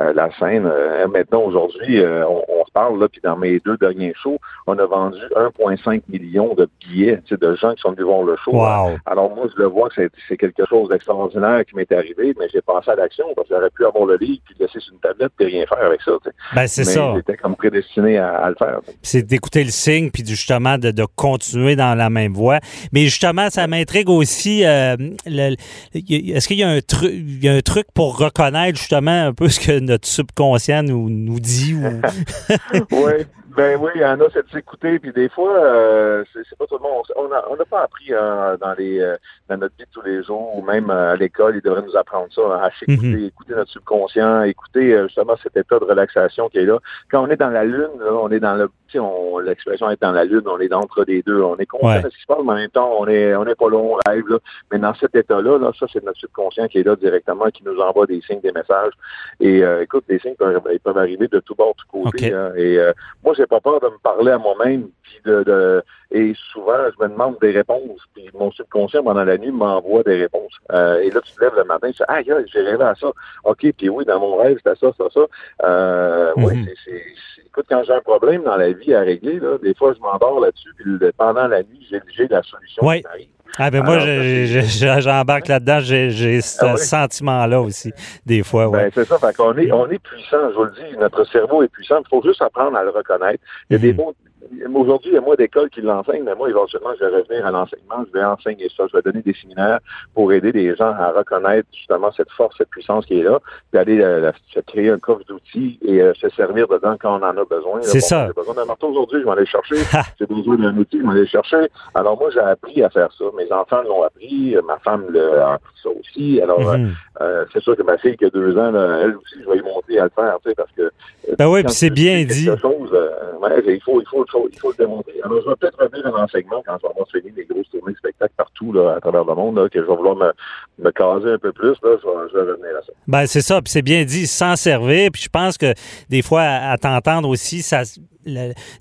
euh, 0.00 0.12
la 0.12 0.30
scène. 0.38 0.66
Euh, 0.66 1.06
maintenant, 1.08 1.42
aujourd'hui, 1.42 2.00
euh, 2.00 2.26
on, 2.26 2.44
on 2.48 2.57
parle, 2.78 3.00
là, 3.00 3.08
puis 3.08 3.20
dans 3.22 3.36
mes 3.36 3.58
deux 3.64 3.76
derniers 3.76 4.14
shows, 4.22 4.38
on 4.66 4.78
a 4.78 4.86
vendu 4.86 5.18
1,5 5.36 6.02
million 6.08 6.54
de 6.54 6.68
billets 6.80 7.20
de 7.30 7.54
gens 7.56 7.74
qui 7.74 7.82
sont 7.82 7.90
venus 7.92 8.06
voir 8.06 8.22
le 8.22 8.36
show. 8.44 8.52
Wow. 8.52 8.98
Alors 9.06 9.34
moi, 9.34 9.46
je 9.52 9.60
le 9.62 9.68
vois 9.68 9.88
que 9.88 10.08
c'est, 10.28 10.36
quelque 10.36 10.64
chose 10.68 10.88
d'extraordinaire 10.88 11.64
qui 11.66 11.74
m'est 11.74 11.90
arrivé, 11.92 12.34
mais 12.38 12.46
j'ai 12.52 12.60
passé 12.60 12.90
à 12.90 12.94
l'action 12.94 13.26
parce 13.34 13.48
que 13.48 13.54
j'aurais 13.54 13.70
pu 13.70 13.84
avoir 13.84 14.06
le 14.06 14.16
livre 14.16 14.40
puis 14.44 14.54
le 14.58 14.66
laisser 14.66 14.78
sur 14.80 14.92
une 14.94 15.00
tablette 15.00 15.32
et 15.40 15.44
rien 15.46 15.64
faire 15.66 15.84
avec 15.84 16.00
ça. 16.02 16.12
tu 16.22 16.30
sais. 16.30 16.36
Ben, 16.54 16.66
c'est 16.66 16.84
ça. 16.84 17.12
j'étais 17.16 17.36
comme 17.36 17.56
prédestiné 17.56 18.18
à, 18.18 18.36
à 18.36 18.48
le 18.50 18.56
faire. 18.56 18.80
c'est 19.02 19.22
d'écouter 19.22 19.64
le 19.64 19.70
signe, 19.70 20.10
puis 20.10 20.24
justement 20.24 20.78
de, 20.78 20.90
de 20.90 21.04
continuer 21.16 21.74
dans 21.76 21.96
la 21.96 22.10
même 22.10 22.32
voie. 22.32 22.60
Mais 22.92 23.02
justement, 23.04 23.50
ça 23.50 23.66
m'intrigue 23.66 24.08
aussi. 24.08 24.64
euh, 24.64 24.96
Est-ce 25.24 26.46
qu'il 26.46 26.58
y 26.58 26.62
a 26.62 26.68
un 26.68 26.80
il 27.02 27.44
y 27.44 27.48
a 27.48 27.54
un 27.54 27.60
truc 27.60 27.86
pour 27.94 28.18
reconnaître 28.18 28.78
justement 28.78 29.26
un 29.26 29.32
peu 29.32 29.48
ce 29.48 29.60
que 29.60 29.78
notre 29.78 30.06
subconscient 30.06 30.82
nous, 30.82 31.08
nous 31.10 31.40
dit 31.40 31.74
ou 31.74 31.84
oui, 32.92 33.26
ben 33.56 33.78
oui, 33.80 33.90
il 33.94 34.00
y 34.02 34.04
en 34.04 34.20
a, 34.20 34.28
de 34.28 34.44
s'écouter, 34.52 34.98
puis 34.98 35.12
des 35.12 35.28
fois, 35.28 35.56
euh, 35.56 36.24
c'est, 36.32 36.56
pas 36.58 36.66
tout 36.66 36.76
le 36.76 36.82
monde. 36.82 37.04
On 37.16 37.28
n'a 37.28 37.42
on 37.50 37.56
n'a 37.56 37.64
pas 37.64 37.82
appris 37.82 38.12
euh, 38.12 38.56
dans 38.58 38.74
les 38.74 39.00
euh, 39.00 39.16
dans 39.48 39.56
notre 39.56 39.74
vie 39.76 39.84
de 39.84 39.90
tous 39.90 40.02
les 40.02 40.22
jours, 40.22 40.56
ou 40.56 40.62
même 40.62 40.90
euh, 40.90 41.12
à 41.12 41.16
l'école, 41.16 41.56
ils 41.56 41.62
devraient 41.62 41.82
nous 41.82 41.96
apprendre 41.96 42.28
ça, 42.32 42.42
hein, 42.42 42.60
à 42.62 42.70
s'écouter, 42.78 43.08
Mhm. 43.08 43.24
écouter 43.26 43.54
notre 43.54 43.70
subconscient, 43.70 44.42
écouter 44.42 45.02
justement 45.04 45.36
cet 45.42 45.56
état 45.56 45.78
de 45.78 45.84
relaxation 45.84 46.48
qui 46.48 46.58
est 46.58 46.66
là. 46.66 46.78
Quand 47.10 47.24
on 47.24 47.30
est 47.30 47.36
dans 47.36 47.50
la 47.50 47.64
lune, 47.64 47.90
là, 48.00 48.12
on 48.12 48.30
est 48.30 48.40
dans 48.40 48.54
le, 48.54 48.70
on, 48.96 49.38
l'expression 49.38 49.90
est 49.90 50.00
dans 50.00 50.12
la 50.12 50.24
lune, 50.24 50.42
on 50.46 50.58
est 50.60 50.68
d'entre 50.68 51.04
les 51.06 51.22
deux, 51.22 51.42
on 51.42 51.56
est 51.56 51.66
conscient 51.66 51.88
Ouais. 51.88 52.02
de 52.02 52.08
ce 52.10 52.14
qui 52.16 52.22
se 52.22 52.26
passe, 52.26 52.38
mais 52.44 52.52
en 52.52 52.56
même 52.56 52.70
temps, 52.70 52.90
on 52.98 53.06
est 53.06 53.34
on 53.34 53.44
est 53.46 53.54
pas 53.54 53.68
là, 53.68 53.76
on 53.76 53.98
rêve, 54.06 54.24
là. 54.28 54.38
Mais 54.72 54.78
dans 54.78 54.94
cet 54.94 55.14
état-là, 55.14 55.58
là, 55.58 55.72
ça, 55.78 55.86
c'est 55.92 56.02
notre 56.04 56.18
subconscient 56.18 56.68
qui 56.68 56.78
est 56.78 56.82
là 56.84 56.96
directement, 56.96 57.46
qui 57.50 57.64
nous 57.64 57.78
envoie 57.78 58.06
des 58.06 58.20
signes, 58.22 58.40
des 58.40 58.52
messages. 58.52 58.92
Et 59.40 59.62
euh, 59.64 59.82
écoute, 59.82 60.04
les 60.08 60.18
signes 60.18 60.34
peuvent, 60.36 60.60
ils 60.72 60.80
peuvent 60.80 60.98
arriver 60.98 61.28
de 61.28 61.40
tout 61.40 61.54
bord, 61.54 61.74
de 61.74 61.82
tout 61.82 62.02
côté. 62.10 62.32
Hein. 62.32 62.52
et 62.56 62.78
euh, 62.78 62.92
moi, 63.24 63.34
j'ai 63.36 63.46
pas 63.46 63.60
peur 63.60 63.80
de 63.80 63.86
me 63.86 63.98
parler 64.02 64.30
à 64.32 64.38
moi-même, 64.38 64.88
puis 65.08 65.20
de, 65.24 65.82
et 66.10 66.34
souvent, 66.52 66.78
je 66.86 67.04
me 67.04 67.10
demande 67.10 67.36
des 67.40 67.50
réponses, 67.50 68.00
puis 68.14 68.30
mon 68.32 68.50
subconscient, 68.50 69.02
pendant 69.02 69.24
la 69.24 69.36
nuit, 69.36 69.50
m'envoie 69.50 70.02
des 70.02 70.16
réponses. 70.16 70.54
Euh, 70.72 71.00
et 71.00 71.10
là, 71.10 71.20
tu 71.20 71.32
te 71.34 71.40
lèves 71.44 71.54
le 71.54 71.64
matin, 71.64 71.88
tu 71.88 71.98
dis, 71.98 72.04
ah, 72.08 72.20
j'ai 72.22 72.60
rêvé 72.60 72.82
à 72.82 72.94
ça. 72.94 73.08
OK, 73.44 73.66
puis 73.76 73.88
oui, 73.90 74.04
dans 74.06 74.18
mon 74.18 74.36
rêve, 74.36 74.56
c'était 74.56 74.78
ça, 74.80 74.90
ça, 74.96 75.04
ça. 75.12 75.20
Euh, 75.64 76.32
Oui, 76.36 76.56
mhm. 76.56 76.68
c'est, 76.84 77.02
écoute, 77.46 77.66
quand 77.68 77.82
j'ai 77.84 77.92
un 77.92 78.00
problème 78.00 78.42
dans 78.42 78.56
la 78.56 78.72
vie 78.72 78.94
à 78.94 79.00
régler, 79.00 79.38
là, 79.38 79.58
des 79.58 79.74
fois, 79.74 79.92
je 79.92 80.00
m'endors 80.00 80.40
là-dessus, 80.40 80.70
puis 80.78 80.86
pendant 81.16 81.46
la 81.46 81.62
nuit, 81.62 81.86
j'ai, 81.90 82.28
la 82.28 82.42
solution 82.42 82.82
qui 82.82 83.06
arrive. 83.06 83.28
Ah 83.56 83.70
ben 83.70 83.82
moi, 83.82 83.98
j'embarque 83.98 85.48
là-dedans, 85.48 85.80
j'ai 85.80 86.40
ce 86.40 86.64
ah 86.64 86.76
sentiment-là 86.76 87.60
aussi, 87.60 87.92
des 88.26 88.42
fois. 88.42 88.68
Ouais. 88.68 88.84
Ben, 88.84 88.90
c'est 88.94 89.04
ça, 89.06 89.18
fait 89.18 89.34
qu'on 89.34 89.56
est, 89.56 89.72
on 89.72 89.88
est 89.90 89.98
puissant, 89.98 90.50
je 90.50 90.54
vous 90.54 90.64
le 90.64 90.72
dis, 90.72 90.96
notre 90.98 91.24
cerveau 91.24 91.62
est 91.62 91.68
puissant, 91.68 92.00
il 92.04 92.08
faut 92.08 92.22
juste 92.22 92.42
apprendre 92.42 92.76
à 92.76 92.84
le 92.84 92.90
reconnaître. 92.90 93.42
Il 93.70 93.72
y 93.72 93.76
a 93.76 93.78
des 93.78 93.94
mots 93.94 94.14
mhm. 94.22 94.27
Aujourd'hui, 94.74 95.10
il 95.10 95.14
y 95.14 95.18
a 95.18 95.20
moins 95.20 95.34
d'écoles 95.34 95.68
qui 95.70 95.80
l'enseignent, 95.80 96.22
mais 96.24 96.34
moi, 96.34 96.48
éventuellement, 96.48 96.90
je 96.98 97.04
vais 97.04 97.16
revenir 97.16 97.44
à 97.44 97.50
l'enseignement, 97.50 98.04
je 98.06 98.18
vais 98.18 98.24
enseigner 98.24 98.68
ça, 98.76 98.84
je 98.90 98.96
vais 98.96 99.02
donner 99.02 99.22
des 99.22 99.34
séminaires 99.34 99.80
pour 100.14 100.32
aider 100.32 100.52
les 100.52 100.74
gens 100.76 100.92
à 100.92 101.10
reconnaître 101.10 101.68
justement 101.72 102.10
cette 102.12 102.30
force, 102.30 102.56
cette 102.56 102.70
puissance 102.70 103.04
qui 103.06 103.20
est 103.20 103.22
là, 103.22 103.40
puis 103.70 103.80
aller 103.80 104.00
euh, 104.00 104.30
se 104.54 104.60
créer 104.60 104.90
un 104.90 104.98
coffre 104.98 105.24
d'outils 105.28 105.78
et 105.82 106.00
euh, 106.00 106.12
se 106.14 106.28
servir 106.30 106.68
dedans 106.68 106.96
quand 107.00 107.20
on 107.20 107.24
en 107.24 107.36
a 107.36 107.44
besoin. 107.44 107.80
C'est 107.82 108.00
ça. 108.00 108.28
J'ai 108.28 108.32
besoin 108.32 108.54
d'un 108.54 108.64
marteau 108.64 108.88
aujourd'hui, 108.88 109.20
je 109.20 109.24
vais 109.24 109.32
aller 109.32 109.46
chercher. 109.46 109.76
j'ai 110.18 110.26
besoin 110.26 110.56
d'un 110.56 110.76
outil, 110.76 110.98
je 111.00 111.06
vais 111.06 111.18
aller 111.18 111.26
chercher. 111.26 111.68
Alors 111.94 112.18
moi, 112.18 112.30
j'ai 112.30 112.40
appris 112.40 112.82
à 112.82 112.90
faire 112.90 113.10
ça. 113.16 113.24
Mes 113.36 113.50
enfants 113.52 113.82
l'ont 113.82 114.02
appris, 114.04 114.56
ma 114.66 114.78
femme 114.78 115.06
l'a 115.10 115.54
appris 115.54 115.74
ça 115.82 115.90
aussi. 115.90 116.40
Alors, 116.40 116.60
mhm. 116.60 116.94
euh, 117.20 117.44
c'est 117.52 117.62
sûr 117.62 117.76
que 117.76 117.82
ma 117.82 117.98
fille 117.98 118.16
qui 118.16 118.24
a 118.24 118.30
deux 118.30 118.56
ans, 118.56 118.72
elle 118.74 119.16
aussi, 119.16 119.36
je 119.42 119.50
vais 119.50 119.58
y 119.58 119.62
monter 119.62 119.98
à 119.98 120.04
le 120.04 120.10
faire, 120.14 120.38
tu 120.42 120.50
sais, 120.50 120.54
parce 120.54 120.70
que... 120.72 120.90
Ben 121.38 121.48
oui, 121.48 121.62
puis 121.62 121.72
c'est 121.72 121.90
bien 121.90 122.24
dit. 122.24 122.48
Chose, 122.60 122.92
ouais, 123.40 123.62
il 123.66 123.82
faut, 123.82 124.00
il 124.00 124.06
faut 124.08 124.24
il 124.50 124.58
faut 124.58 124.70
le 124.70 124.76
démontrer. 124.76 125.14
Alors, 125.22 125.40
je 125.42 125.48
vais 125.48 125.56
peut-être 125.56 125.78
revenir 125.78 126.06
à 126.06 126.20
l'enseignement 126.20 126.62
quand 126.66 126.76
je 126.78 126.82
vais 126.82 126.90
avoir 126.90 127.08
fini 127.08 127.32
les 127.36 127.44
grosses 127.44 127.68
tournées 127.70 127.92
de 127.92 127.98
spectacles 127.98 128.34
partout 128.36 128.72
là, 128.72 128.94
à 128.96 129.00
travers 129.00 129.24
le 129.24 129.34
monde, 129.34 129.56
là, 129.58 129.68
que 129.68 129.80
je 129.80 129.86
vais 129.86 129.96
vouloir 129.96 130.16
me, 130.16 130.32
me 130.78 130.90
caser 130.90 131.32
un 131.32 131.38
peu 131.38 131.52
plus. 131.52 131.76
Là, 131.82 131.96
je, 132.02 132.36
vais, 132.36 132.40
revenir 132.40 132.76
à 132.78 132.82
ça. 132.82 132.92
Ben, 133.06 133.26
c'est 133.26 133.40
ça. 133.40 133.60
Puis 133.62 133.70
c'est 133.70 133.82
bien 133.82 134.04
dit, 134.04 134.26
s'en 134.26 134.56
servir. 134.56 135.10
Puis 135.12 135.22
je 135.22 135.28
pense 135.28 135.58
que 135.58 135.74
des 136.08 136.22
fois, 136.22 136.42
à, 136.42 136.76
t'entendre 136.78 137.28
aussi, 137.28 137.62
ça 137.62 137.82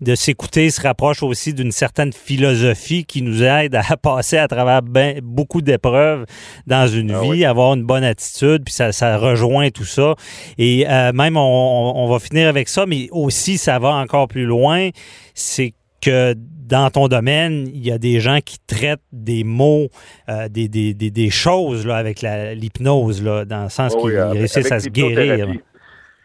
de 0.02 0.16
s'écouter 0.16 0.70
se 0.70 0.82
rapproche 0.82 1.24
aussi 1.24 1.54
d'une 1.54 1.72
certaine 1.72 2.14
philosophie 2.14 3.06
qui 3.06 3.22
nous 3.22 3.44
aide 3.44 3.76
à 3.76 3.98
passer 4.02 4.38
à 4.38 4.48
travers 4.48 4.82
ben, 4.82 5.20
beaucoup 5.24 5.62
d'épreuves 5.62 6.26
dans 6.66 6.88
une 6.88 7.12
ah 7.12 7.22
vie, 7.22 7.46
avoir 7.46 7.74
une 7.74 7.84
bonne 7.84 8.04
attitude, 8.04 8.64
puis 8.64 8.74
ça, 8.74 8.92
ça 8.92 9.18
rejoint 9.18 9.70
tout 9.70 9.86
ça. 9.86 10.16
Et 10.58 10.86
euh, 10.88 11.12
même, 11.14 11.38
on, 11.38 11.94
on, 11.96 12.08
va 12.08 12.20
finir 12.20 12.48
avec 12.48 12.68
ça, 12.70 12.86
mais 12.86 13.08
aussi, 13.12 13.58
ça 13.58 13.80
va 13.80 13.90
encore 13.90 14.28
plus 14.28 14.46
loin 14.46 14.90
c'est 15.34 15.74
que 16.02 16.36
dans 16.36 16.90
ton 16.90 17.08
domaine, 17.08 17.70
il 17.74 17.86
y 17.86 17.92
a 17.92 17.98
des 17.98 18.20
gens 18.20 18.40
qui 18.44 18.58
traitent 18.68 19.00
des 19.14 19.44
mots, 19.46 19.88
euh, 20.28 20.50
des, 20.50 20.68
des, 20.68 20.94
des, 20.94 21.30
choses 21.30 21.86
là, 21.88 21.96
avec 21.96 22.22
l'hypnose, 22.22 23.24
dans 23.24 23.64
le 23.64 23.70
sens 23.70 23.96
qu'ils 23.96 24.20
réussissent 24.20 24.72
à 24.72 24.80
se 24.82 24.90
guérir. 24.90 25.48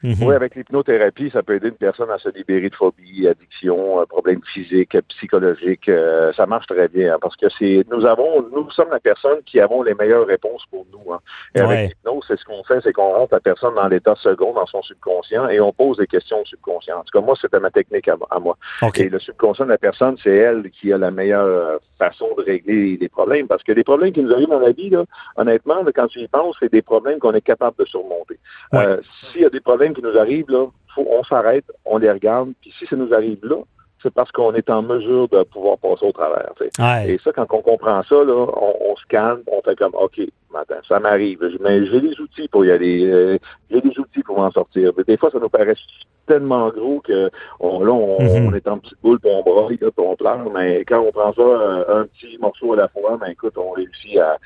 Mhm. 0.03 0.17
Oui, 0.23 0.35
avec 0.35 0.57
l'hypnothérapie, 0.57 1.31
ça 1.31 1.43
peut 1.43 1.55
aider 1.55 1.69
une 1.69 1.75
personne 1.75 2.11
à 2.11 2.19
se 2.19 2.29
libérer 2.31 2.69
de 2.69 2.75
phobie, 2.75 3.29
addiction, 3.29 4.01
euh, 4.01 4.05
problèmes 4.07 4.41
physiques, 4.53 4.97
psychologiques. 5.09 5.89
Euh, 5.89 6.33
ça 6.33 6.47
marche 6.47 6.67
très 6.67 6.89
bien 6.89 7.15
hein, 7.15 7.19
parce 7.21 7.37
que 7.37 7.47
c'est 7.59 7.85
nous 7.91 8.05
avons, 8.05 8.45
nous 8.53 8.69
sommes 8.71 8.91
la 8.91 9.01
personne 9.01 9.43
qui 9.47 9.61
avons 9.61 9.83
les 9.83 9.95
meilleures 9.95 10.27
réponses 10.27 10.65
pour 10.71 10.87
nous. 10.93 11.13
Hein. 11.13 11.21
Et 11.55 11.61
avec 11.61 11.91
l'hypnose, 11.91 12.25
c'est 12.27 12.39
ce 12.39 12.45
qu'on 12.45 12.65
fait, 12.65 12.81
c'est 12.83 12.93
qu'on 12.93 13.13
rentre 13.13 13.35
la 13.35 13.41
personne 13.41 13.75
dans 13.75 13.87
l'état 13.87 14.17
second, 14.17 14.53
dans 14.53 14.67
son 14.67 14.83
subconscient, 14.83 15.49
et 15.49 15.61
on 15.61 15.73
pose 15.73 15.99
des 15.99 16.07
questions 16.07 16.41
au 16.41 16.45
subconscient. 16.45 16.99
En 16.99 17.05
tout 17.05 17.19
cas, 17.19 17.25
moi, 17.25 17.37
c'était 17.41 17.61
ma 17.61 17.71
technique 17.71 18.09
à, 18.09 18.17
moi. 18.41 18.57
Et 18.97 19.09
le 19.09 19.19
subconscient 19.21 19.67
de 19.67 19.71
la 19.71 19.79
personne, 19.79 20.17
c'est 20.23 20.35
elle 20.35 20.71
qui 20.71 20.93
a 20.93 20.99
la 20.99 21.11
meilleure 21.11 21.81
façon 21.99 22.29
de 22.37 22.43
régler 22.43 22.97
les 23.01 23.09
problèmes. 23.09 23.47
Parce 23.47 23.63
que 23.63 23.73
les 23.73 23.85
problèmes 23.85 24.13
qui 24.13 24.23
nous 24.23 24.33
arrivent 24.33 24.49
dans 24.49 24.59
la 24.59 24.73
vie, 24.73 24.91
là, 24.91 25.05
honnêtement, 25.37 25.85
quand 25.95 26.09
tu 26.09 26.21
y 26.21 26.29
penses, 26.29 26.57
c'est 26.59 26.73
des 26.73 26.83
problèmes 26.83 27.19
qu'on 27.19 27.33
est 27.33 27.41
capable 27.41 27.77
de 27.79 27.85
surmonter. 27.85 28.39
Euh, 28.75 29.01
s'il 29.31 29.43
y 29.43 29.45
a 29.45 29.51
des 29.51 29.61
problèmes 29.61 29.92
qui 29.95 30.03
nous 30.03 30.17
arrivent, 30.17 30.51
là, 30.51 30.67
faut, 30.95 31.07
on 31.11 31.23
s'arrête, 31.25 31.65
on 31.85 31.99
les 31.99 32.11
regarde, 32.11 32.53
puis 32.61 32.73
si 32.79 32.87
ça 32.87 32.97
nous 32.97 33.13
arrive 33.13 33.39
là, 33.43 33.57
c'est 34.03 34.13
parce 34.13 34.33
qu'on 34.33 34.53
est 34.55 34.69
en 34.69 34.83
mesure 34.83 35.29
de 35.29 35.43
pouvoir 35.45 35.79
passer 35.79 36.05
au 36.05 36.13
travers. 36.13 36.53
Et 37.07 37.19
ça, 37.19 37.33
quand 37.33 37.47
on 37.51 37.63
comprend 37.63 38.03
ça, 38.03 38.17
là, 38.17 38.47
on, 38.57 38.97
se 38.97 39.07
calme, 39.07 39.43
on 39.47 39.63
fait 39.63 39.77
comme 39.77 39.95
OK, 39.95 40.21
maintenant, 40.53 40.77
ça 40.87 41.01
m'arrive. 41.01 41.39
Mais 41.61 41.87
j'ai 41.87 42.01
des 42.01 42.21
outils 42.21 42.49
pour 42.49 42.65
y 42.65 42.71
aller. 42.71 43.05
Euh, 43.05 43.39
j'ai 43.71 43.81
des 43.81 43.99
outils 43.99 44.23
pour 44.23 44.39
m'en 44.39 44.51
sortir. 44.51 44.93
des 45.07 45.17
fois, 45.17 45.31
ça 45.31 45.39
nous 45.39 45.49
paraît 45.49 45.75
tellement 46.27 46.69
gros 46.69 47.01
que 47.01 47.31
on, 47.61 47.83
là, 47.85 47.93
on, 47.93 48.23
mhm. 48.23 48.47
on 48.47 48.55
est 48.55 48.67
en 48.69 48.79
petite 48.79 48.99
boule, 49.03 49.19
puis 49.21 49.31
on 49.33 49.43
braille, 49.43 49.77
puis 49.77 49.91
on 49.99 50.17
pleure, 50.17 50.49
mais 50.55 50.85
quand 50.85 51.01
on 51.01 51.11
prend 51.11 51.33
ça 51.33 51.43
euh, 51.43 52.03
un 52.03 52.07
petit 52.07 52.39
morceau 52.39 52.75
à 52.75 52.77
la 52.77 52.89
fois, 52.89 53.17
ben 53.21 53.29
écoute, 53.29 53.55
on 53.57 53.71
réussit 53.73 54.19
à, 54.19 54.39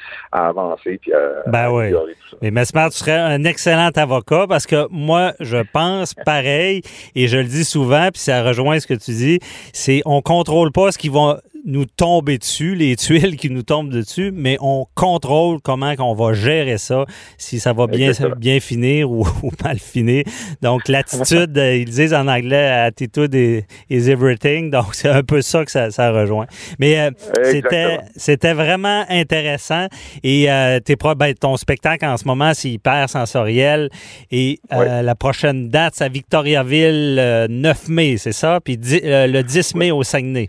avancer 0.49 0.99
puis 1.01 1.13
à, 1.13 1.49
ben 1.49 1.71
oui. 1.71 1.93
tout 1.93 1.99
ça. 2.31 2.37
Mais 2.43 2.51
Mesmer, 2.51 2.87
tu 2.91 2.99
serais 2.99 3.19
un 3.19 3.45
excellent 3.45 3.91
avocat 3.95 4.47
parce 4.49 4.67
que 4.67 4.87
moi, 4.91 5.33
je 5.41 5.59
pense 5.73 6.15
pareil, 6.25 6.83
et 7.15 7.29
je 7.29 7.39
le 7.39 7.45
dis 7.45 7.65
souvent, 7.65 8.09
puis 8.13 8.21
ça 8.21 8.43
rejoint 8.43 8.81
ce 8.81 8.87
que 8.87 8.95
tu 8.95 9.11
dis, 9.11 9.39
c'est 9.73 10.03
on 10.07 10.23
contrôle 10.23 10.73
pas 10.73 10.93
ce 10.93 10.99
qui 10.99 11.09
va 11.09 11.41
nous 11.67 11.85
tomber 11.85 12.39
dessus, 12.39 12.75
les 12.75 12.97
tuiles 12.97 13.37
qui 13.37 13.51
nous 13.51 13.63
tombent 13.63 13.91
dessus, 13.91 14.33
mais 14.33 14.57
on 14.61 14.87
contrôle 14.95 15.61
comment 15.61 15.95
qu'on 15.97 16.15
va 16.15 16.33
gérer 16.33 16.79
ça, 16.79 17.05
si 17.37 17.61
ça 17.61 17.73
va 17.73 17.87
bien, 17.87 18.13
bien 18.39 18.61
finir 18.61 19.11
ou, 19.11 19.27
mal 19.63 19.79
finir. 19.79 20.25
Donc, 20.63 20.89
l'attitude, 20.89 21.57
ils 21.57 21.85
disent 21.85 22.15
en 22.15 22.29
anglais, 22.29 22.69
attitude 22.69 23.35
is, 23.35 24.11
everything. 24.11 24.71
Donc, 24.71 24.95
c'est 24.95 25.09
un 25.09 25.23
peu 25.23 25.43
ça 25.43 25.65
que 25.65 25.71
ça, 25.71 26.13
rejoint. 26.13 26.47
Mais 26.79 26.99
euh, 27.01 27.11
c'était, 27.43 27.99
c'était 28.15 28.53
vraiment 28.53 29.05
intéressant. 29.09 29.89
Et 30.23 30.51
euh, 30.51 30.79
t'es 30.81 30.97
ben, 31.17 31.35
ton 31.35 31.57
spectacle 31.57 32.05
en 32.05 32.17
ce 32.17 32.25
moment, 32.25 32.53
c'est 32.55 32.71
hyper 32.71 33.11
sensoriel. 33.11 33.91
Et 34.31 34.61
euh, 34.73 35.03
la 35.03 35.15
prochaine 35.17 35.69
date, 35.69 35.95
c'est 35.97 36.05
à 36.05 36.09
Victoriaville, 36.09 37.47
9 37.51 37.89
mai, 37.89 38.17
c'est 38.19 38.33
ça? 38.33 38.61
Puis 38.63 38.79
le 38.79 39.43
10 39.43 39.75
mai 39.75 39.91
au 39.91 40.05
Saguenay. 40.05 40.49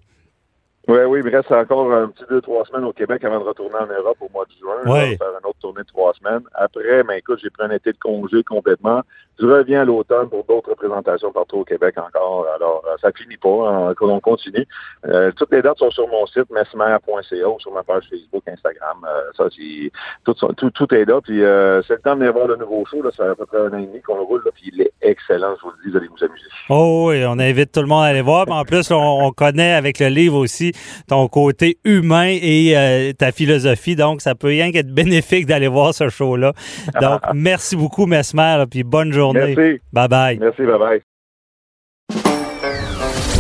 Oui, 0.87 0.99
oui, 1.07 1.19
il 1.19 1.25
me 1.25 1.35
reste 1.35 1.51
encore 1.51 1.91
un 1.91 2.07
petit 2.07 2.23
deux, 2.29 2.41
trois 2.41 2.63
semaines 2.65 2.85
au 2.85 2.93
Québec 2.93 3.23
avant 3.25 3.39
de 3.39 3.43
retourner 3.43 3.75
en 3.75 3.87
Europe 3.87 4.17
au 4.21 4.29
mois 4.33 4.45
de 4.45 4.51
juin. 4.57 4.81
Oui. 4.85 5.17
faire 5.17 5.31
une 5.31 5.49
autre 5.49 5.59
tournée 5.59 5.81
de 5.81 5.87
trois 5.87 6.13
semaines. 6.13 6.43
Après, 6.53 7.03
ben 7.03 7.15
écoute, 7.15 7.39
j'ai 7.43 7.49
pris 7.49 7.63
un 7.65 7.71
été 7.71 7.91
de 7.91 7.97
congé 7.99 8.41
complètement. 8.43 9.03
Je 9.39 9.45
reviens 9.45 9.81
à 9.81 9.85
l'automne 9.85 10.29
pour 10.29 10.43
d'autres 10.45 10.73
présentations 10.73 11.31
partout 11.31 11.57
au 11.57 11.63
Québec 11.63 11.95
encore. 11.97 12.47
Alors, 12.55 12.83
euh, 12.87 12.95
ça 13.01 13.11
finit 13.11 13.37
pas. 13.37 13.69
Hein, 13.69 13.93
on 14.01 14.19
continue. 14.19 14.65
Euh, 15.05 15.31
toutes 15.35 15.51
les 15.51 15.61
dates 15.61 15.77
sont 15.77 15.91
sur 15.91 16.07
mon 16.07 16.25
site, 16.25 16.49
mesmer.ca 16.49 17.47
ou 17.47 17.59
sur 17.59 17.71
ma 17.71 17.83
page 17.83 18.05
Facebook, 18.09 18.43
Instagram. 18.47 19.05
Euh, 19.05 19.21
ça, 19.35 19.43
c'est 19.55 19.91
tout, 20.25 20.33
tout, 20.33 20.71
tout, 20.71 20.93
est 20.95 21.05
là. 21.05 21.21
Puis 21.21 21.39
c'est 21.87 21.93
le 21.93 22.01
temps 22.03 22.15
de 22.15 22.19
venir 22.19 22.33
voir 22.33 22.47
le 22.47 22.55
nouveau 22.55 22.83
show. 22.85 23.03
Là. 23.03 23.11
Ça 23.15 23.25
fait 23.25 23.29
à 23.29 23.35
peu 23.35 23.45
près 23.45 23.59
un 23.59 23.73
an 23.73 23.77
et 23.77 23.85
demi 23.85 24.01
qu'on 24.01 24.15
le 24.15 24.23
roule. 24.23 24.41
Là, 24.43 24.51
puis 24.55 24.71
il 24.73 24.81
est 24.81 24.91
excellent. 25.01 25.55
Je 25.57 25.61
vous 25.61 25.71
le 25.71 25.83
dis, 25.83 25.91
vous 25.91 25.97
allez 25.97 26.07
vous 26.07 26.23
amuser. 26.23 26.45
Oh 26.69 27.05
oui, 27.09 27.23
on 27.27 27.37
invite 27.37 27.71
tout 27.71 27.81
le 27.81 27.87
monde 27.87 28.05
à 28.05 28.07
aller 28.07 28.21
voir. 28.21 28.49
En 28.49 28.63
plus, 28.63 28.89
on, 28.91 29.31
connaît 29.31 29.73
avec 29.73 29.99
le 29.99 30.07
livre 30.07 30.37
aussi 30.37 30.71
ton 31.07 31.27
côté 31.27 31.77
humain 31.83 32.27
et 32.29 33.13
ta 33.17 33.31
philosophie. 33.31 33.95
Donc, 33.95 34.21
ça 34.21 34.35
peut 34.35 34.47
rien 34.47 34.71
qu'être 34.71 34.93
bénéfique 34.93 35.45
d'aller 35.45 35.67
voir 35.67 35.93
ce 35.93 36.09
show-là. 36.09 36.53
Donc, 37.01 37.21
merci 37.33 37.75
beaucoup, 37.75 38.05
Mesmer. 38.05 38.63
Puis 38.69 38.83
bonne 38.83 39.11
journée. 39.11 39.55
Merci. 39.55 39.81
Bye 39.93 40.07
bye. 40.07 40.37
Merci, 40.39 40.63
bye 40.63 40.79
bye. 40.79 41.01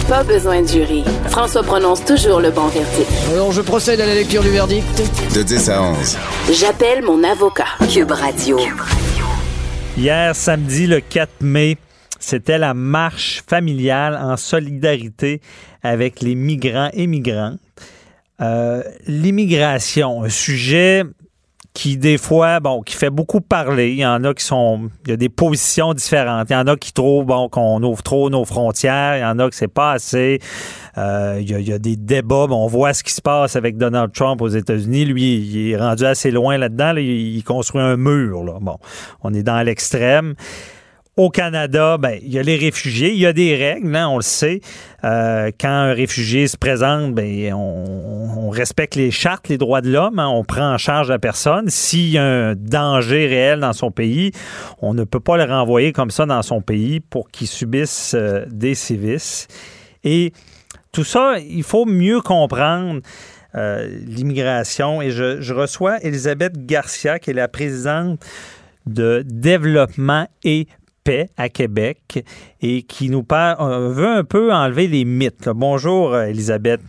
Pas 0.07 0.23
besoin 0.23 0.61
de 0.61 0.67
jury. 0.67 1.03
François 1.27 1.63
prononce 1.63 2.05
toujours 2.05 2.39
le 2.39 2.49
bon 2.49 2.67
verdict. 2.67 3.11
Alors, 3.33 3.51
je 3.51 3.59
procède 3.61 3.99
à 3.99 4.05
la 4.05 4.15
lecture 4.15 4.41
du 4.41 4.49
verdict. 4.49 4.85
De 5.35 5.43
10 5.43 5.69
à 5.69 5.81
11. 5.81 6.17
J'appelle 6.51 7.03
mon 7.03 7.21
avocat. 7.25 7.65
Cube 7.93 8.11
Radio. 8.11 8.57
Hier, 9.97 10.33
samedi, 10.33 10.87
le 10.87 11.01
4 11.01 11.41
mai, 11.41 11.75
c'était 12.19 12.57
la 12.57 12.73
marche 12.73 13.43
familiale 13.47 14.17
en 14.21 14.37
solidarité 14.37 15.41
avec 15.83 16.21
les 16.21 16.35
migrants 16.35 16.89
et 16.93 17.07
migrantes. 17.07 17.59
Euh, 18.39 18.83
l'immigration, 19.07 20.23
un 20.23 20.29
sujet 20.29 21.03
qui 21.77 21.95
des 21.95 22.17
fois, 22.17 22.59
bon, 22.59 22.81
qui 22.81 22.95
fait 22.95 23.11
beaucoup 23.11 23.39
parler. 23.39 23.91
Il 23.91 23.99
y 23.99 24.05
en 24.05 24.23
a 24.23 24.33
qui 24.33 24.43
sont, 24.43 24.89
il 25.05 25.11
y 25.11 25.13
a 25.13 25.15
des 25.15 25.29
positions 25.29 25.93
différentes. 25.93 26.49
Il 26.49 26.53
y 26.53 26.55
en 26.55 26.65
a 26.65 26.75
qui 26.75 26.91
trouvent, 26.91 27.25
bon, 27.25 27.49
qu'on 27.49 27.83
ouvre 27.83 28.01
trop 28.01 28.31
nos 28.31 28.45
frontières. 28.45 29.17
Il 29.17 29.21
y 29.21 29.23
en 29.23 29.37
a 29.37 29.47
que 29.47 29.55
c'est 29.55 29.67
pas 29.67 29.91
assez. 29.91 30.39
Euh, 30.97 31.37
il, 31.39 31.67
y 31.67 31.71
a, 31.71 31.77
des 31.77 31.95
débats. 31.95 32.47
on 32.49 32.65
voit 32.65 32.95
ce 32.95 33.03
qui 33.03 33.13
se 33.13 33.21
passe 33.21 33.55
avec 33.55 33.77
Donald 33.77 34.11
Trump 34.11 34.41
aux 34.41 34.47
États-Unis. 34.47 35.05
Lui, 35.05 35.35
il 35.37 35.71
est 35.71 35.77
rendu 35.77 36.03
assez 36.03 36.31
loin 36.31 36.57
là-dedans. 36.57 36.95
il, 36.97 37.43
construit 37.43 37.81
un 37.81 37.95
mur. 37.95 38.59
Bon, 38.59 38.77
on 39.21 39.31
est 39.35 39.43
dans 39.43 39.61
l'extrême. 39.61 40.33
Au 41.17 41.31
Canada, 41.31 41.97
ben, 41.97 42.19
il 42.21 42.31
y 42.31 42.37
a 42.37 42.43
les 42.43 42.55
réfugiés, 42.55 43.11
il 43.11 43.17
y 43.17 43.25
a 43.25 43.33
des 43.33 43.55
règles, 43.55 43.95
hein, 43.95 44.07
on 44.07 44.17
le 44.17 44.21
sait. 44.21 44.61
Euh, 45.03 45.49
quand 45.59 45.67
un 45.67 45.93
réfugié 45.93 46.47
se 46.47 46.57
présente, 46.57 47.15
ben, 47.15 47.53
on, 47.53 48.49
respecte 48.51 48.95
les 48.95 49.11
chartes, 49.11 49.49
les 49.49 49.57
droits 49.57 49.81
de 49.81 49.91
l'homme, 49.91 50.19
hein, 50.19 50.27
on 50.27 50.43
prend 50.43 50.73
en 50.73 50.77
charge 50.77 51.09
la 51.09 51.19
personne. 51.19 51.69
S'il 51.69 52.09
y 52.09 52.17
a 52.17 52.23
un 52.23 52.55
danger 52.55 53.27
réel 53.27 53.59
dans 53.59 53.73
son 53.73 53.91
pays, 53.91 54.31
on 54.81 54.93
ne 54.93 55.03
peut 55.03 55.19
pas 55.19 55.37
le 55.37 55.51
renvoyer 55.51 55.91
comme 55.91 56.11
ça 56.11 56.25
dans 56.25 56.41
son 56.41 56.61
pays 56.61 56.99
pour 56.99 57.29
qu'il 57.29 57.47
subisse 57.47 58.13
euh, 58.15 58.45
des 58.49 58.75
sévices. 58.75 59.47
Et 60.03 60.33
tout 60.91 61.03
ça, 61.03 61.35
il 61.39 61.63
faut 61.63 61.85
mieux 61.85 62.21
comprendre 62.21 63.01
euh, 63.55 63.87
l'immigration. 64.05 65.01
Et 65.01 65.09
je, 65.11 65.53
reçois 65.53 65.97
Elisabeth 66.03 66.65
Garcia, 66.65 67.17
qui 67.17 67.31
est 67.31 67.33
la 67.33 67.47
présidente 67.47 68.23
de 68.85 69.23
Développement 69.25 70.27
et 70.43 70.67
Paix 71.07 71.29
à 71.37 71.47
Québec 71.47 72.21
et 72.61 72.81
qui 72.81 73.09
nous 73.09 73.23
parle, 73.23 73.55
euh, 73.61 73.87
veut 73.87 74.07
un 74.09 74.25
peu 74.25 74.51
enlever 74.51 74.87
les 74.87 75.05
mythes. 75.05 75.47
Bonjour, 75.47 76.13
Elisabeth. 76.17 76.81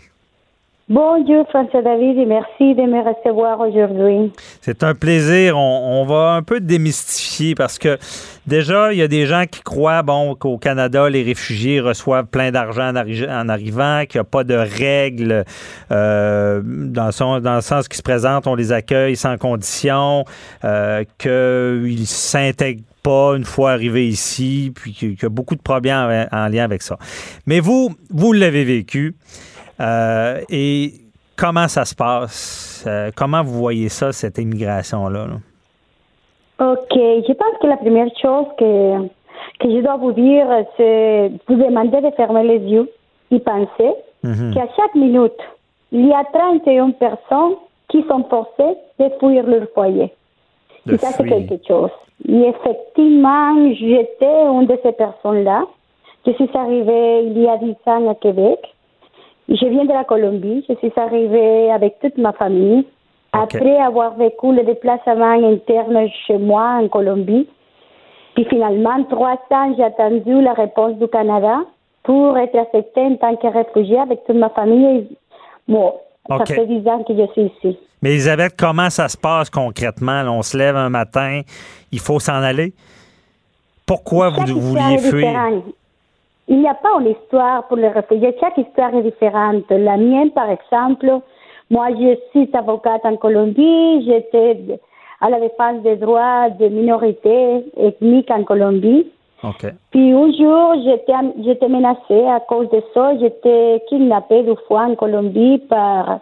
Bonjour 0.88 1.46
François 1.50 1.82
David 1.82 2.18
et 2.18 2.24
merci 2.24 2.74
de 2.74 2.82
me 2.82 2.98
recevoir 3.00 3.60
aujourd'hui. 3.60 4.32
C'est 4.60 4.82
un 4.82 4.94
plaisir. 4.94 5.56
On, 5.56 6.04
va 6.04 6.32
un 6.32 6.42
peu 6.42 6.58
démystifier 6.58 7.54
parce 7.54 7.78
que 7.78 7.96
déjà, 8.46 8.92
il 8.92 8.98
y 8.98 9.02
a 9.02 9.06
des 9.06 9.26
gens 9.26 9.44
qui 9.48 9.60
croient 9.60 10.02
bon, 10.02 10.34
qu'au 10.34 10.58
Canada, 10.58 11.08
les 11.08 11.22
réfugiés 11.22 11.78
reçoivent 11.80 12.26
plein 12.26 12.50
d'argent 12.50 12.90
en, 12.90 13.48
arrivant, 13.48 14.04
qu'il 14.08 14.18
n'y 14.18 14.22
a 14.22 14.24
pas 14.24 14.42
de 14.42 14.54
règles 14.54 15.44
euh, 15.92 16.62
dans, 16.64 17.12
son, 17.12 17.38
dans 17.38 17.56
le 17.56 17.60
sens 17.60 17.86
qu'ils 17.86 17.98
se 17.98 18.02
présentent, 18.02 18.48
on 18.48 18.56
les 18.56 18.72
accueille 18.72 19.14
sans 19.14 19.36
condition, 19.36 20.24
euh, 20.64 21.04
qu'ils 21.18 22.06
s'intègrent 22.06 22.87
pas 23.02 23.34
une 23.36 23.44
fois 23.44 23.72
arrivés 23.72 24.08
ici, 24.08 24.72
puis 24.74 24.92
qu'il 24.92 25.20
y 25.20 25.24
a 25.24 25.28
beaucoup 25.28 25.54
de 25.54 25.62
problèmes 25.62 26.26
en, 26.32 26.36
en 26.36 26.48
lien 26.48 26.64
avec 26.64 26.82
ça. 26.82 26.96
Mais 27.46 27.60
vous, 27.60 27.90
vous 28.10 28.32
l'avez 28.32 28.64
vécu. 28.64 29.14
Euh, 29.80 30.40
et 30.48 30.92
comment 31.36 31.68
ça 31.68 31.84
se 31.84 31.94
passe? 31.94 32.84
Euh, 32.86 33.10
comment 33.14 33.42
vous 33.42 33.58
voyez 33.58 33.88
ça, 33.88 34.12
cette 34.12 34.38
immigration-là? 34.38 35.26
OK. 36.60 36.94
Je 36.94 37.32
pense 37.32 37.58
que 37.62 37.66
la 37.66 37.76
première 37.76 38.10
chose 38.20 38.46
que, 38.58 39.06
que 39.60 39.70
je 39.70 39.82
dois 39.82 39.96
vous 39.96 40.12
dire, 40.12 40.46
c'est 40.76 41.30
vous 41.48 41.54
demander 41.54 42.00
de 42.00 42.10
fermer 42.16 42.42
les 42.42 42.58
yeux 42.58 42.90
et 43.30 43.38
penser 43.38 43.94
mhm. 44.24 44.54
qu'à 44.54 44.66
chaque 44.76 44.94
minute, 44.94 45.38
il 45.92 46.06
y 46.06 46.12
a 46.12 46.24
31 46.32 46.90
personnes 46.90 47.56
qui 47.88 48.02
sont 48.08 48.24
forcées 48.24 48.76
de 48.98 49.10
fuir 49.18 49.46
leur 49.46 49.68
foyer. 49.74 50.12
et 50.90 50.96
ça, 50.98 51.12
c'est 51.12 51.24
quelque 51.24 51.66
chose. 51.66 51.90
Et 52.26 52.48
effectivement, 52.48 53.72
j'étais 53.74 54.46
une 54.46 54.66
de 54.66 54.78
ces 54.82 54.92
personnes-là. 54.92 55.66
Je 56.26 56.32
suis 56.32 56.50
arrivée 56.54 57.22
il 57.24 57.38
y 57.38 57.48
a 57.48 57.56
10 57.56 57.74
ans 57.86 58.10
à 58.10 58.14
Québec. 58.14 58.58
Je 59.48 59.66
viens 59.66 59.84
de 59.84 59.92
la 59.92 60.04
Colombie. 60.04 60.64
Je 60.68 60.74
suis 60.74 60.92
arrivée 60.96 61.70
avec 61.70 61.98
toute 62.00 62.18
ma 62.18 62.32
famille. 62.32 62.84
Après 63.32 63.78
avoir 63.78 64.14
vécu 64.14 64.52
le 64.52 64.62
déplacement 64.62 65.48
interne 65.48 66.08
chez 66.26 66.38
moi 66.38 66.80
en 66.82 66.88
Colombie, 66.88 67.46
puis 68.34 68.44
finalement, 68.46 69.02
trois 69.04 69.38
ans, 69.50 69.74
j'ai 69.76 69.84
attendu 69.84 70.40
la 70.40 70.52
réponse 70.54 70.94
du 70.94 71.08
Canada 71.08 71.60
pour 72.04 72.38
être 72.38 72.56
acceptée 72.56 73.02
en 73.02 73.16
tant 73.16 73.36
que 73.36 73.46
réfugiée 73.48 73.98
avec 73.98 74.24
toute 74.24 74.36
ma 74.36 74.48
famille. 74.50 75.08
Bon, 75.66 75.92
ça 76.28 76.46
fait 76.46 76.66
dix 76.66 76.86
ans 76.88 77.02
que 77.02 77.14
je 77.14 77.26
suis 77.32 77.52
ici. 77.56 77.78
Mais 78.02 78.10
Elisabeth, 78.10 78.54
comment 78.56 78.90
ça 78.90 79.08
se 79.08 79.16
passe 79.16 79.50
concrètement? 79.50 80.22
on 80.28 80.42
se 80.42 80.56
lève 80.56 80.76
un 80.76 80.88
matin, 80.88 81.40
il 81.90 81.98
faut 81.98 82.20
s'en 82.20 82.42
aller. 82.42 82.72
Pourquoi 83.86 84.28
vous, 84.30 84.44
vous 84.46 84.60
vouliez 84.60 84.98
fuir? 84.98 85.62
Il 86.46 86.60
n'y 86.60 86.68
a 86.68 86.74
pas 86.74 86.88
une 87.00 87.08
histoire 87.08 87.66
pour 87.66 87.76
les 87.76 87.88
réfugiés. 87.88 88.34
Chaque 88.40 88.56
histoire 88.56 88.94
est 88.94 89.02
différente. 89.02 89.64
La 89.70 89.96
mienne, 89.96 90.30
par 90.30 90.48
exemple, 90.50 91.20
moi, 91.70 91.88
je 91.90 92.16
suis 92.30 92.48
avocate 92.54 93.04
en 93.04 93.16
Colombie. 93.16 94.04
J'étais 94.06 94.80
à 95.20 95.28
la 95.28 95.40
défense 95.40 95.82
des 95.82 95.96
droits 95.96 96.48
des 96.50 96.70
minorités 96.70 97.64
ethniques 97.76 98.30
en 98.30 98.44
Colombie. 98.44 99.06
Puis 99.90 100.12
un 100.12 100.32
jour, 100.32 100.74
j'étais, 100.84 101.68
menacée 101.68 102.26
à 102.26 102.40
cause 102.40 102.68
de 102.70 102.82
ça. 102.92 103.16
J'étais 103.18 103.82
kidnappée 103.88 104.42
deux 104.42 104.56
fois 104.66 104.82
en 104.82 104.94
Colombie 104.94 105.58
par. 105.68 106.20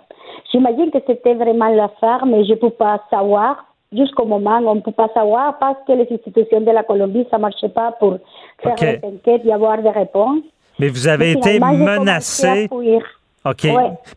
J'imagine 0.52 0.90
que 0.90 0.98
c'était 1.06 1.34
vraiment 1.34 1.68
l'affaire, 1.68 2.26
mais 2.26 2.44
je 2.44 2.52
ne 2.52 2.56
peux 2.56 2.70
pas 2.70 3.02
savoir 3.10 3.64
jusqu'au 3.92 4.26
moment 4.26 4.58
où 4.58 4.68
on 4.68 4.74
ne 4.76 4.80
peut 4.80 4.92
pas 4.92 5.08
savoir 5.14 5.58
parce 5.58 5.78
que 5.86 5.92
les 5.92 6.06
institutions 6.12 6.60
de 6.60 6.70
la 6.70 6.82
Colombie, 6.82 7.26
ça 7.30 7.36
ne 7.36 7.42
marchait 7.42 7.68
pas 7.68 7.92
pour 7.92 8.18
faire 8.62 8.74
des 8.74 9.00
enquêtes 9.06 9.42
et 9.44 9.52
avoir 9.52 9.80
des 9.80 9.90
réponses. 9.90 10.42
Mais 10.78 10.88
vous 10.88 11.08
avez 11.08 11.32
été 11.32 11.58
menacé. 11.58 12.68
OK. 12.70 13.68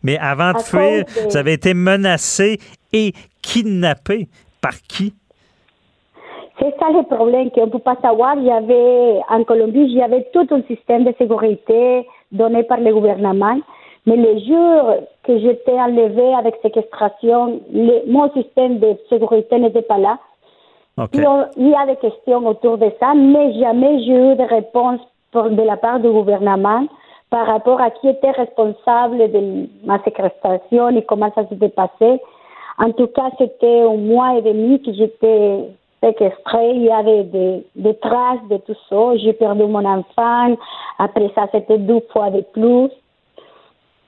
Mais 0.02 0.18
avant 0.18 0.52
de 0.52 0.58
fuir, 0.58 1.04
vous 1.28 1.36
avez 1.36 1.54
été 1.54 1.72
menacé 1.72 2.58
et 2.92 3.12
kidnappé. 3.40 4.28
Par 4.60 4.74
qui? 4.82 5.14
C'est 6.60 6.78
ça 6.78 6.90
le 6.90 7.04
problème 7.04 7.50
qu'on 7.50 7.66
ne 7.66 7.70
peut 7.70 7.78
pas 7.78 7.96
savoir. 8.02 8.34
Il 8.36 8.44
y 8.44 8.50
avait, 8.50 9.20
en 9.30 9.44
Colombie, 9.44 9.80
il 9.80 9.92
y 9.96 10.02
avait 10.02 10.26
tout 10.32 10.46
un 10.50 10.62
système 10.62 11.04
de 11.04 11.14
sécurité 11.16 12.06
donné 12.32 12.64
par 12.64 12.80
le 12.80 12.92
gouvernement. 12.92 13.58
Mais 14.06 14.16
le 14.16 14.38
jour 14.40 15.06
que 15.22 15.38
j'étais 15.38 15.80
enlevée 15.80 16.34
avec 16.34 16.56
séquestration, 16.62 17.60
mon 18.06 18.30
système 18.32 18.78
de 18.78 18.96
sécurité 19.08 19.58
n'était 19.58 19.82
pas 19.82 19.98
là. 19.98 20.18
il 21.12 21.68
y 21.68 21.74
a 21.74 21.86
des 21.86 21.96
questions 21.96 22.46
autour 22.46 22.76
de 22.76 22.90
ça, 23.00 23.14
mais 23.14 23.54
jamais 23.58 24.02
j'ai 24.04 24.32
eu 24.32 24.34
de 24.36 24.48
réponse 24.48 25.00
de 25.32 25.62
la 25.62 25.76
part 25.76 26.00
du 26.00 26.08
gouvernement 26.10 26.86
par 27.30 27.46
rapport 27.46 27.80
à 27.80 27.90
qui 27.90 28.08
était 28.08 28.32
responsable 28.32 29.30
de 29.30 29.68
ma 29.84 30.02
séquestration 30.02 30.90
et 30.90 31.02
comment 31.04 31.32
ça 31.34 31.46
s'était 31.48 31.68
passé. 31.68 32.20
En 32.78 32.90
tout 32.92 33.06
cas, 33.06 33.30
c'était 33.38 33.82
un 33.82 33.96
mois 33.96 34.38
et 34.38 34.42
demi 34.42 34.82
que 34.82 34.92
j'étais 34.92 35.68
séquestrée. 36.02 36.70
Il 36.74 36.84
y 36.84 36.90
avait 36.90 37.24
des, 37.24 37.66
des 37.76 37.94
traces 37.98 38.46
de 38.50 38.56
tout 38.58 38.76
ça. 38.88 39.16
J'ai 39.16 39.32
perdu 39.32 39.64
mon 39.64 39.84
enfant. 39.84 40.56
Après 40.98 41.30
ça, 41.34 41.46
c'était 41.52 41.78
deux 41.78 42.00
fois 42.12 42.30
de 42.30 42.42
plus. 42.52 42.90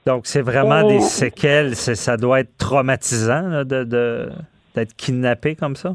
Donc, 0.07 0.27
c'est 0.27 0.43
vraiment 0.43 0.83
des 0.83 1.01
séquelles. 1.01 1.77
Ça 1.77 2.17
doit 2.17 2.41
être 2.41 2.57
traumatisant 2.59 3.65
de, 3.65 4.31
d'être 4.75 4.97
kidnappé 4.97 5.55
comme 5.55 5.77
ça? 5.77 5.95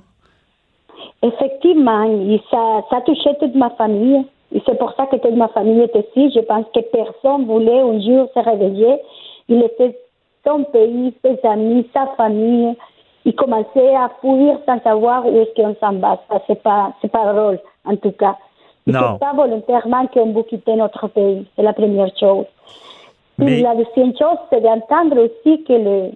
Effectivement. 1.22 2.06
ça, 2.50 2.82
ça 2.90 3.02
touchait 3.02 3.36
toute 3.40 3.56
ma 3.56 3.70
famille. 3.72 4.26
Et 4.54 4.62
c'est 4.66 4.78
pour 4.78 4.94
ça 4.94 5.08
que 5.08 5.18
toute 5.18 5.36
ma 5.36 5.50
famille 5.50 5.82
était 5.82 6.08
ici. 6.16 6.32
Je 6.34 6.40
pense 6.46 6.66
que 6.74 6.80
personne 6.80 7.46
voulait 7.46 7.82
un 7.82 8.00
jour 8.00 8.30
se 8.34 8.40
réveiller. 8.40 8.98
Il 9.50 9.62
était 9.62 9.98
son 10.46 10.64
pays, 10.64 11.14
ses 11.24 11.38
amis, 11.46 11.86
sa 11.94 12.08
famille. 12.16 12.76
Il 13.28 13.36
commençait 13.36 13.94
à 13.94 14.10
fuir 14.22 14.58
sans 14.66 14.80
savoir 14.84 15.26
où 15.28 15.38
est-ce 15.38 15.54
qu'on 15.54 15.76
s'en 15.82 16.00
va. 16.00 16.18
Ça, 16.30 16.42
c'est 16.48 16.64
pas, 16.64 16.94
c'est 17.02 17.12
pas 17.12 17.34
drôle, 17.34 17.60
en 17.84 17.98
tout 17.98 18.14
cas. 18.14 18.38
Non. 18.88 19.14
C'est 19.14 19.20
pas 19.20 19.34
volontairement 19.34 20.08
qu'on 20.08 20.32
veut 20.32 20.44
quitter 20.44 20.76
notre 20.78 21.10
pays. 21.10 21.46
C'est 21.54 21.64
la 21.64 21.74
première 21.74 22.10
chose. 22.18 22.46
Mais... 23.38 23.60
La 23.60 23.76
deuxième 23.76 24.16
chose, 24.18 24.38
c'est 24.50 24.62
d'entendre 24.62 25.18
aussi 25.26 25.62
que 25.66 25.74
le, 25.74 26.12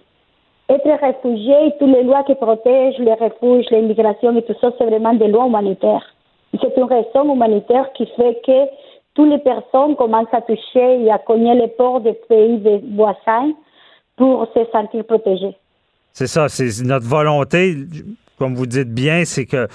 être 0.69 1.01
réfugié 1.01 1.67
et 1.67 1.73
toutes 1.77 1.93
les 1.93 2.03
lois 2.03 2.23
qui 2.23 2.33
protègent 2.35 2.99
les 2.99 3.15
refuges, 3.15 3.69
l'immigration 3.71 4.33
et 4.37 4.43
tout 4.43 4.55
ça, 4.61 4.71
c'est 4.77 4.85
vraiment 4.85 5.13
des 5.13 5.27
lois 5.27 5.47
humanitaires. 5.47 6.05
C'est 6.61 6.77
une 6.77 6.85
raison 6.85 7.33
humanitaire 7.33 7.91
qui 7.91 8.05
fait 8.05 8.39
que 8.45 8.69
toutes 9.15 9.31
les 9.31 9.39
personnes 9.39 9.97
commencent 9.97 10.33
à 10.33 10.39
toucher 10.39 11.03
et 11.03 11.11
à 11.11 11.17
cogner 11.17 11.55
les 11.55 11.67
ports 11.67 11.99
des 11.99 12.13
pays 12.13 12.61
voisins 12.95 13.51
pour 14.15 14.47
se 14.55 14.63
sentir 14.71 15.03
protégés. 15.03 15.57
C'est 16.13 16.27
ça, 16.27 16.49
c'est 16.49 16.83
notre 16.83 17.07
volonté, 17.07 17.77
comme 18.37 18.55
vous 18.55 18.65
dites 18.65 18.93
bien, 18.93 19.23
c'est 19.25 19.45
que 19.45 19.67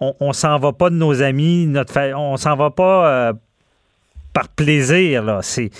on, 0.00 0.32
s'en 0.32 0.58
va 0.58 0.72
pas 0.72 0.90
de 0.90 0.96
nos 0.96 1.22
amis, 1.22 1.66
notre 1.66 1.98
on 2.14 2.36
s'en 2.36 2.56
va 2.56 2.70
pas 2.70 3.08
euh, 3.08 3.32
par 4.32 4.48
plaisir 4.48 5.22
là. 5.22 5.38
C'est 5.42 5.70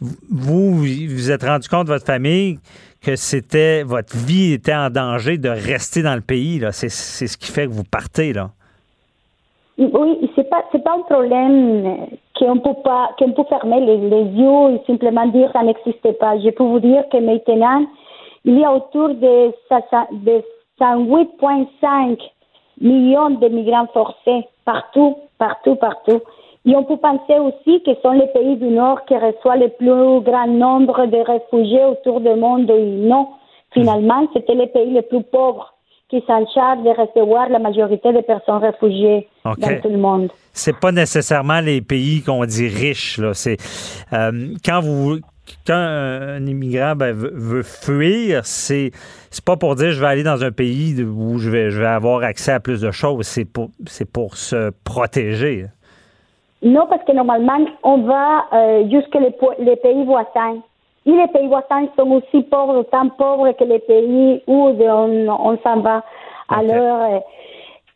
vous, 0.00 0.78
vous 0.78 1.30
êtes 1.30 1.44
rendu 1.44 1.68
compte, 1.68 1.86
votre 1.86 2.06
famille, 2.06 2.58
que 3.02 3.16
c'était 3.16 3.82
votre 3.82 4.16
vie 4.16 4.52
était 4.52 4.74
en 4.74 4.90
danger 4.90 5.38
de 5.38 5.48
rester 5.48 6.02
dans 6.02 6.14
le 6.14 6.20
pays. 6.20 6.60
C'est, 6.72 6.88
ce 6.88 7.36
qui 7.36 7.50
fait 7.50 7.66
que 7.66 7.72
vous 7.72 7.84
partez. 7.84 8.32
là. 8.32 8.50
Oui, 9.78 10.30
c'est 10.34 10.48
pas 10.48 10.62
pas 10.72 10.94
un 10.94 11.02
problème 11.02 12.06
qu'on 12.38 12.58
peut 12.58 12.80
pas 12.84 13.10
peut 13.18 13.44
fermer 13.48 13.80
les, 13.80 13.96
yeux 13.96 14.74
et 14.74 14.86
simplement 14.86 15.26
dire 15.28 15.50
ça 15.52 15.62
n'existe 15.62 16.18
pas. 16.18 16.38
Je 16.38 16.50
peux 16.50 16.64
vous 16.64 16.80
dire 16.80 17.02
que 17.10 17.18
maintenant 17.18 17.86
il 18.44 18.58
y 18.58 18.64
a 18.64 18.72
autour 18.72 19.08
de, 19.10 19.52
de 20.24 20.42
108,5 20.80 22.18
millions 22.80 23.30
de 23.30 23.48
migrants 23.48 23.88
forcés 23.92 24.46
partout, 24.64 25.16
partout, 25.38 25.76
partout. 25.76 26.20
Et 26.66 26.76
on 26.76 26.84
peut 26.84 26.98
penser 26.98 27.38
aussi 27.38 27.82
que 27.82 27.94
ce 27.94 28.00
sont 28.02 28.12
les 28.12 28.26
pays 28.28 28.56
du 28.56 28.68
Nord 28.68 29.04
qui 29.06 29.14
reçoivent 29.16 29.60
le 29.60 29.68
plus 29.68 30.20
grand 30.22 30.46
nombre 30.46 31.06
de 31.06 31.16
réfugiés 31.16 31.84
autour 31.84 32.20
du 32.20 32.34
monde. 32.34 32.70
Et 32.70 32.84
non, 32.84 33.28
finalement, 33.72 34.26
c'était 34.34 34.54
les 34.54 34.66
pays 34.66 34.90
les 34.90 35.02
plus 35.02 35.22
pauvres 35.22 35.74
qui 36.10 36.22
s'en 36.26 36.44
chargent 36.52 36.82
de 36.82 36.90
recevoir 36.90 37.48
la 37.48 37.60
majorité 37.60 38.12
des 38.12 38.22
personnes 38.22 38.58
réfugiées 38.58 39.28
dans 39.44 39.54
tout 39.54 39.88
le 39.88 39.96
monde. 39.96 40.28
C'est 40.52 40.78
pas 40.78 40.90
nécessairement 40.92 41.60
les 41.60 41.80
pays 41.80 42.22
qu'on 42.22 42.44
dit 42.44 42.66
riches. 42.66 43.18
Là. 43.18 43.32
C'est, 43.32 43.56
euh, 44.12 44.54
quand 44.64 44.80
vous 44.80 45.20
quand 45.66 45.74
un 45.74 46.46
immigrant 46.46 46.94
ben, 46.96 47.12
veut, 47.12 47.62
fuir, 47.62 48.44
c'est 48.44 48.90
c'est 49.30 49.44
pas 49.44 49.56
pour 49.56 49.76
dire 49.76 49.92
je 49.92 50.00
vais 50.00 50.06
aller 50.06 50.22
dans 50.22 50.42
un 50.42 50.52
pays 50.52 51.02
où 51.02 51.38
je 51.38 51.50
vais 51.50 51.70
je 51.70 51.80
vais 51.80 51.86
avoir 51.86 52.22
accès 52.22 52.52
à 52.52 52.60
plus 52.60 52.80
de 52.80 52.90
choses. 52.90 53.26
C'est 53.26 53.44
pour 53.44 53.70
c'est 53.86 54.10
pour 54.10 54.36
se 54.36 54.70
protéger. 54.84 55.66
Non, 56.62 56.86
parce 56.88 57.02
que 57.04 57.12
normalement, 57.12 57.58
on 57.82 58.02
va 58.02 58.44
euh, 58.52 58.84
jusque 58.90 59.14
les, 59.14 59.34
les, 59.60 59.76
pays 59.76 60.04
voisins. 60.04 60.60
Et 61.06 61.10
les 61.10 61.26
pays 61.28 61.46
voisins 61.46 61.88
sont 61.98 62.10
aussi 62.10 62.42
pauvres, 62.42 62.80
autant 62.80 63.08
pauvres 63.08 63.50
que 63.52 63.64
les 63.64 63.78
pays 63.78 64.42
où 64.46 64.68
on, 64.78 65.28
on 65.28 65.58
s'en 65.62 65.80
va. 65.80 66.04
Alors, 66.50 67.02
euh, 67.02 67.18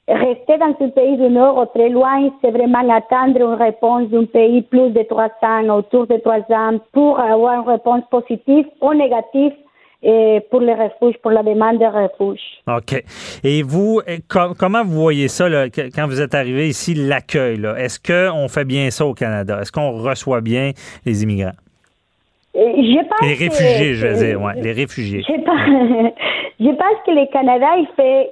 rester 0.08 0.58
dans 0.58 0.74
ce 0.78 0.90
pays 0.90 1.16
du 1.16 1.30
Nord 1.30 1.70
très 1.74 1.88
loin, 1.88 2.30
c'est 2.42 2.50
vraiment 2.50 2.88
attendre 2.90 3.36
une 3.40 3.62
réponse 3.62 4.08
d'un 4.10 4.24
pays 4.24 4.62
plus 4.62 4.90
de 4.90 5.02
trois 5.02 5.30
ans, 5.42 5.78
autour 5.78 6.06
de 6.06 6.16
trois 6.18 6.44
ans, 6.50 6.78
pour 6.92 7.18
avoir 7.18 7.62
une 7.62 7.70
réponse 7.70 8.02
positive 8.10 8.66
ou 8.80 8.92
négative 8.92 9.52
pour 10.50 10.60
les 10.60 10.74
refuges, 10.74 11.16
pour 11.22 11.30
la 11.30 11.42
demande 11.42 11.78
de 11.78 11.86
refuge. 11.86 12.40
OK. 12.68 13.02
Et 13.42 13.62
vous, 13.62 14.02
eh, 14.06 14.18
comment 14.28 14.84
vous 14.84 15.00
voyez 15.00 15.28
ça 15.28 15.46
quand 15.68 16.06
vous 16.06 16.20
êtes 16.20 16.34
arrivé 16.34 16.68
ici, 16.68 16.94
l'accueil? 16.94 17.64
Est-ce 17.78 17.98
qu'on 17.98 18.48
fait 18.48 18.64
bien 18.64 18.90
ça 18.90 19.06
au 19.06 19.14
Canada? 19.14 19.60
Est-ce 19.60 19.72
qu'on 19.72 19.92
reçoit 19.92 20.42
bien 20.42 20.72
les 21.06 21.22
immigrants? 21.22 21.56
Euh, 22.56 22.60
je 22.60 23.08
pense 23.08 23.20
les 23.22 23.34
réfugiés, 23.34 23.94
je 23.94 24.06
veux 24.06 24.26
dire, 24.26 24.40
ouais, 24.40 24.54
les 24.60 24.72
réfugiés. 24.72 25.24
Je 25.26 25.42
pense, 25.42 26.12
je 26.60 26.68
pense 26.68 27.02
que 27.04 27.10
le 27.10 27.32
Canada, 27.32 27.66
il 27.78 27.88
fait, 27.96 28.30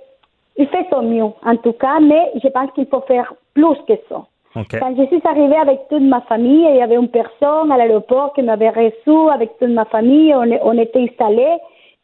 il 0.57 0.67
fait 0.69 0.87
son 0.91 1.03
mieux, 1.03 1.25
en 1.45 1.57
tout 1.57 1.73
cas, 1.73 2.01
mais 2.01 2.33
je 2.43 2.49
pense 2.49 2.71
qu'il 2.73 2.87
faut 2.87 3.01
faire 3.03 3.33
plus 3.55 3.77
que 3.89 3.95
ça. 4.09 4.25
Quand 4.55 4.95
je 4.97 5.07
suis 5.07 5.23
arrivée 5.25 5.57
avec 5.57 5.89
toute 5.89 6.03
ma 6.03 6.21
famille, 6.23 6.67
il 6.69 6.77
y 6.77 6.83
avait 6.83 6.97
une 6.97 7.09
personne 7.09 7.73
à 7.73 7.77
l'aéroport 7.79 8.35
qui 8.35 8.43
m'avait 8.43 8.69
reçu 8.69 9.31
avec 9.33 9.57
toute 9.59 9.71
ma 9.71 9.87
famille. 9.87 10.35
On, 10.35 10.45
on 10.63 10.77
était 10.79 11.01
installés. 11.01 11.57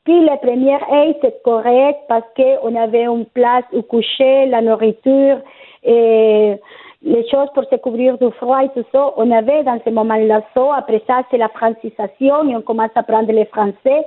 Puis 0.05 0.25
la 0.25 0.39
première 0.39 0.81
aide, 0.91 1.17
c'est 1.21 1.43
correct 1.43 1.99
parce 2.09 2.25
qu'on 2.35 2.75
avait 2.75 3.05
une 3.05 3.27
place 3.27 3.65
où 3.75 3.83
coucher, 3.83 4.47
la 4.47 4.63
nourriture 4.63 5.41
et 5.85 6.55
les 7.03 7.29
choses 7.31 7.49
pour 7.55 7.65
se 7.65 7.77
couvrir 7.77 8.17
du 8.17 8.31
froid 8.33 8.65
et 8.65 8.71
tout 8.71 8.87
ça. 8.93 9.13
On 9.19 9.31
avait 9.31 9.63
dans 9.65 9.79
ce 9.85 9.91
moment-là 9.91 10.41
ça. 10.55 10.77
Après 10.77 11.03
ça, 11.07 11.23
c'est 11.31 11.37
la 11.37 11.49
francisation 11.49 12.49
et 12.49 12.57
on 12.57 12.63
commence 12.63 12.91
à 12.95 13.01
apprendre 13.01 13.31
le 13.31 13.45
français. 13.45 14.07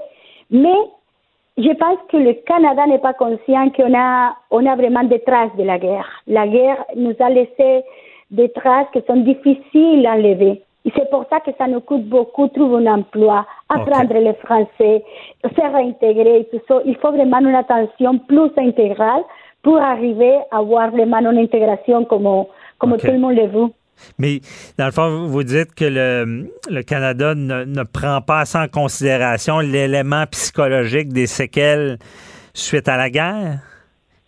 Mais 0.49 0.73
je 1.57 1.73
pense 1.73 1.99
que 2.09 2.17
le 2.17 2.33
Canada 2.45 2.85
n'est 2.87 2.99
pas 2.99 3.13
conscient 3.13 3.69
qu'on 3.71 3.93
a, 3.93 4.35
on 4.51 4.65
a 4.65 4.75
vraiment 4.75 5.03
des 5.03 5.19
traces 5.19 5.55
de 5.57 5.63
la 5.63 5.77
guerre. 5.77 6.07
La 6.27 6.47
guerre 6.47 6.83
nous 6.95 7.15
a 7.19 7.29
laissé 7.29 7.83
des 8.31 8.49
traces 8.49 8.87
qui 8.93 9.01
sont 9.05 9.17
difficiles 9.17 10.05
à 10.07 10.13
enlever. 10.13 10.63
C'est 10.95 11.09
pour 11.11 11.25
ça 11.29 11.39
que 11.41 11.51
ça 11.57 11.67
nous 11.67 11.81
coûte 11.81 12.05
beaucoup 12.05 12.47
trouver 12.47 12.87
un 12.87 12.95
emploi, 12.95 13.45
apprendre 13.69 14.13
le 14.13 14.33
français, 14.33 15.03
se 15.43 15.61
réintégrer 15.61 16.47
tout 16.51 16.59
ça. 16.67 16.81
Il 16.85 16.95
faut 16.95 17.11
vraiment 17.11 17.39
une 17.39 17.53
attention 17.53 18.17
plus 18.17 18.51
intégrale 18.57 19.23
pour 19.61 19.77
arriver 19.77 20.39
à 20.49 20.57
avoir 20.57 20.89
vraiment 20.89 21.19
une 21.19 21.37
intégration 21.37 22.05
comme, 22.05 22.45
comme 22.79 22.97
tout 22.97 23.07
le 23.07 23.19
monde 23.19 23.35
le 23.35 23.47
veut. 23.47 23.67
Mais 24.17 24.39
dans 24.77 24.85
le 24.85 24.91
fond, 24.91 25.27
vous 25.27 25.43
dites 25.43 25.73
que 25.75 25.85
le, 25.85 26.49
le 26.69 26.83
Canada 26.83 27.35
ne, 27.35 27.83
prend 27.83 28.21
pas 28.21 28.41
assez 28.41 28.57
en 28.57 28.67
considération 28.67 29.59
l'élément 29.59 30.25
psychologique 30.31 31.09
des 31.09 31.27
séquelles 31.27 31.97
suite 32.53 32.87
à 32.87 32.97
la 32.97 33.09
guerre? 33.09 33.59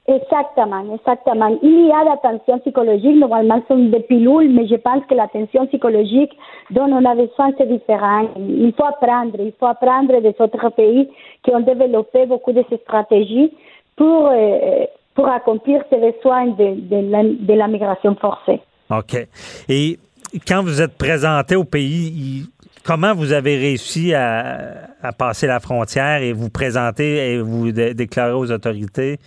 Exactement, 0.05 0.93
exactement. 0.93 1.57
Il 1.61 1.87
y 1.87 1.91
a 1.91 2.03
l'attention 2.03 2.59
psychologique, 2.59 3.15
normalement 3.15 3.63
sont 3.69 3.77
des 3.85 4.01
pilules, 4.01 4.51
mais 4.53 4.67
je 4.67 4.75
pense 4.75 5.01
que 5.05 5.15
l'attention 5.15 5.65
psychologique 5.67 6.37
dont 6.71 6.91
on 6.91 7.05
a 7.05 7.15
besoin, 7.15 7.51
c'est 7.57 7.67
différent. 7.67 8.27
Il 8.35 8.73
faut 8.77 8.83
apprendre, 8.83 9.37
il 9.39 9.53
faut 9.57 9.65
apprendre 9.65 10.19
des 10.19 10.35
autres 10.39 10.69
pays 10.71 11.09
qui 11.43 11.51
ont 11.55 11.61
développé 11.61 12.25
beaucoup 12.25 12.51
de 12.51 12.65
ces 12.69 12.77
stratégies 12.77 13.53
pour, 13.95 14.27
euh, 14.27 14.85
pour 15.15 15.29
accomplir 15.29 15.81
ces 15.89 15.97
besoins 15.97 16.47
la, 16.47 17.23
de 17.23 17.53
la 17.53 17.67
migration 17.69 18.15
forcée. 18.15 18.59
OK. 18.99 19.27
Et 19.69 19.99
quand 20.47 20.63
vous 20.63 20.81
êtes 20.81 20.97
présenté 20.97 21.55
au 21.55 21.63
pays, 21.63 22.43
comment 22.83 23.13
vous 23.13 23.31
avez 23.31 23.57
réussi 23.57 24.13
à, 24.13 24.89
à 25.01 25.11
passer 25.11 25.47
la 25.47 25.59
frontière 25.59 26.21
et 26.21 26.33
vous 26.33 26.49
présenter 26.49 27.33
et 27.33 27.41
vous 27.41 27.71
déclarer 27.71 28.33
aux 28.33 28.51
autorités? 28.51 29.19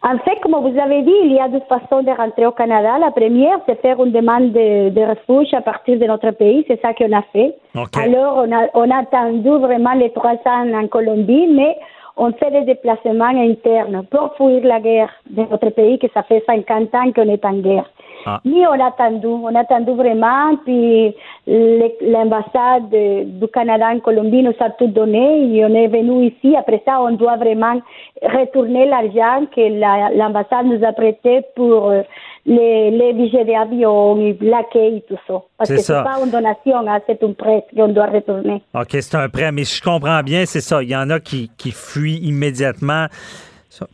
En 0.00 0.16
fait, 0.18 0.38
comme 0.42 0.52
vous 0.52 0.78
avez 0.78 1.02
dit, 1.02 1.14
il 1.24 1.32
y 1.32 1.40
a 1.40 1.48
deux 1.48 1.62
façons 1.68 2.04
de 2.04 2.10
rentrer 2.10 2.46
au 2.46 2.52
Canada. 2.52 2.98
La 2.98 3.10
première, 3.10 3.58
c'est 3.66 3.80
faire 3.80 4.02
une 4.02 4.12
demande 4.12 4.52
de, 4.52 4.90
de 4.90 5.00
refuge 5.00 5.52
à 5.54 5.60
partir 5.60 5.98
de 5.98 6.06
notre 6.06 6.30
pays. 6.30 6.64
C'est 6.68 6.80
ça 6.80 6.94
qu'on 6.94 7.12
a 7.12 7.22
fait. 7.32 7.56
Alors, 7.96 8.36
on 8.36 8.52
a, 8.52 8.68
on 8.74 8.88
a 8.90 8.98
attendu 9.00 9.48
vraiment 9.48 9.94
les 9.94 10.12
trois 10.12 10.36
ans 10.46 10.72
en 10.72 10.86
Colombie, 10.86 11.48
mais 11.48 11.76
on 12.16 12.32
fait 12.32 12.50
des 12.52 12.62
déplacements 12.62 13.24
internes 13.24 14.04
pour 14.08 14.36
fuir 14.36 14.60
la 14.64 14.78
guerre 14.80 15.10
de 15.30 15.42
notre 15.42 15.70
pays, 15.70 15.98
que 15.98 16.06
ça 16.14 16.22
fait 16.22 16.44
50 16.46 16.94
ans 16.94 17.12
qu'on 17.12 17.28
est 17.28 17.44
en 17.44 17.54
guerre. 17.54 17.90
Ah. 18.26 18.40
Mais 18.44 18.66
on 18.66 18.80
a 18.80 18.88
attendu, 18.88 19.26
on 19.26 19.54
a 19.54 19.60
attendu 19.60 19.92
vraiment, 19.92 20.56
puis 20.64 21.14
l'ambassade 21.46 22.90
du 22.90 23.48
Canada 23.48 23.90
en 23.94 24.00
Colombie 24.00 24.42
nous 24.42 24.54
a 24.60 24.70
tout 24.70 24.88
donné 24.88 25.54
et 25.54 25.64
on 25.64 25.74
est 25.74 25.88
venu 25.88 26.26
ici. 26.26 26.56
Après 26.56 26.82
ça, 26.84 27.00
on 27.00 27.12
doit 27.12 27.36
vraiment 27.36 27.80
retourner 28.22 28.86
l'argent 28.86 29.46
que 29.54 30.16
l'ambassade 30.16 30.66
nous 30.66 30.84
a 30.84 30.92
prêté 30.92 31.42
pour 31.54 31.90
euh, 31.90 32.02
les, 32.46 32.90
les 32.90 33.12
billets 33.12 33.44
d'avion, 33.44 34.34
l'accueil 34.40 35.02
tout 35.08 35.18
ça. 35.26 35.42
Parce 35.56 35.70
que 35.70 35.78
c'est 35.78 35.92
pas 35.92 36.18
une 36.24 36.30
donation, 36.30 36.88
hein, 36.88 37.00
c'est 37.06 37.22
un 37.22 37.32
prêt 37.32 37.64
qu'on 37.74 37.88
doit 37.88 38.06
retourner. 38.06 38.62
OK, 38.74 38.88
c'est 38.90 39.16
un 39.16 39.28
prêt, 39.28 39.52
mais 39.52 39.64
je 39.64 39.82
comprends 39.82 40.22
bien, 40.22 40.44
c'est 40.46 40.60
ça. 40.60 40.82
Il 40.82 40.88
y 40.88 40.96
en 40.96 41.10
a 41.10 41.20
qui, 41.20 41.50
qui 41.56 41.70
fuient 41.70 42.20
immédiatement 42.22 43.06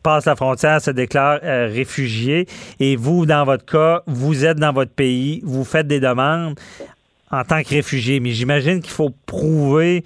passe 0.03 0.27
la 0.27 0.37
frontière, 0.37 0.81
se 0.81 0.91
déclare 0.91 1.41
euh, 1.43 1.69
réfugié. 1.73 2.47
Et 2.81 2.97
vous, 2.97 3.27
dans 3.27 3.45
votre 3.45 3.65
cas, 3.65 4.03
vous 4.07 4.45
êtes 4.45 4.59
dans 4.59 4.73
votre 4.73 4.93
pays, 4.93 5.41
vous 5.45 5.65
faites 5.65 5.87
des 5.87 6.01
demandes 6.01 6.59
en 7.31 7.45
tant 7.45 7.63
que 7.63 7.69
réfugié. 7.71 8.21
Mais 8.21 8.31
j'imagine 8.31 8.81
qu'il 8.81 8.93
faut 8.93 9.15
prouver 9.27 10.05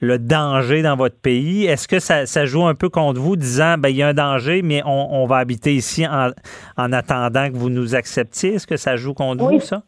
le 0.00 0.18
danger 0.18 0.82
dans 0.82 0.96
votre 0.96 1.16
pays. 1.16 1.64
Est-ce 1.64 1.88
que 1.88 1.98
ça, 1.98 2.46
joue 2.46 2.64
un 2.66 2.74
peu 2.74 2.88
contre 2.88 3.20
vous, 3.20 3.36
disant 3.36 3.76
ben 3.78 3.88
il 3.88 3.96
y 3.96 4.02
a 4.02 4.08
un 4.08 4.14
danger, 4.14 4.62
mais 4.62 4.82
on, 4.84 5.26
va 5.26 5.38
habiter 5.38 5.74
ici 5.74 6.06
en, 6.06 6.92
attendant 6.92 7.50
que 7.50 7.56
vous 7.56 7.70
nous 7.70 7.94
acceptiez? 7.94 8.54
Est-ce 8.54 8.66
que 8.66 8.76
ça 8.76 8.96
joue 8.96 9.14
contre 9.14 9.44
vous, 9.44 9.60
ça? 9.60 9.82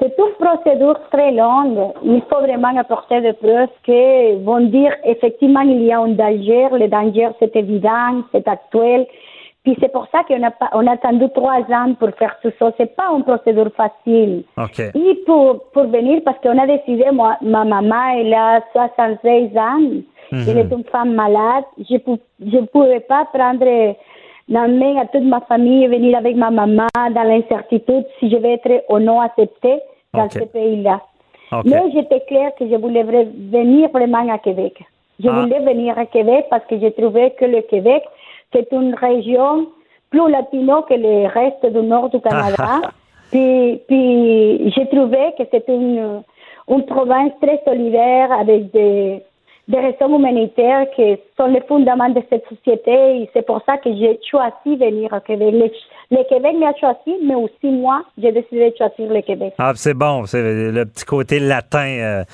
C'est 0.00 0.14
une 0.16 0.46
procédure 0.46 1.00
très 1.10 1.32
longue. 1.32 1.92
Il 2.04 2.22
faut 2.30 2.40
vraiment 2.40 2.76
apporter 2.76 3.20
des 3.20 3.32
preuves 3.32 3.68
qui 3.84 4.44
vont 4.44 4.60
dire 4.60 4.92
effectivement 5.04 5.62
il 5.62 5.82
y 5.82 5.92
a 5.92 5.98
un 5.98 6.08
danger. 6.08 6.68
Le 6.72 6.86
danger, 6.86 7.30
c'est 7.40 7.54
évident, 7.56 8.22
c'est 8.30 8.46
actuel. 8.46 9.06
Puis 9.64 9.76
c'est 9.80 9.90
pour 9.90 10.06
ça 10.12 10.22
qu'on 10.22 10.42
a, 10.46 10.52
on 10.72 10.86
a 10.86 10.92
attendu 10.92 11.24
trois 11.34 11.60
ans 11.70 11.92
pour 11.98 12.10
faire 12.16 12.36
tout 12.42 12.52
ça. 12.58 12.72
C'est 12.78 12.94
pas 12.94 13.10
une 13.14 13.24
procédure 13.24 13.70
facile. 13.76 14.44
Et 14.94 15.14
pour, 15.26 15.64
pour 15.72 15.84
venir, 15.88 16.22
parce 16.24 16.38
qu'on 16.38 16.56
a 16.58 16.66
décidé, 16.66 17.04
moi, 17.12 17.36
ma 17.42 17.64
maman, 17.64 18.14
elle 18.16 18.32
a 18.32 18.60
76 18.72 19.56
ans. 19.56 19.80
Mhm. 20.30 20.44
Elle 20.48 20.58
est 20.58 20.72
une 20.72 20.84
femme 20.84 21.14
malade. 21.14 21.64
Je 21.78 21.94
ne 21.94 22.66
pouvais 22.66 23.00
pas 23.00 23.26
prendre 23.32 23.94
main 24.48 24.96
à 24.96 25.06
toute 25.06 25.24
ma 25.24 25.40
famille 25.42 25.86
venir 25.86 26.16
avec 26.16 26.36
ma 26.36 26.50
maman 26.50 26.86
dans 26.96 27.22
l'incertitude 27.22 28.04
si 28.18 28.30
je 28.30 28.36
vais 28.36 28.54
être 28.54 28.84
ou 28.88 28.98
non 28.98 29.20
acceptée 29.20 29.80
dans 30.14 30.28
ce 30.30 30.40
pays-là. 30.40 31.00
Mais 31.64 31.90
j'étais 31.92 32.20
claire 32.26 32.52
que 32.58 32.68
je 32.68 32.74
voulais 32.76 33.04
venir 33.04 33.88
vraiment 33.90 34.28
à 34.30 34.38
Québec. 34.38 34.82
Je 35.22 35.28
ah. 35.28 35.40
voulais 35.40 35.60
venir 35.60 35.98
à 35.98 36.06
Québec 36.06 36.46
parce 36.50 36.64
que 36.66 36.78
je 36.78 36.88
trouvais 36.88 37.30
que 37.32 37.44
le 37.44 37.62
Québec, 37.62 38.02
c'est 38.52 38.70
une 38.72 38.94
région 38.94 39.66
plus 40.10 40.30
latino 40.30 40.82
que 40.82 40.94
le 40.94 41.26
reste 41.28 41.66
du 41.66 41.86
nord 41.86 42.10
du 42.10 42.20
Canada. 42.20 42.80
puis, 43.30 43.80
puis 43.88 44.70
j'ai 44.70 44.86
trouvé 44.86 45.34
que 45.36 45.72
une, 45.72 46.22
une 46.68 46.86
province 46.86 47.32
très 47.42 47.60
solidaire 47.64 48.32
avec 48.32 48.70
des, 48.72 49.22
des 49.68 49.78
raisons 49.78 50.18
humanitaires 50.18 50.86
qui 50.96 51.16
sont 51.36 51.46
les 51.46 51.60
fondements 51.68 52.08
de 52.08 52.22
cette 52.30 52.44
société 52.48 52.90
et 52.90 53.30
c'est 53.34 53.44
pour 53.44 53.62
ça 53.66 53.76
que 53.76 53.90
j'ai 53.94 54.18
choisi 54.28 54.76
de 54.78 54.84
venir 54.84 55.12
au 55.12 55.20
Québec. 55.20 55.54
Le, 56.10 56.28
Québec 56.28 56.56
m'a 56.58 56.74
choisi, 56.80 57.22
mais 57.22 57.34
aussi 57.34 57.66
moi, 57.70 58.02
j'ai 58.16 58.32
décidé 58.32 58.70
de 58.70 58.76
choisir 58.76 59.12
le 59.12 59.20
Québec. 59.20 59.52
Ah, 59.58 59.72
c'est 59.74 59.92
bon, 59.92 60.24
c'est 60.24 60.70
le 60.72 60.84
petit 60.86 61.04
côté 61.04 61.38
latin 61.38 61.86
euh, 61.86 62.24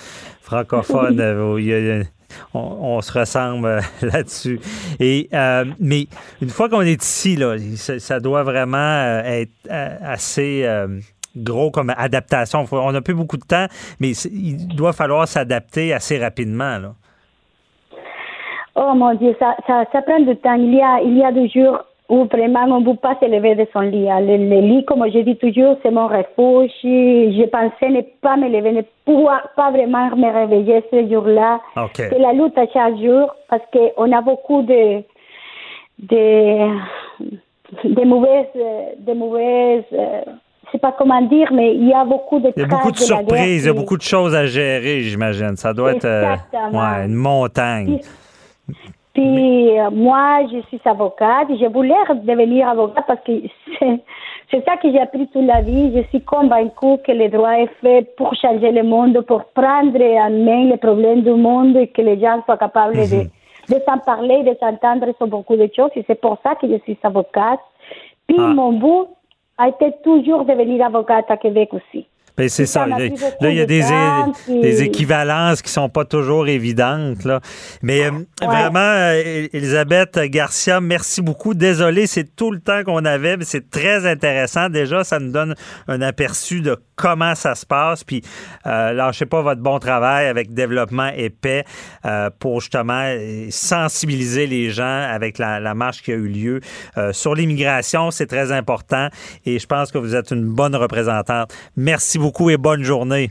francophone. 0.41 1.19
Euh, 1.21 2.05
on, 2.55 3.01
se 3.01 3.19
ressemble 3.19 3.67
euh, 3.67 3.81
là-dessus. 4.03 4.61
Et 5.01 5.29
mais 5.81 6.07
une 6.41 6.51
fois 6.51 6.69
qu'on 6.69 6.83
est 6.83 7.03
ici, 7.03 7.35
là, 7.35 7.57
ça, 7.59 8.21
doit 8.21 8.45
vraiment 8.45 9.23
être 9.25 9.51
assez 9.69 10.65
gros 11.37 11.73
comme 11.73 11.93
adaptation. 11.97 12.65
On 12.71 12.93
n'a 12.93 13.01
plus 13.01 13.15
beaucoup 13.15 13.39
de 13.39 13.45
temps, 13.45 13.67
mais 13.99 14.13
il 14.13 14.69
doit 14.69 14.93
falloir 14.93 15.27
s'adapter 15.27 15.93
assez 15.93 16.17
rapidement. 16.19 16.79
Là. 16.79 16.95
Oh 18.77 18.93
mon 18.95 19.15
Dieu, 19.15 19.35
ça, 19.39 19.57
ça, 19.67 19.85
ça 19.93 20.03
prend 20.03 20.21
du 20.21 20.37
temps. 20.37 20.55
Il 20.55 20.75
y 20.75 20.83
a, 20.83 21.01
il 21.01 21.17
y 21.17 21.25
a 21.25 21.33
des 21.33 21.49
jours 21.49 21.79
où 22.09 22.25
vraiment 22.25 22.65
on 22.77 22.81
ne 22.81 22.85
peut 22.85 22.97
pas 22.97 23.17
se 23.21 23.27
lever 23.27 23.55
de 23.55 23.67
son 23.73 23.81
lit. 23.81 24.07
Le, 24.09 24.37
le 24.37 24.61
lit, 24.61 24.85
comme 24.85 25.05
je 25.11 25.21
dis 25.21 25.37
toujours, 25.37 25.79
c'est 25.83 25.91
mon 25.91 26.09
refuge. 26.09 26.73
Je 26.83 27.47
pensais 27.47 27.89
ne 27.89 28.03
pas 28.21 28.37
me 28.37 28.49
lever, 28.49 28.73
ne 28.73 28.83
pouvoir 29.05 29.49
pas 29.57 29.71
vraiment 29.71 30.15
me 30.17 30.33
réveiller 30.33 30.83
ce 30.91 31.09
jour-là. 31.09 31.61
C'est 31.95 32.19
la 32.19 32.33
lutte 32.33 32.59
à 32.59 32.67
chaque 32.73 32.99
jour 32.99 33.35
parce 33.49 33.63
qu'on 33.73 34.13
a 34.13 34.21
beaucoup 34.21 34.63
de, 34.63 35.03
de, 36.01 36.77
de 37.85 38.05
mauvaises, 38.05 38.47
de 38.99 39.13
mauvaises 39.15 39.85
sais 40.75 40.79
pas 40.79 40.95
comment 40.99 41.23
dire, 41.23 41.53
mais 41.53 41.75
il 41.75 41.89
y 41.89 41.93
a 41.93 42.05
beaucoup 42.05 42.41
de 42.41 42.53
Il 42.57 42.61
y 42.61 42.65
a 42.65 42.67
beaucoup 42.67 42.91
de, 42.91 42.97
surprises, 42.97 43.65
il 43.65 43.67
y 43.67 43.71
a 43.71 43.73
beaucoup 43.73 43.97
de 43.97 44.03
choses 44.03 44.35
à 44.35 44.47
gérer, 44.47 45.03
j'imagine. 45.03 45.57
Ça 45.57 45.73
doit 45.73 45.93
être 45.93 46.05
euh, 46.05 46.35
ouais, 46.73 47.07
une 47.07 47.15
montagne. 47.15 48.01
Puis, 49.15 49.79
euh, 49.79 49.91
moi, 49.91 50.41
je 50.53 50.61
suis 50.69 50.81
avocate. 50.85 51.49
Je 51.51 51.67
voulais 51.67 51.95
devenir 52.15 52.69
avocate 52.69 53.07
parce 53.07 53.21
que 53.21 53.33
c'est 54.51 54.65
ça 54.65 54.77
que 54.77 54.91
j'ai 54.91 55.01
appris 55.01 55.29
toute 55.29 55.47
la 55.47 55.61
vie. 55.61 55.93
Je 55.95 56.03
suis 56.09 56.21
convaincue 56.21 56.99
que 57.07 57.13
le 57.13 57.29
droit 57.29 57.53
est 57.53 57.71
fait 57.81 58.15
pour 58.17 58.35
changer 58.35 58.73
le 58.73 58.83
monde, 58.83 59.21
pour 59.21 59.45
prendre 59.55 60.01
en 60.01 60.31
main 60.31 60.65
les 60.65 60.77
problèmes 60.79 61.23
du 61.23 61.31
monde 61.31 61.77
et 61.77 61.87
que 61.87 62.03
les 62.03 62.19
gens 62.19 62.43
soient 62.45 62.59
capables 62.59 62.97
de, 62.97 63.23
mhm. 63.23 63.31
de 63.69 63.83
s'en 63.87 63.99
parler, 63.99 64.43
de 64.43 64.57
s'entendre 64.59 65.07
sur 65.17 65.29
beaucoup 65.29 65.57
de 65.57 65.71
choses. 65.75 65.91
Et 65.95 66.05
c'est 66.09 66.21
pour 66.21 66.39
ça 66.43 66.57
que 66.57 66.67
je 66.67 66.79
suis 66.79 66.99
avocate. 67.05 67.61
Puis, 68.27 68.37
ah. 68.41 68.53
mon 68.53 68.73
but 68.73 69.09
a 69.59 69.69
été 69.69 69.93
toujours 70.03 70.45
devenir 70.45 70.85
avocate 70.85 71.31
à 71.31 71.37
Québec 71.37 71.71
aussi. 71.73 72.07
Ben, 72.37 72.49
c'est 72.49 72.67
ça. 72.67 72.85
Là, 72.85 72.99
il 72.99 73.55
y 73.55 73.61
a 73.61 73.67
des, 73.67 73.85
des 74.49 74.83
équivalences 74.83 75.63
qui 75.63 75.71
sont 75.71 75.89
pas 75.89 76.05
toujours 76.05 76.49
évidentes. 76.49 77.25
Là. 77.25 77.41
Mais 77.81 78.07
euh, 78.07 78.11
vraiment, 78.43 78.81
euh, 78.81 79.47
Elisabeth 79.53 80.19
Garcia, 80.25 80.81
merci 80.81 81.23
beaucoup. 81.23 81.55
Désolé, 81.55 82.09
c'est 82.09 82.35
tout 82.35 82.51
le 82.51 82.59
temps 82.59 82.83
qu'on 82.83 83.05
avait, 83.05 83.37
mais 83.37 83.45
c'est 83.45 83.71
très 83.71 84.05
intéressant. 84.05 84.69
Déjà, 84.69 85.05
ça 85.05 85.21
nous 85.21 85.31
donne 85.31 85.55
un 85.87 86.03
aperçu 86.03 86.61
de 86.61 86.77
comment 86.97 87.37
ça 87.37 87.55
se 87.55 87.65
passe. 87.65 88.03
Puis, 88.03 88.23
euh, 88.67 88.93
lâchez 88.93 89.27
pas 89.27 89.43
votre 89.43 89.61
bon 89.61 89.79
travail 89.79 90.27
avec 90.27 90.53
développement 90.53 91.11
épais 91.17 91.65
euh, 92.05 92.31
pour 92.41 92.61
justement 92.61 93.15
sensibiliser 93.51 94.49
les 94.49 94.71
gens 94.71 95.09
avec 95.09 95.39
la, 95.39 95.61
la 95.61 95.75
marche 95.75 96.03
qui 96.03 96.11
a 96.11 96.17
eu 96.17 96.27
lieu. 96.27 96.61
sur 97.13 97.35
l'immigration, 97.35 98.11
c'est 98.11 98.27
très 98.27 98.51
important 98.51 99.09
et 99.45 99.59
je 99.59 99.67
pense 99.67 99.93
que 99.93 99.99
vous 99.99 100.17
êtes 100.17 100.31
une 100.31 100.45
bonne 100.45 100.75
représentante. 100.75 101.55
Merci 101.77 102.19
beaucoup 102.19 102.24
beaucoup 102.25 102.49
et 102.49 102.57
bonne 102.57 102.83
journée. 102.83 103.31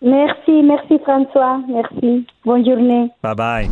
Merci, 0.00 0.62
merci 0.62 1.00
François. 1.02 1.60
Merci. 1.68 2.24
Bonne 2.44 2.64
journée. 2.64 3.10
Bye 3.24 3.34
bye. 3.34 3.68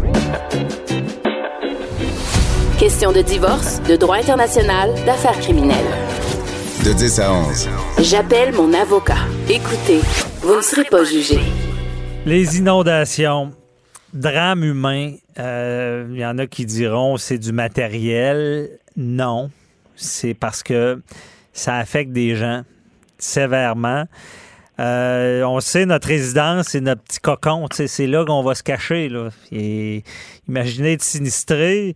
Question 2.76 3.12
de 3.12 3.22
divorce, 3.22 3.80
de 3.88 3.94
droit 3.94 4.16
international, 4.16 4.90
d'affaires 5.06 5.38
criminelles. 5.38 5.92
De 6.84 6.92
10 6.92 7.20
à 7.20 7.32
11. 7.32 7.68
J'appelle 8.00 8.52
mon 8.52 8.74
avocat. 8.74 9.22
Écoutez, 9.48 10.00
vous 10.40 10.56
ne 10.56 10.60
serez 10.60 10.86
pas 10.90 11.04
jugé. 11.04 11.38
Les 12.26 12.58
inondations, 12.58 13.52
drame 14.12 14.64
humain, 14.64 15.12
il 15.36 15.40
euh, 15.40 16.16
y 16.16 16.26
en 16.26 16.36
a 16.38 16.48
qui 16.48 16.66
diront 16.66 17.16
c'est 17.16 17.38
du 17.38 17.52
matériel. 17.52 18.70
Non, 18.96 19.50
c'est 19.94 20.34
parce 20.34 20.64
que 20.64 21.00
ça 21.52 21.76
affecte 21.76 22.10
des 22.10 22.34
gens 22.34 22.62
sévèrement. 23.22 24.04
Euh, 24.80 25.42
on 25.44 25.60
sait, 25.60 25.86
notre 25.86 26.08
résidence, 26.08 26.68
c'est 26.68 26.80
notre 26.80 27.02
petit 27.02 27.20
cocon. 27.20 27.66
C'est 27.70 28.06
là 28.06 28.24
qu'on 28.24 28.42
va 28.42 28.54
se 28.54 28.62
cacher. 28.62 29.10
Imaginez 30.48 30.92
être 30.92 31.02
sinistré. 31.02 31.94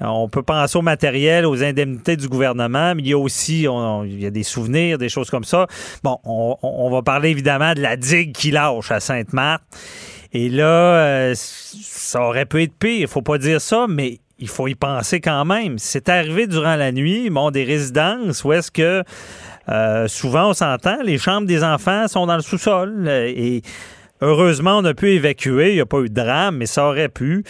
On 0.00 0.28
peut 0.28 0.42
penser 0.42 0.76
au 0.76 0.82
matériel, 0.82 1.46
aux 1.46 1.62
indemnités 1.62 2.16
du 2.16 2.28
gouvernement, 2.28 2.94
mais 2.94 3.02
il 3.02 3.08
y 3.08 3.12
a 3.14 3.18
aussi 3.18 3.66
des 4.12 4.42
souvenirs, 4.42 4.98
des 4.98 5.08
choses 5.08 5.30
comme 5.30 5.44
ça. 5.44 5.66
Bon, 6.02 6.18
on, 6.24 6.90
va 6.90 7.02
parler 7.02 7.30
évidemment 7.30 7.72
de 7.72 7.80
la 7.80 7.96
digue 7.96 8.32
qui 8.32 8.50
lâche 8.50 8.90
à 8.90 9.00
Sainte-Marthe. 9.00 9.62
Et 10.32 10.50
là, 10.50 10.64
euh, 10.64 11.34
ça 11.34 12.20
aurait 12.20 12.44
pu 12.44 12.62
être 12.62 12.74
pire, 12.74 13.00
il 13.00 13.08
faut 13.08 13.22
pas 13.22 13.38
dire 13.38 13.60
ça, 13.60 13.86
mais 13.88 14.18
il 14.38 14.48
faut 14.48 14.68
y 14.68 14.74
penser 14.74 15.20
quand 15.20 15.46
même. 15.46 15.78
C'est 15.78 16.10
arrivé 16.10 16.46
durant 16.46 16.76
la 16.76 16.92
nuit, 16.92 17.30
bon, 17.30 17.50
des 17.50 17.64
résidences 17.64 18.44
où 18.44 18.52
est-ce 18.52 18.70
que 18.70 19.02
euh, 19.68 20.06
souvent, 20.08 20.50
on 20.50 20.54
s'entend, 20.54 20.98
les 21.02 21.18
chambres 21.18 21.46
des 21.46 21.64
enfants 21.64 22.06
sont 22.08 22.26
dans 22.26 22.36
le 22.36 22.42
sous-sol 22.42 23.04
euh, 23.06 23.26
et 23.26 23.62
heureusement, 24.20 24.78
on 24.78 24.84
a 24.84 24.94
pu 24.94 25.10
évacuer. 25.10 25.70
Il 25.70 25.74
n'y 25.74 25.80
a 25.80 25.86
pas 25.86 25.98
eu 25.98 26.08
de 26.08 26.14
drame, 26.14 26.58
mais 26.58 26.66
ça 26.66 26.86
aurait 26.86 27.08
pu. 27.08 27.44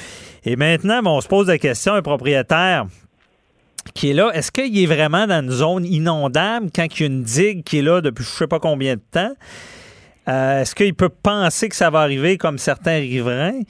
Et 0.44 0.56
maintenant, 0.56 1.00
on 1.04 1.20
se 1.20 1.28
pose 1.28 1.48
la 1.48 1.58
question, 1.58 1.94
un 1.94 2.02
propriétaire 2.02 2.86
qui 3.94 4.10
est 4.10 4.14
là, 4.14 4.30
est-ce 4.34 4.50
qu'il 4.50 4.76
est 4.76 4.86
vraiment 4.86 5.28
dans 5.28 5.42
une 5.42 5.50
zone 5.50 5.84
inondable 5.84 6.70
quand 6.74 6.86
il 6.86 7.00
y 7.00 7.02
a 7.04 7.06
une 7.06 7.22
digue 7.22 7.62
qui 7.62 7.78
est 7.78 7.82
là 7.82 8.00
depuis 8.00 8.24
je 8.24 8.30
ne 8.30 8.36
sais 8.36 8.46
pas 8.48 8.58
combien 8.58 8.96
de 8.96 9.02
temps? 9.12 9.32
Euh, 10.28 10.62
est-ce 10.62 10.74
qu'il 10.74 10.92
peut 10.94 11.08
penser 11.08 11.68
que 11.68 11.76
ça 11.76 11.88
va 11.88 12.00
arriver 12.00 12.36
comme 12.36 12.58
certains 12.58 12.98
riverains? 12.98 13.60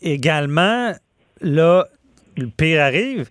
également, 0.00 0.94
là, 1.42 1.86
le 2.38 2.46
pire 2.46 2.80
arrive, 2.80 3.28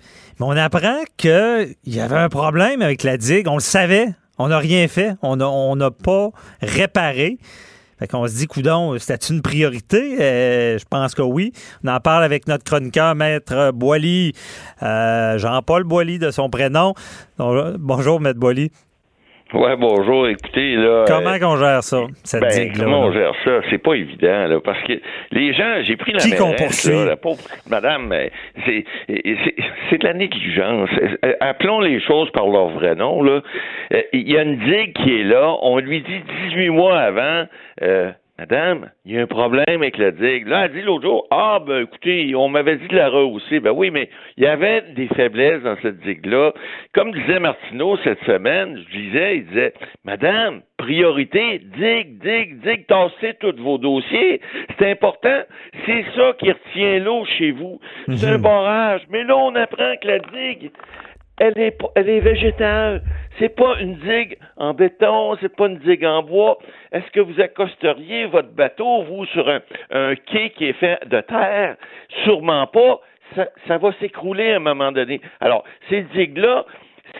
on 0.47 0.57
apprend 0.57 0.99
qu'il 1.17 1.75
y 1.85 1.99
avait 1.99 2.17
un 2.17 2.29
problème 2.29 2.81
avec 2.81 3.03
la 3.03 3.17
digue. 3.17 3.47
On 3.47 3.55
le 3.55 3.61
savait. 3.61 4.07
On 4.37 4.47
n'a 4.47 4.57
rien 4.57 4.87
fait. 4.87 5.15
On 5.21 5.35
n'a 5.75 5.91
pas 5.91 6.29
réparé. 6.61 7.37
Fait 7.99 8.07
qu'on 8.07 8.27
se 8.27 8.35
dit, 8.35 8.47
coudon, 8.47 8.97
c'était 8.97 9.27
une 9.27 9.43
priorité? 9.43 10.17
Euh, 10.19 10.79
je 10.79 10.85
pense 10.89 11.13
que 11.13 11.21
oui. 11.21 11.53
On 11.83 11.89
en 11.89 11.99
parle 11.99 12.23
avec 12.23 12.47
notre 12.47 12.63
chroniqueur, 12.63 13.13
Maître 13.13 13.71
Boily, 13.75 14.33
euh, 14.81 15.37
Jean-Paul 15.37 15.83
Boily 15.83 16.17
de 16.17 16.31
son 16.31 16.49
prénom. 16.49 16.95
Bonjour, 17.37 18.19
Maître 18.19 18.39
Boily. 18.39 18.71
Ouais, 19.53 19.75
bonjour. 19.75 20.27
Écoutez, 20.29 20.75
là. 20.75 21.03
Comment 21.07 21.37
qu'on 21.37 21.57
gère 21.57 21.83
ça, 21.83 22.03
cette 22.23 22.41
ben, 22.41 22.71
Comment 22.77 23.01
on 23.01 23.11
gère 23.11 23.33
ça? 23.43 23.59
C'est 23.69 23.79
pas 23.79 23.95
évident, 23.95 24.47
là, 24.47 24.59
parce 24.63 24.81
que 24.83 24.93
les 25.31 25.53
gens, 25.53 25.81
j'ai 25.83 25.97
pris 25.97 26.13
la 26.13 26.19
Qui 26.19 26.29
là, 26.89 27.05
la 27.05 27.17
pauvre 27.17 27.41
madame, 27.69 28.13
c'est, 28.65 28.85
c'est 29.89 29.97
de 29.97 30.07
la 30.07 30.13
négligence. 30.13 30.89
Euh, 31.25 31.33
appelons 31.41 31.81
les 31.81 31.99
choses 31.99 32.31
par 32.31 32.47
leur 32.47 32.69
vrai 32.69 32.95
nom, 32.95 33.21
là. 33.23 33.41
Euh, 33.93 34.01
il 34.13 34.31
y 34.31 34.37
a 34.37 34.43
une 34.43 34.57
digue 34.57 34.93
qui 34.93 35.19
est 35.19 35.23
là. 35.23 35.57
On 35.61 35.79
lui 35.79 36.01
dit 36.01 36.21
18 36.49 36.69
mois 36.69 36.97
avant, 36.97 37.45
euh, 37.81 38.11
Madame, 38.41 38.89
il 39.05 39.11
y 39.11 39.19
a 39.19 39.21
un 39.21 39.27
problème 39.27 39.63
avec 39.67 39.99
la 39.99 40.09
digue. 40.09 40.47
Là, 40.47 40.65
elle 40.65 40.71
dit 40.71 40.81
l'autre 40.81 41.03
jour, 41.03 41.27
ah, 41.29 41.59
ben, 41.63 41.83
écoutez, 41.83 42.33
on 42.33 42.49
m'avait 42.49 42.77
dit 42.77 42.87
de 42.87 42.95
la 42.95 43.07
rehausser. 43.07 43.59
Ben 43.59 43.69
oui, 43.69 43.91
mais 43.91 44.09
il 44.35 44.43
y 44.43 44.47
avait 44.47 44.81
des 44.95 45.07
faiblesses 45.09 45.61
dans 45.61 45.77
cette 45.83 45.99
digue-là. 45.99 46.51
Comme 46.91 47.11
disait 47.11 47.39
Martineau 47.39 47.97
cette 47.97 48.23
semaine, 48.23 48.79
je 48.79 48.97
disais, 48.97 49.37
il 49.37 49.45
disait, 49.45 49.73
Madame, 50.05 50.61
priorité, 50.77 51.59
digue, 51.59 52.17
digue, 52.17 52.61
digue, 52.63 52.87
tassez 52.87 53.35
tous 53.39 53.61
vos 53.61 53.77
dossiers. 53.77 54.41
C'est 54.79 54.89
important. 54.89 55.41
C'est 55.85 56.03
ça 56.15 56.33
qui 56.39 56.51
retient 56.51 56.97
l'eau 56.97 57.23
chez 57.37 57.51
vous. 57.51 57.79
C'est 58.09 58.25
un 58.25 58.37
mhm. 58.37 58.41
barrage. 58.41 59.01
Mais 59.11 59.23
là, 59.23 59.37
on 59.37 59.53
apprend 59.53 59.93
que 60.01 60.07
la 60.07 60.17
digue, 60.17 60.71
elle 61.41 61.57
est, 61.57 61.77
elle 61.95 62.07
est 62.09 62.19
végétale. 62.19 63.01
C'est 63.39 63.55
pas 63.55 63.79
une 63.79 63.95
digue 63.95 64.37
en 64.57 64.75
béton, 64.75 65.35
c'est 65.41 65.55
pas 65.55 65.65
une 65.65 65.79
digue 65.79 66.05
en 66.05 66.21
bois. 66.21 66.59
Est-ce 66.91 67.09
que 67.11 67.19
vous 67.19 67.41
accosteriez 67.41 68.27
votre 68.27 68.51
bateau, 68.51 69.01
vous, 69.03 69.25
sur 69.25 69.49
un, 69.49 70.15
quai 70.15 70.51
qui 70.51 70.65
est 70.65 70.73
fait 70.73 70.99
de 71.07 71.19
terre? 71.21 71.77
Sûrement 72.23 72.67
pas. 72.67 72.99
Ça, 73.35 73.47
ça 73.67 73.77
va 73.79 73.91
s'écrouler 73.93 74.53
à 74.53 74.57
un 74.57 74.59
moment 74.59 74.91
donné. 74.91 75.19
Alors, 75.39 75.63
ces 75.89 76.01
digues-là, 76.13 76.65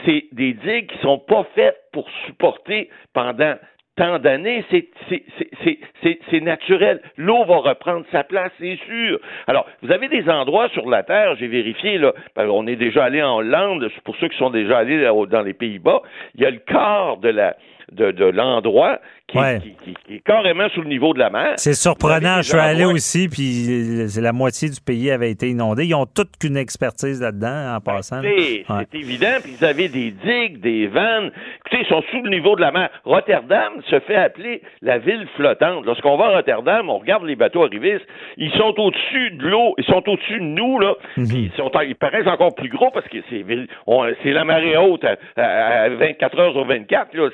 c'est 0.05 0.25
des 0.33 0.53
digues 0.53 0.91
qui 0.91 0.97
sont 0.99 1.17
pas 1.17 1.45
faites 1.55 1.79
pour 1.91 2.07
supporter 2.27 2.89
pendant 3.13 3.55
tant 3.95 4.19
d'années, 4.19 4.63
c'est 4.69 6.41
naturel. 6.41 7.01
L'eau 7.17 7.43
va 7.45 7.57
reprendre 7.57 8.05
sa 8.11 8.23
place, 8.23 8.51
c'est 8.59 8.77
sûr. 8.87 9.19
Alors, 9.47 9.67
vous 9.81 9.91
avez 9.91 10.07
des 10.07 10.29
endroits 10.29 10.69
sur 10.69 10.89
la 10.89 11.03
Terre, 11.03 11.35
j'ai 11.35 11.47
vérifié, 11.47 11.97
là, 11.97 12.13
ben, 12.35 12.47
on 12.49 12.67
est 12.67 12.75
déjà 12.75 13.05
allé 13.05 13.21
en 13.21 13.37
Hollande, 13.37 13.89
pour 14.03 14.15
ceux 14.17 14.27
qui 14.29 14.37
sont 14.37 14.49
déjà 14.49 14.79
allés 14.79 15.03
dans 15.29 15.41
les 15.41 15.53
Pays-Bas, 15.53 16.01
il 16.35 16.41
y 16.41 16.45
a 16.45 16.51
le 16.51 16.59
quart 16.59 17.17
de 17.17 17.29
la 17.29 17.55
de, 17.91 18.11
de 18.11 18.25
l'endroit 18.25 18.99
qui, 19.31 19.37
est 19.37 20.19
carrément 20.25 20.67
sous 20.69 20.81
le 20.81 20.89
niveau 20.89 21.13
de 21.13 21.19
la 21.19 21.29
mer. 21.29 21.53
C'est 21.57 21.73
surprenant. 21.73 22.37
Je 22.37 22.49
suis 22.49 22.57
allé 22.57 22.85
aussi, 22.85 23.29
puis 23.29 24.07
la 24.19 24.33
moitié 24.33 24.69
du 24.69 24.81
pays 24.81 25.09
avait 25.11 25.31
été 25.31 25.49
inondé. 25.49 25.85
Ils 25.85 25.95
ont 25.95 26.05
toute 26.05 26.37
qu'une 26.39 26.57
expertise 26.57 27.21
là-dedans, 27.21 27.75
en 27.75 27.77
ben, 27.77 27.79
passant. 27.79 28.21
C'est 28.21 28.97
évident. 28.97 29.37
Puis 29.43 29.55
ils 29.59 29.65
avaient 29.65 29.87
des 29.87 30.11
digues, 30.11 30.59
des 30.59 30.87
vannes. 30.87 31.31
Écoutez, 31.65 31.83
ils 31.83 31.87
sont 31.87 32.03
sous 32.11 32.21
le 32.21 32.29
niveau 32.29 32.55
de 32.55 32.61
la 32.61 32.71
mer. 32.71 32.89
Rotterdam 33.05 33.73
se 33.89 33.99
fait 34.01 34.15
appeler 34.15 34.61
la 34.81 34.97
ville 34.97 35.27
flottante. 35.35 35.85
Lorsqu'on 35.85 36.17
va 36.17 36.25
à 36.25 36.35
Rotterdam, 36.37 36.89
on 36.89 36.99
regarde 36.99 37.23
les 37.23 37.35
bateaux 37.35 37.63
arrivistes. 37.63 38.05
Ils 38.37 38.51
sont 38.51 38.73
au-dessus 38.77 39.31
de 39.31 39.47
l'eau. 39.47 39.75
Ils 39.77 39.85
sont 39.85 40.07
au-dessus 40.07 40.39
de 40.39 40.45
nous, 40.45 40.79
là. 40.79 40.93
Mhm. 41.17 41.25
ils, 41.33 41.51
sont, 41.57 41.71
ils 41.87 41.95
paraissent 41.95 42.27
encore 42.27 42.55
plus 42.55 42.69
gros 42.69 42.91
parce 42.91 43.07
que 43.07 43.17
c'est 43.29 44.31
la 44.31 44.43
marée 44.43 44.77
haute 44.77 45.05
à, 45.05 45.89
24 45.89 46.39
heures 46.39 46.53
sur 46.53 46.65
24. 46.65 47.13
Là. 47.13 47.29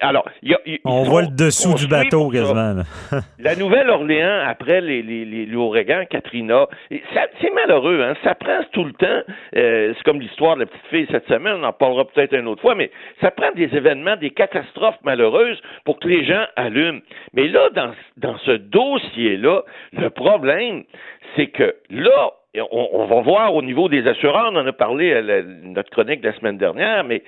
Alors, 0.00 0.28
on 0.84 1.02
voit 1.02 1.22
le 1.22 1.28
dessous 1.28 1.74
du 1.74 1.86
bateau 1.86 2.28
quasiment. 2.30 2.82
la 3.38 3.56
Nouvelle-Orléans, 3.56 4.44
après 4.46 4.80
les, 4.80 5.02
les, 5.02 5.46
l'ouragan 5.46 6.04
Katrina, 6.08 6.66
c'est 6.90 7.54
malheureux, 7.54 8.02
hein? 8.02 8.14
ça 8.24 8.34
prend 8.34 8.60
tout 8.72 8.84
le 8.84 8.92
temps, 8.92 9.22
euh, 9.56 9.92
c'est 9.96 10.02
comme 10.04 10.20
l'histoire 10.20 10.56
de 10.56 10.60
la 10.60 10.66
petite 10.66 10.86
fille 10.90 11.06
cette 11.10 11.26
semaine, 11.26 11.56
on 11.60 11.64
en 11.64 11.72
parlera 11.72 12.04
peut-être 12.04 12.34
une 12.34 12.48
autre 12.48 12.62
fois, 12.62 12.74
mais 12.74 12.90
ça 13.20 13.30
prend 13.30 13.50
des 13.52 13.74
événements, 13.74 14.16
des 14.16 14.30
catastrophes 14.30 14.98
malheureuses 15.04 15.60
pour 15.84 15.98
que 15.98 16.08
les 16.08 16.24
gens 16.24 16.44
allument. 16.56 17.00
Mais 17.32 17.48
là, 17.48 17.68
dans, 17.74 17.92
dans 18.16 18.38
ce 18.38 18.52
dossier-là, 18.52 19.62
le 19.92 20.10
problème, 20.10 20.84
c'est 21.36 21.48
que 21.48 21.74
là, 21.90 22.30
on, 22.70 23.06
va 23.06 23.20
voir 23.20 23.54
au 23.54 23.62
niveau 23.62 23.88
des 23.88 24.06
assureurs, 24.06 24.50
on 24.52 24.56
en 24.56 24.66
a 24.66 24.72
parlé 24.72 25.12
à 25.12 25.22
notre 25.62 25.90
chronique 25.90 26.20
de 26.20 26.28
la 26.28 26.34
semaine 26.36 26.58
dernière, 26.58 27.04
mais 27.04 27.22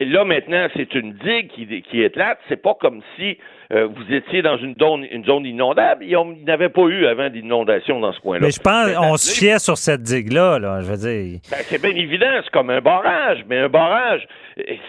là 0.00 0.24
maintenant, 0.24 0.66
c'est 0.74 0.94
une 0.94 1.12
digue 1.14 1.48
qui, 1.48 1.82
qui 1.82 2.02
éclate. 2.02 2.38
C'est 2.48 2.62
pas 2.62 2.74
comme 2.74 3.02
si 3.16 3.38
euh, 3.72 3.86
vous 3.86 4.12
étiez 4.12 4.42
dans 4.42 4.56
une 4.56 4.74
zone, 4.74 5.06
une 5.10 5.24
zone 5.24 5.46
inondable. 5.46 6.04
Il 6.04 6.16
n'y 6.44 6.50
avait 6.50 6.68
pas 6.68 6.82
eu 6.82 7.06
avant 7.06 7.28
d'inondation 7.28 8.00
dans 8.00 8.12
ce 8.12 8.20
coin-là. 8.20 8.46
Mais 8.46 8.50
je 8.50 8.60
pense 8.60 8.92
qu'on 8.92 9.16
se 9.16 9.38
fiait 9.38 9.58
sur 9.58 9.76
cette 9.76 10.02
digue-là, 10.02 10.58
là, 10.58 10.80
je 10.80 10.90
veux 10.90 10.96
dire. 10.96 11.40
Ben, 11.50 11.58
c'est 11.62 11.80
bien 11.80 11.94
évident, 11.94 12.40
c'est 12.42 12.50
comme 12.50 12.70
un 12.70 12.80
barrage, 12.80 13.44
mais 13.48 13.58
un 13.58 13.68
barrage, 13.68 14.26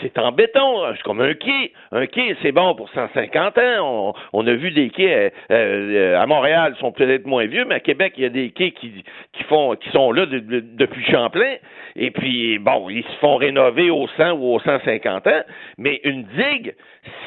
c'est 0.02 0.18
en 0.18 0.32
béton, 0.32 0.82
c'est 0.96 1.04
comme 1.04 1.22
un 1.22 1.34
quai. 1.34 1.74
Un 1.92 2.08
quai, 2.08 2.36
c'est 2.42 2.52
bon 2.52 2.74
pour 2.76 2.90
150 2.90 3.58
ans. 3.58 4.14
On, 4.34 4.48
a 4.48 4.54
vu 4.54 4.72
des 4.72 4.90
quais 4.90 5.14
euh, 5.16 5.30
euh, 5.52 6.20
à 6.20 6.26
Montréal, 6.26 6.76
sont 6.80 6.92
peut-être 6.92 7.26
moins 7.26 7.46
vieux, 7.46 7.66
mais 7.66 7.76
à 7.76 7.80
Québec, 7.80 8.14
il 8.18 8.24
y 8.24 8.26
a 8.26 8.30
des 8.30 8.50
quais 8.50 8.72
qui, 8.72 9.04
qui 9.34 9.44
font, 9.44 9.76
qui 9.76 9.90
sont 9.92 10.12
là 10.12 10.26
depuis 10.26 11.06
Champlain. 11.06 11.56
Et 11.96 12.12
puis, 12.12 12.58
bon, 12.60 12.90
ils 12.90 13.04
se 13.04 13.18
font 13.20 13.36
rénover 13.36 13.90
au 13.90 14.08
100 14.18 14.32
ou 14.32 14.56
au 14.56 14.60
150 14.60 15.28
ans. 15.28 15.42
Mais 15.78 16.00
une 16.04 16.24
digue, 16.24 16.74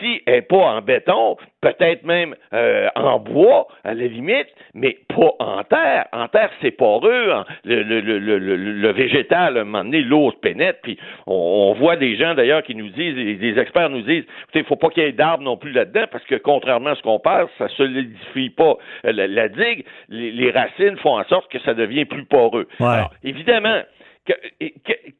si 0.00 0.22
elle 0.26 0.34
n'est 0.34 0.42
pas 0.42 0.56
en 0.56 0.82
béton, 0.82 1.36
peut-être 1.60 2.04
même 2.04 2.34
euh, 2.52 2.88
en 2.94 3.18
bois, 3.18 3.68
à 3.84 3.94
la 3.94 4.06
limite, 4.06 4.48
mais 4.74 4.98
pas 5.08 5.32
en 5.38 5.64
terre. 5.64 6.06
En 6.12 6.28
terre, 6.28 6.50
c'est 6.60 6.70
poreux. 6.70 7.32
Le, 7.64 7.82
le, 7.82 8.00
le, 8.00 8.38
le, 8.38 8.92
végétal, 8.92 9.56
à 9.56 9.60
un 9.62 9.64
moment 9.64 9.84
donné, 9.84 10.02
l'eau 10.02 10.30
se 10.30 10.36
pénètre. 10.36 10.80
Puis 10.82 10.98
on, 11.26 11.74
voit 11.78 11.96
des 11.96 12.16
gens, 12.16 12.34
d'ailleurs, 12.34 12.62
qui 12.62 12.74
nous 12.74 12.90
disent, 12.90 13.14
des 13.14 13.58
experts 13.58 13.90
nous 13.90 14.02
disent, 14.02 14.24
il 14.54 14.64
faut 14.64 14.76
pas 14.76 14.90
qu'il 14.90 15.02
y 15.02 15.06
ait 15.06 15.12
d'arbres 15.12 15.42
non 15.42 15.56
plus 15.56 15.72
là-dedans, 15.72 16.04
parce 16.10 16.24
que 16.24 16.36
contrairement 16.36 16.90
à 16.90 16.94
ce 16.96 17.02
qu'on 17.02 17.18
pense, 17.18 17.50
ça 17.58 17.68
solidifie 17.68 18.50
pas 18.50 18.76
la, 19.04 19.48
digue. 19.48 19.84
Les, 20.08 20.50
racines 20.50 20.98
font 20.98 21.18
en 21.18 21.24
sorte 21.24 21.50
que 21.50 21.58
ça 21.60 21.74
devient 21.74 22.04
plus 22.04 22.24
poreux. 22.24 22.68
Alors, 22.80 23.10
évidemment, 23.22 23.80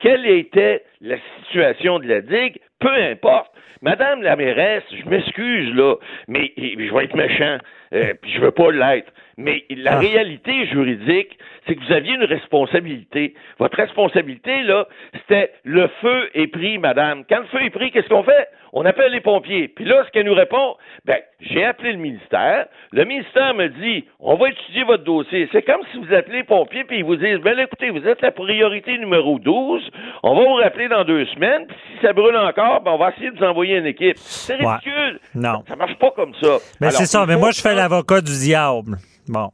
quelle 0.01 0.27
était 0.27 0.83
la 1.01 1.17
situation 1.43 1.99
de 1.99 2.07
la 2.07 2.21
digue, 2.21 2.59
peu 2.81 2.93
importe. 2.93 3.51
Madame 3.83 4.23
la 4.23 4.35
mairesse, 4.37 4.85
je 4.91 5.09
m'excuse 5.09 5.75
là, 5.75 5.97
mais 6.27 6.53
je 6.57 6.95
vais 6.95 7.05
être 7.05 7.15
méchant, 7.15 7.59
euh, 7.93 8.15
puis 8.21 8.33
je 8.33 8.41
veux 8.41 8.51
pas 8.51 8.71
l'être. 8.71 9.13
Mais 9.37 9.65
la 9.69 9.95
ah. 9.95 9.99
réalité 9.99 10.67
juridique, 10.67 11.37
c'est 11.67 11.75
que 11.75 11.85
vous 11.85 11.93
aviez 11.93 12.15
une 12.15 12.25
responsabilité. 12.25 13.35
Votre 13.59 13.77
responsabilité, 13.77 14.63
là, 14.63 14.87
c'était 15.13 15.51
le 15.65 15.89
feu 16.01 16.31
est 16.35 16.47
pris, 16.47 16.79
madame. 16.79 17.25
Quand 17.29 17.41
le 17.41 17.47
feu 17.47 17.63
est 17.63 17.71
pris, 17.71 17.91
qu'est-ce 17.91 18.09
qu'on 18.09 18.23
fait? 18.23 18.49
On 18.73 18.85
appelle 18.85 19.13
les 19.13 19.21
pompiers. 19.21 19.69
Puis 19.69 19.85
là, 19.85 20.03
ce 20.05 20.11
qu'elle 20.11 20.27
nous 20.27 20.35
répond, 20.35 20.77
ben, 21.05 21.19
j'ai 21.41 21.65
appelé 21.65 21.93
le 21.93 21.99
ministère. 21.99 22.67
Le 22.91 23.05
ministère 23.05 23.55
me 23.55 23.69
dit, 23.69 24.05
on 24.19 24.35
va 24.35 24.49
étudier 24.49 24.83
votre 24.83 25.05
dossier. 25.05 25.49
C'est 25.53 25.63
comme 25.63 25.81
si 25.93 25.99
vous 25.99 26.13
appelez 26.13 26.39
les 26.39 26.45
pompiers 26.45 26.83
puis 26.83 26.99
ils 26.99 27.05
vous 27.05 27.15
disent, 27.15 27.39
ben, 27.39 27.57
écoutez, 27.59 27.91
vous 27.91 28.07
êtes 28.07 28.21
la 28.21 28.33
priorité 28.33 28.99
numéro 28.99 29.39
12. 29.39 29.91
On 30.25 30.35
va 30.35 30.43
vous 30.43 30.55
rappeler 30.55 30.89
dans 30.89 31.05
deux 31.05 31.25
semaines. 31.27 31.67
Puis 31.69 31.77
si 31.93 32.05
ça 32.05 32.13
brûle 32.13 32.37
encore, 32.37 32.74
ben, 32.81 32.93
on 32.93 32.99
va 32.99 33.11
essayer 33.11 33.31
de 33.31 33.39
vous 33.39 33.45
envoyer 33.45 33.79
une 33.79 33.87
équipe. 33.87 34.17
C'est 34.19 34.55
ridicule. 34.55 35.21
Non. 35.35 35.63
Ça 35.69 35.77
marche 35.77 35.99
pas 35.99 36.11
comme 36.13 36.33
ça. 36.41 36.59
Mais 36.81 36.91
c'est 36.91 37.07
ça. 37.07 37.27
Mais 37.27 37.37
moi, 37.37 37.51
je 37.51 37.61
fais 37.61 37.75
l'avocat 37.75 38.21
du 38.21 38.33
diable. 38.33 38.99
Bon. 39.29 39.51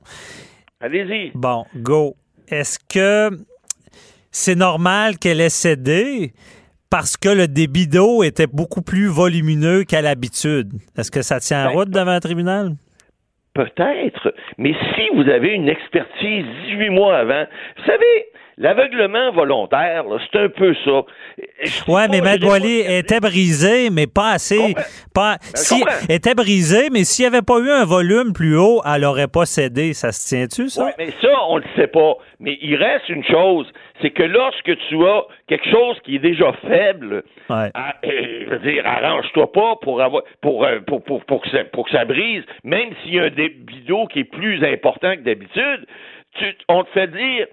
Allez-y. 0.81 1.33
Bon, 1.35 1.65
go. 1.77 2.17
Est-ce 2.49 2.79
que 2.79 3.37
c'est 4.31 4.55
normal 4.55 5.19
qu'elle 5.19 5.41
ait 5.41 5.49
cédé 5.49 6.33
parce 6.91 7.17
que 7.17 7.29
le 7.29 7.47
débit 7.47 7.87
d'eau 7.87 8.23
était 8.23 8.47
beaucoup 8.47 8.83
plus 8.83 9.07
volumineux 9.07 9.85
qu'à 9.85 10.03
l'habitude? 10.03 10.73
Est-ce 10.97 11.11
que 11.11 11.23
ça 11.23 11.39
tient 11.39 11.65
en 11.65 11.69
ben, 11.69 11.77
route 11.77 11.91
devant 11.91 12.11
un 12.11 12.21
tribunal? 12.21 12.73
Peut-être, 13.55 14.33
mais 14.59 14.75
si 14.95 15.03
vous 15.15 15.29
avez 15.29 15.55
une 15.55 15.69
expertise 15.69 16.47
18 16.71 16.91
mois 16.91 17.19
avant, 17.19 17.45
vous 17.77 17.85
savez, 17.85 18.30
L'aveuglement 18.59 19.33
volontaire, 19.33 20.05
c'est 20.31 20.39
un 20.39 20.49
peu 20.49 20.75
ça. 20.85 21.03
Oui, 21.89 22.03
mais 22.11 22.39
Boilly 22.39 22.81
était 22.87 23.21
brisé, 23.21 23.91
mais 23.91 24.07
pas 24.07 24.33
assez. 24.33 24.75
Pas, 25.15 25.37
ben, 25.41 25.55
si, 25.55 25.83
était 26.09 26.35
brisé, 26.35 26.89
mais 26.91 27.05
s'il 27.05 27.25
n'y 27.25 27.35
avait 27.35 27.45
pas 27.45 27.59
eu 27.59 27.71
un 27.71 27.85
volume 27.85 28.33
plus 28.33 28.57
haut, 28.57 28.83
elle 28.85 29.03
n'aurait 29.03 29.29
pas 29.29 29.47
cédé. 29.47 29.93
Ça 29.95 30.13
se 30.13 30.29
tient-tu, 30.29 30.69
ça? 30.69 30.87
Oui, 30.87 30.93
mais 30.99 31.11
ça, 31.21 31.29
on 31.49 31.57
ne 31.57 31.63
le 31.63 31.69
sait 31.77 31.87
pas. 31.87 32.15
Mais 32.39 32.59
il 32.61 32.77
reste 32.77 33.09
une 33.09 33.25
chose, 33.25 33.67
c'est 34.01 34.11
que 34.11 34.23
lorsque 34.23 34.77
tu 34.89 35.07
as 35.07 35.23
quelque 35.47 35.69
chose 35.71 35.99
qui 36.05 36.17
est 36.17 36.21
déjà 36.21 36.53
faible, 36.67 37.23
euh, 37.51 37.69
je 38.05 38.51
veux 38.51 38.59
dire, 38.59 38.87
arrange-toi 38.87 39.53
pas 39.53 39.77
pour 39.83 40.01
avoir 40.01 40.23
pour, 40.41 40.65
euh, 40.65 40.81
pour, 40.87 41.03
pour, 41.03 41.25
pour, 41.25 41.43
que 41.43 41.51
ça, 41.51 41.65
pour 41.65 41.85
que 41.87 41.93
ça 41.93 42.05
brise, 42.05 42.43
même 42.65 42.91
s'il 43.03 43.15
y 43.15 43.21
a 43.21 43.25
un 43.25 43.31
débit 43.31 43.81
d'eau 43.87 44.07
qui 44.07 44.21
est 44.21 44.25
plus 44.25 44.65
important 44.65 45.15
que 45.17 45.21
d'habitude, 45.21 45.87
on 46.69 46.85
te 46.85 46.91
fait 46.91 47.09
dire 47.09 47.47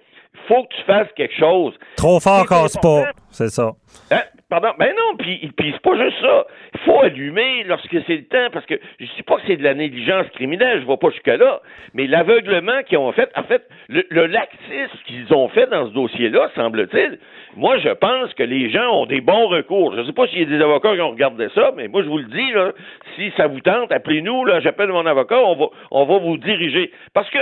faut 0.47 0.63
que 0.63 0.75
tu 0.75 0.81
fasses 0.83 1.11
quelque 1.15 1.35
chose. 1.35 1.73
Trop 1.95 2.19
fort 2.19 2.45
casse 2.47 2.77
pas, 2.77 3.11
c'est 3.29 3.49
ça. 3.49 3.71
Hein? 4.11 4.21
Pardon, 4.49 4.69
ben 4.79 4.93
non, 4.95 5.17
puis, 5.17 5.51
puis 5.57 5.73
c'est 5.73 5.81
pas 5.81 6.01
juste 6.01 6.21
ça. 6.21 6.45
Il 6.73 6.79
faut 6.79 7.01
allumer 7.01 7.65
lorsque 7.65 7.97
c'est 8.07 8.15
le 8.15 8.25
temps, 8.27 8.49
parce 8.53 8.65
que 8.65 8.79
je 8.97 9.03
ne 9.03 9.09
dis 9.17 9.23
pas 9.23 9.35
que 9.35 9.41
c'est 9.45 9.57
de 9.57 9.63
la 9.63 9.73
négligence 9.73 10.25
criminelle, 10.35 10.79
je 10.79 10.85
ne 10.85 10.89
vais 10.89 10.95
pas 10.95 11.09
jusque-là, 11.09 11.59
mais 11.93 12.07
l'aveuglement 12.07 12.81
qu'ils 12.83 12.97
ont 12.97 13.11
fait, 13.11 13.29
en 13.35 13.43
fait, 13.43 13.67
le, 13.89 14.25
laxisme 14.27 14.97
qu'ils 15.05 15.33
ont 15.33 15.49
fait 15.49 15.67
dans 15.67 15.87
ce 15.89 15.93
dossier-là, 15.93 16.49
semble-t-il, 16.55 17.19
moi, 17.57 17.77
je 17.79 17.89
pense 17.89 18.33
que 18.35 18.43
les 18.43 18.69
gens 18.69 18.89
ont 19.01 19.05
des 19.05 19.19
bons 19.19 19.49
recours. 19.49 19.93
Je 19.95 19.99
ne 19.99 20.05
sais 20.05 20.13
pas 20.13 20.27
s'il 20.27 20.39
y 20.39 20.43
a 20.43 20.57
des 20.57 20.63
avocats 20.63 20.95
qui 20.95 21.01
ont 21.01 21.11
regardé 21.11 21.49
ça, 21.53 21.73
mais 21.75 21.89
moi, 21.89 22.01
je 22.03 22.07
vous 22.07 22.19
le 22.19 22.25
dis, 22.25 22.51
là, 22.53 22.71
si 23.17 23.33
ça 23.35 23.47
vous 23.47 23.59
tente, 23.59 23.91
appelez-nous, 23.91 24.45
là, 24.45 24.61
j'appelle 24.61 24.89
mon 24.89 25.05
avocat, 25.05 25.39
on 25.39 25.55
va, 25.55 25.65
on 25.91 26.05
va 26.05 26.19
vous 26.19 26.37
diriger. 26.37 26.93
Parce 27.13 27.29
que 27.31 27.39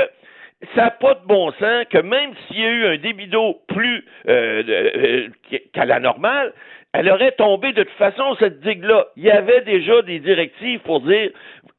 ça 0.73 0.85
n'a 0.85 0.91
pas 0.91 1.15
de 1.15 1.25
bon 1.25 1.51
sens 1.53 1.85
que 1.89 1.97
même 1.97 2.31
s'il 2.47 2.59
y 2.59 2.65
a 2.65 2.69
eu 2.69 2.85
un 2.85 2.97
débit 2.97 3.27
d'eau 3.27 3.61
plus 3.67 4.05
euh, 4.27 4.63
euh, 4.67 5.27
qu'à 5.73 5.85
la 5.85 5.99
normale, 5.99 6.53
elle 6.93 7.09
aurait 7.09 7.33
tombé 7.33 7.73
de 7.73 7.83
toute 7.83 7.97
façon, 7.97 8.35
cette 8.39 8.61
digue-là. 8.61 9.07
Il 9.17 9.23
y 9.23 9.31
avait 9.31 9.61
déjà 9.61 10.01
des 10.01 10.19
directives 10.19 10.79
pour 10.79 11.01
dire 11.01 11.31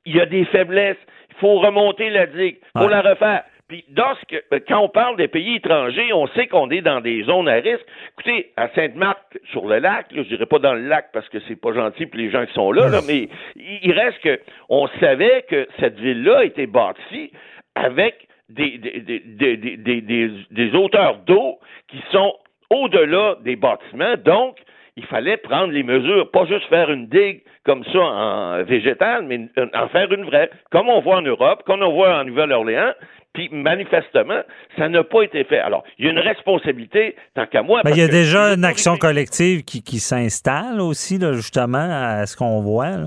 il 0.04 0.16
y 0.16 0.20
a 0.20 0.26
des 0.26 0.44
faiblesses, 0.46 0.98
il 1.30 1.36
faut 1.36 1.58
remonter 1.58 2.10
la 2.10 2.26
digue, 2.26 2.58
il 2.74 2.82
faut 2.82 2.88
la 2.88 3.00
refaire. 3.00 3.44
Puis, 3.68 3.84
lorsque, 3.96 4.44
quand 4.68 4.78
on 4.78 4.88
parle 4.88 5.16
des 5.16 5.26
pays 5.26 5.56
étrangers, 5.56 6.12
on 6.12 6.28
sait 6.28 6.46
qu'on 6.46 6.70
est 6.70 6.82
dans 6.82 7.00
des 7.00 7.24
zones 7.24 7.48
à 7.48 7.54
risque. 7.54 7.84
Écoutez, 8.12 8.52
à 8.56 8.68
Sainte-Marthe, 8.68 9.38
sur 9.50 9.66
le 9.66 9.80
lac, 9.80 10.06
je 10.14 10.20
dirais 10.20 10.46
pas 10.46 10.60
dans 10.60 10.74
le 10.74 10.86
lac 10.86 11.10
parce 11.12 11.28
que 11.30 11.38
c'est 11.48 11.60
pas 11.60 11.72
gentil 11.72 12.06
pour 12.06 12.20
les 12.20 12.30
gens 12.30 12.46
qui 12.46 12.52
sont 12.52 12.70
là, 12.70 12.88
là 12.88 13.00
mais 13.08 13.28
il 13.56 13.90
reste 13.90 14.20
que 14.20 14.38
on 14.68 14.86
savait 15.00 15.44
que 15.48 15.66
cette 15.80 15.98
ville-là 15.98 16.44
était 16.44 16.68
bâtie 16.68 17.32
avec 17.74 18.25
des, 18.48 18.78
des, 18.78 20.00
des, 20.00 20.30
des 20.50 20.70
hauteurs 20.74 21.18
d'eau 21.26 21.58
qui 21.88 22.02
sont 22.12 22.34
au-delà 22.70 23.36
des 23.44 23.56
bâtiments. 23.56 24.14
Donc, 24.24 24.56
il 24.96 25.04
fallait 25.04 25.36
prendre 25.36 25.72
les 25.72 25.82
mesures, 25.82 26.30
pas 26.30 26.46
juste 26.46 26.66
faire 26.68 26.90
une 26.90 27.06
digue 27.08 27.42
comme 27.64 27.84
ça 27.84 27.98
en 27.98 28.62
végétal, 28.64 29.24
mais 29.26 29.48
en 29.74 29.88
faire 29.88 30.10
une 30.12 30.24
vraie, 30.24 30.50
comme 30.70 30.88
on 30.88 31.00
voit 31.00 31.16
en 31.16 31.22
Europe, 31.22 31.62
comme 31.66 31.82
on 31.82 31.92
voit 31.92 32.18
en 32.20 32.24
Nouvelle-Orléans. 32.24 32.92
Puis 33.34 33.50
manifestement, 33.52 34.40
ça 34.78 34.88
n'a 34.88 35.04
pas 35.04 35.20
été 35.22 35.44
fait. 35.44 35.58
Alors, 35.58 35.84
il 35.98 36.06
y 36.06 36.08
a 36.08 36.12
une 36.12 36.18
responsabilité, 36.18 37.16
tant 37.34 37.44
qu'à 37.44 37.62
moi. 37.62 37.82
Ben, 37.84 37.90
il 37.90 37.98
y 37.98 38.02
a 38.02 38.08
déjà 38.08 38.54
une 38.54 38.64
action 38.64 38.96
collective 38.96 39.62
qui, 39.62 39.82
qui 39.82 39.98
s'installe 39.98 40.80
aussi, 40.80 41.18
là, 41.18 41.34
justement, 41.34 41.86
à 41.90 42.24
ce 42.24 42.34
qu'on 42.34 42.62
voit. 42.62 42.96
Là. 42.96 43.06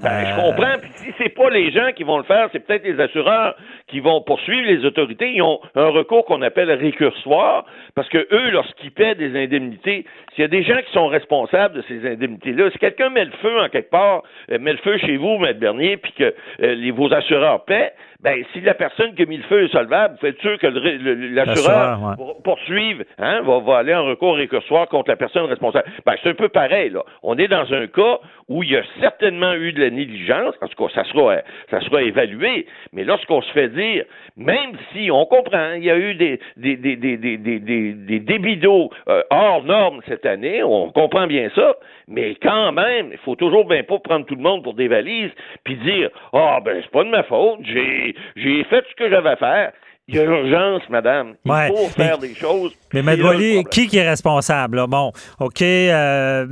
Ben, 0.00 0.26
je 0.26 0.40
comprends. 0.40 0.78
Puis 0.80 0.90
si 0.96 1.14
c'est 1.18 1.28
pas 1.30 1.50
les 1.50 1.72
gens 1.72 1.90
qui 1.94 2.04
vont 2.04 2.18
le 2.18 2.24
faire, 2.24 2.48
c'est 2.52 2.60
peut-être 2.60 2.84
les 2.84 3.00
assureurs 3.00 3.56
qui 3.88 3.98
vont 3.98 4.20
poursuivre 4.20 4.66
les 4.66 4.84
autorités. 4.84 5.32
Ils 5.32 5.42
ont 5.42 5.60
un 5.74 5.88
recours 5.88 6.24
qu'on 6.24 6.42
appelle 6.42 6.70
récursoire, 6.70 7.64
parce 7.96 8.08
que 8.08 8.18
eux, 8.30 8.50
lorsqu'ils 8.50 8.92
paient 8.92 9.16
des 9.16 9.36
indemnités, 9.36 10.04
s'il 10.34 10.42
y 10.42 10.44
a 10.44 10.48
des 10.48 10.62
gens 10.62 10.78
qui 10.86 10.92
sont 10.92 11.08
responsables 11.08 11.74
de 11.74 11.82
ces 11.88 12.06
indemnités-là, 12.06 12.70
si 12.70 12.78
quelqu'un 12.78 13.10
met 13.10 13.24
le 13.24 13.32
feu 13.42 13.60
en 13.60 13.68
quelque 13.68 13.90
part, 13.90 14.22
euh, 14.52 14.58
met 14.60 14.72
le 14.72 14.78
feu 14.78 14.98
chez 14.98 15.16
vous, 15.16 15.38
Maître 15.38 15.58
Bernier, 15.58 15.96
puis 15.96 16.12
que 16.12 16.34
euh, 16.62 16.74
les, 16.74 16.92
vos 16.92 17.12
assureurs 17.12 17.64
paient, 17.64 17.92
ben 18.20 18.44
si 18.52 18.60
la 18.62 18.74
personne 18.74 19.14
qui 19.14 19.22
a 19.22 19.26
mis 19.26 19.36
le 19.36 19.44
feu 19.44 19.64
est 19.64 19.72
solvable, 19.72 20.14
vous 20.14 20.26
faites 20.26 20.40
sûr 20.40 20.58
que 20.58 20.66
l'assureur 20.66 22.00
ouais. 22.02 22.34
poursuive, 22.42 23.04
hein, 23.18 23.42
va, 23.42 23.60
va, 23.60 23.78
aller 23.78 23.94
en 23.94 24.04
recours 24.06 24.34
récursoire 24.34 24.88
contre 24.88 25.10
la 25.10 25.16
personne 25.16 25.44
responsable. 25.44 25.88
Ben, 26.04 26.14
c'est 26.20 26.30
un 26.30 26.34
peu 26.34 26.48
pareil, 26.48 26.90
là. 26.90 27.04
On 27.22 27.38
est 27.38 27.46
dans 27.46 27.72
un 27.72 27.86
cas 27.86 28.18
où 28.48 28.64
il 28.64 28.70
y 28.70 28.76
a 28.76 28.82
certainement 29.00 29.52
eu 29.54 29.72
de 29.72 29.80
la 29.80 29.90
négligence, 29.90 30.56
en 30.60 30.66
tout 30.66 30.84
cas, 30.84 30.92
ça 30.94 31.04
sera, 31.04 31.36
ça 31.70 31.80
sera 31.80 32.02
évalué, 32.02 32.66
mais 32.92 33.04
lorsqu'on 33.04 33.40
se 33.40 33.52
fait 33.52 33.68
dire, 33.68 34.04
même 34.36 34.72
si 34.92 35.10
on 35.12 35.24
comprend, 35.24 35.74
il 35.74 35.84
y 35.84 35.90
a 35.90 35.96
eu 35.96 36.14
des, 36.14 36.40
des, 36.56 36.76
des, 36.76 36.96
des, 36.96 37.16
des, 37.16 37.36
des, 37.36 37.60
des 37.60 38.20
débits 38.20 38.56
d'eau 38.56 38.90
euh, 39.08 39.22
hors 39.30 39.62
normes 39.62 40.00
cette 40.08 40.26
année, 40.26 40.64
on 40.64 40.90
comprend 40.90 41.28
bien 41.28 41.50
ça, 41.54 41.76
mais 42.08 42.36
quand 42.42 42.72
même, 42.72 43.10
il 43.12 43.18
faut 43.18 43.36
toujours 43.36 43.66
bien 43.66 43.82
pas 43.84 43.98
prendre 43.98 44.24
tout 44.26 44.34
le 44.34 44.42
monde 44.42 44.62
pour 44.62 44.74
des 44.74 44.88
valises, 44.88 45.30
puis 45.64 45.76
dire, 45.76 46.10
ah, 46.32 46.56
oh, 46.58 46.64
ben, 46.64 46.80
c'est 46.82 46.90
pas 46.90 47.04
de 47.04 47.10
ma 47.10 47.22
faute, 47.22 47.60
j'ai 47.62 48.14
j'ai 48.36 48.64
fait 48.64 48.84
ce 48.90 48.94
que 48.96 49.10
j'avais 49.10 49.30
à 49.30 49.36
faire. 49.36 49.72
Il 50.10 50.14
y 50.14 50.18
a 50.20 50.24
urgence, 50.24 50.88
madame. 50.88 51.34
Il 51.44 51.52
faut 51.68 51.88
faire 51.88 52.16
des 52.16 52.34
choses. 52.34 52.74
Mais, 52.94 53.02
Maître 53.02 53.68
qui, 53.70 53.88
qui 53.88 53.98
est 53.98 54.08
responsable? 54.08 54.86
Bon, 54.88 55.12
OK, 55.38 55.60
euh, 55.60 56.46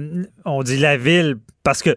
on 0.45 0.63
dit 0.63 0.77
la 0.79 0.99
ville, 0.99 1.37
parce 1.65 1.83
que 1.83 1.91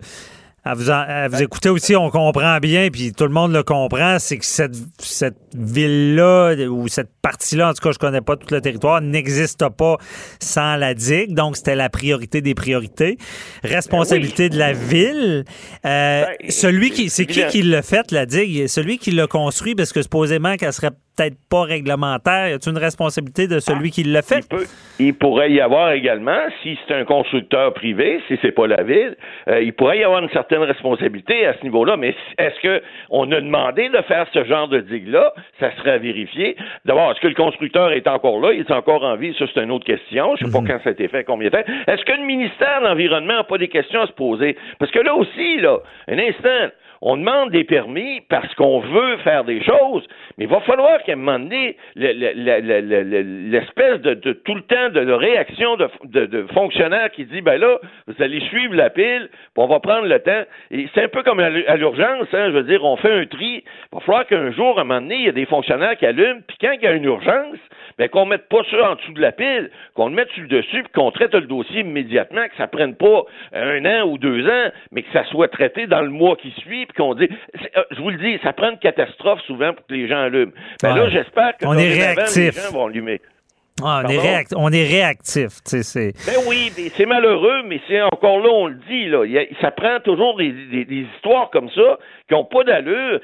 À 0.66 0.74
vous, 0.74 0.84
vous 1.32 1.42
écouter 1.42 1.70
aussi, 1.70 1.96
on 1.96 2.10
comprend 2.10 2.58
bien, 2.60 2.90
puis 2.92 3.14
tout 3.14 3.24
le 3.24 3.30
monde 3.30 3.54
le 3.54 3.64
comprend, 3.64 4.20
c'est 4.20 4.38
que 4.38 4.46
cette, 4.46 4.76
cette 5.00 5.38
ville-là, 5.56 6.54
ou 6.70 6.88
cette 6.88 7.10
partie-là, 7.22 7.70
en 7.70 7.74
tout 7.74 7.82
cas, 7.82 7.92
je 7.92 7.98
connais 7.98 8.22
pas 8.22 8.36
tout 8.36 8.54
le 8.54 8.62
territoire, 8.62 9.02
n'existe 9.02 9.68
pas 9.70 9.98
sans 10.40 10.76
la 10.76 10.94
digue. 10.94 11.34
Donc, 11.34 11.58
c'était 11.58 11.76
la 11.76 11.90
priorité 11.90 12.42
des 12.42 12.56
priorités. 12.56 13.18
Responsabilité 13.64 14.50
ben 14.50 14.54
de 14.54 14.60
la 14.60 14.74
ville. 14.74 15.46
Euh, 15.86 16.26
ben, 16.26 16.52
celui 16.52 16.92
qui, 16.92 17.10
c'est 17.10 17.26
qui 17.26 17.46
qui 17.48 17.62
l'a 17.62 17.82
fait, 17.82 18.12
la 18.12 18.26
digue? 18.26 18.68
Celui 18.68 18.98
qui 18.98 19.12
l'a 19.12 19.28
construit, 19.28 19.76
parce 19.76 19.94
que 19.94 20.02
supposément 20.02 20.56
qu'elle 20.58 20.74
serait 20.74 20.92
peut-être 21.20 21.38
pas 21.50 21.64
réglementaire. 21.64 22.50
Y 22.50 22.54
a 22.54 22.70
une 22.70 22.78
responsabilité 22.78 23.48
de 23.48 23.60
celui 23.60 23.92
qui 23.92 24.04
l'a 24.04 24.22
fait? 24.22 24.46
Il, 25.00 25.14
pourrait 25.14 25.52
y 25.52 25.62
avoir 25.62 25.92
également, 25.92 26.40
si 26.64 26.78
c'est 26.88 26.94
un 26.94 27.06
constructeur 27.06 27.74
privé, 27.74 28.22
si 28.28 28.38
c'est 28.42 28.52
pas 28.52 28.68
la 28.68 28.84
ville, 28.84 29.16
euh, 29.48 29.62
il 29.62 29.74
pourrait 29.74 30.00
y 30.00 30.04
avoir 30.04 30.22
une 30.24 30.30
certaine 30.30 30.62
responsabilité 30.62 31.46
à 31.46 31.54
ce 31.58 31.64
niveau-là. 31.64 31.98
Mais 31.98 32.16
est-ce 32.38 32.60
que 32.62 32.82
on 33.10 33.32
a 33.32 33.42
demandé 33.42 33.90
de 33.90 34.02
faire 34.04 34.28
ce 34.34 34.44
genre 34.46 34.68
de 34.68 34.80
digue-là? 34.80 35.34
Ça 35.60 35.72
serait 35.78 35.92
à 35.92 35.98
vérifier. 35.98 36.56
D'abord, 36.86 37.12
est-ce 37.12 37.22
que 37.22 37.28
le 37.28 37.36
constructeur 37.36 37.92
est 37.92 38.08
encore 38.08 38.40
là? 38.40 38.54
Il 38.54 38.62
est 38.62 38.72
encore 38.72 39.04
en 39.04 39.16
vie? 39.16 39.36
Ça, 39.38 39.46
c'est 39.54 39.64
une 39.64 39.72
autre 39.72 39.86
question. 39.86 40.36
Je 40.38 40.46
sais 40.46 40.52
pas 40.52 40.62
mhm. 40.62 40.68
quand 40.68 40.80
ça 40.84 40.90
a 40.90 40.94
été 40.94 41.08
fait, 41.08 41.24
combien 41.24 41.50
de 41.50 41.54
temps. 41.54 41.72
Est-ce 41.88 42.04
que 42.06 42.14
le 42.14 42.26
ministère 42.26 42.82
de 42.82 42.88
l'Environnement 42.88 43.36
n'a 43.36 43.44
pas 43.44 43.58
des 43.58 43.70
questions 43.70 44.02
à 44.02 44.08
se 44.08 44.14
poser? 44.14 44.58
Parce 44.80 44.92
que 44.92 45.00
là 45.00 45.16
aussi, 45.16 45.58
là, 45.58 45.80
un 46.08 46.20
instant, 46.20 46.70
on 47.02 47.18
demande 47.18 47.52
des 47.52 47.64
permis 47.64 48.22
parce 48.30 48.54
qu'on 48.56 48.80
veut 48.80 49.18
faire 49.18 49.44
des 49.44 49.64
choses, 49.64 50.06
mais 50.38 50.46
il 50.46 50.50
va 50.50 50.60
falloir 50.62 51.02
qu'à 51.04 51.14
un 51.14 51.16
moment 51.16 51.40
donné, 51.40 51.78
l'espèce 51.96 54.02
de, 54.02 54.34
tout 54.34 54.56
le 54.56 54.62
temps 54.62 54.90
de, 54.90 55.12
réaction 55.12 55.78
de, 55.78 56.26
de, 56.26 56.46
fonctionnaire 56.54 57.12
qui 57.12 57.26
dit, 57.26 57.42
ben 57.42 57.60
là, 57.60 57.80
vous 58.08 58.22
allez 58.22 58.40
suivre 58.42 58.76
la 58.76 58.90
pile, 58.90 59.30
puis 59.32 59.40
on 59.58 59.68
va 59.68 59.80
prendre 59.80 60.08
le 60.08 60.20
temps. 60.20 60.44
C'est 60.72 61.04
un 61.04 61.08
peu 61.08 61.24
comme 61.24 61.40
à 61.40 61.78
l'urgence, 61.78 62.28
hein, 62.34 62.48
je 62.48 62.52
veux 62.52 62.64
dire, 62.64 62.84
on 62.84 62.98
fait 62.98 63.12
un 63.12 63.26
tri. 63.26 63.64
Il 63.64 63.96
va 63.96 64.02
falloir 64.02 64.26
qu'un 64.26 64.52
jour, 64.52 64.78
à 64.78 64.82
un 64.82 64.84
moment 64.84 65.02
donné, 65.02 65.16
il 65.16 65.26
y 65.26 65.30
a 65.30 65.34
des 65.34 65.46
fonctionnaires 65.46 65.98
qui 65.98 66.06
allument, 66.06 66.42
puis 66.48 66.58
quand 66.60 66.72
il 66.72 66.82
y 66.82 66.88
a 66.88 66.92
une 66.92 67.06
urgence, 67.06 67.58
ben, 67.98 68.08
qu'on 68.08 68.26
ne 68.26 68.32
mette 68.32 68.48
pas 68.48 68.62
ça 68.72 68.92
en 68.92 68.96
dessous 68.96 69.12
de 69.12 69.22
la 69.22 69.34
pile, 69.34 69.70
qu'on 69.94 70.08
le 70.08 70.16
mette 70.16 70.30
sur 70.32 70.44
le 70.44 70.48
dessus, 70.48 70.84
puis 70.84 70.92
qu'on 70.94 71.12
traite 71.12 71.34
le 71.34 71.42
dossier 71.42 71.82
immédiatement, 71.82 72.48
que 72.48 72.56
ça 72.58 72.68
prenne 72.68 72.96
pas 72.96 73.24
un 73.54 73.86
an 73.86 74.08
ou 74.08 74.18
deux 74.18 74.48
ans, 74.48 74.72
mais 74.92 75.04
que 75.04 75.12
ça 75.12 75.26
soit 75.26 75.50
traité 75.50 75.86
dans 75.86 76.02
le 76.02 76.10
mois 76.10 76.38
qui 76.38 76.52
suit, 76.62 76.86
puis 76.90 76.98
qu'on 77.04 77.14
dit, 77.14 77.30
euh, 77.78 77.84
je 77.92 78.02
vous 78.02 78.10
le 78.10 78.18
dis, 78.18 78.40
ça 78.44 78.52
prend 78.52 78.72
une 78.72 78.80
catastrophe 78.80 79.42
souvent 79.42 79.74
pour 79.74 79.86
que 79.86 79.94
les 79.94 80.08
gens 80.08 80.22
allument. 80.22 80.52
Ben 80.82 80.96
là, 80.96 81.10
j'espère 81.10 81.56
que 81.58 81.66
on 81.66 81.78
est 81.78 81.94
réactif. 81.94 82.36
les 82.36 82.52
gens 82.52 82.72
vont 82.72 82.88
allumer. 82.88 83.22
Ah, 83.84 84.04
on, 84.06 84.10
est 84.10 84.56
on, 84.56 84.70
est 84.72 84.88
réactif. 84.88 85.60
C'est... 85.64 86.14
Ben 86.26 86.40
oui, 86.48 86.72
c'est 86.96 87.06
malheureux, 87.06 87.64
mais 87.66 87.80
c'est 87.88 88.02
encore 88.02 88.40
là, 88.40 88.50
on 88.52 88.68
le 88.68 88.80
dit. 88.90 89.08
Là, 89.08 89.24
ça 89.62 89.72
prend 89.72 90.00
toujours 90.00 90.38
des, 90.38 90.54
histoires 90.90 91.50
comme 91.52 91.70
ça 91.70 91.98
qui 92.28 92.36
n'ont 92.36 92.46
pas 92.46 92.64
d'allure, 92.64 93.20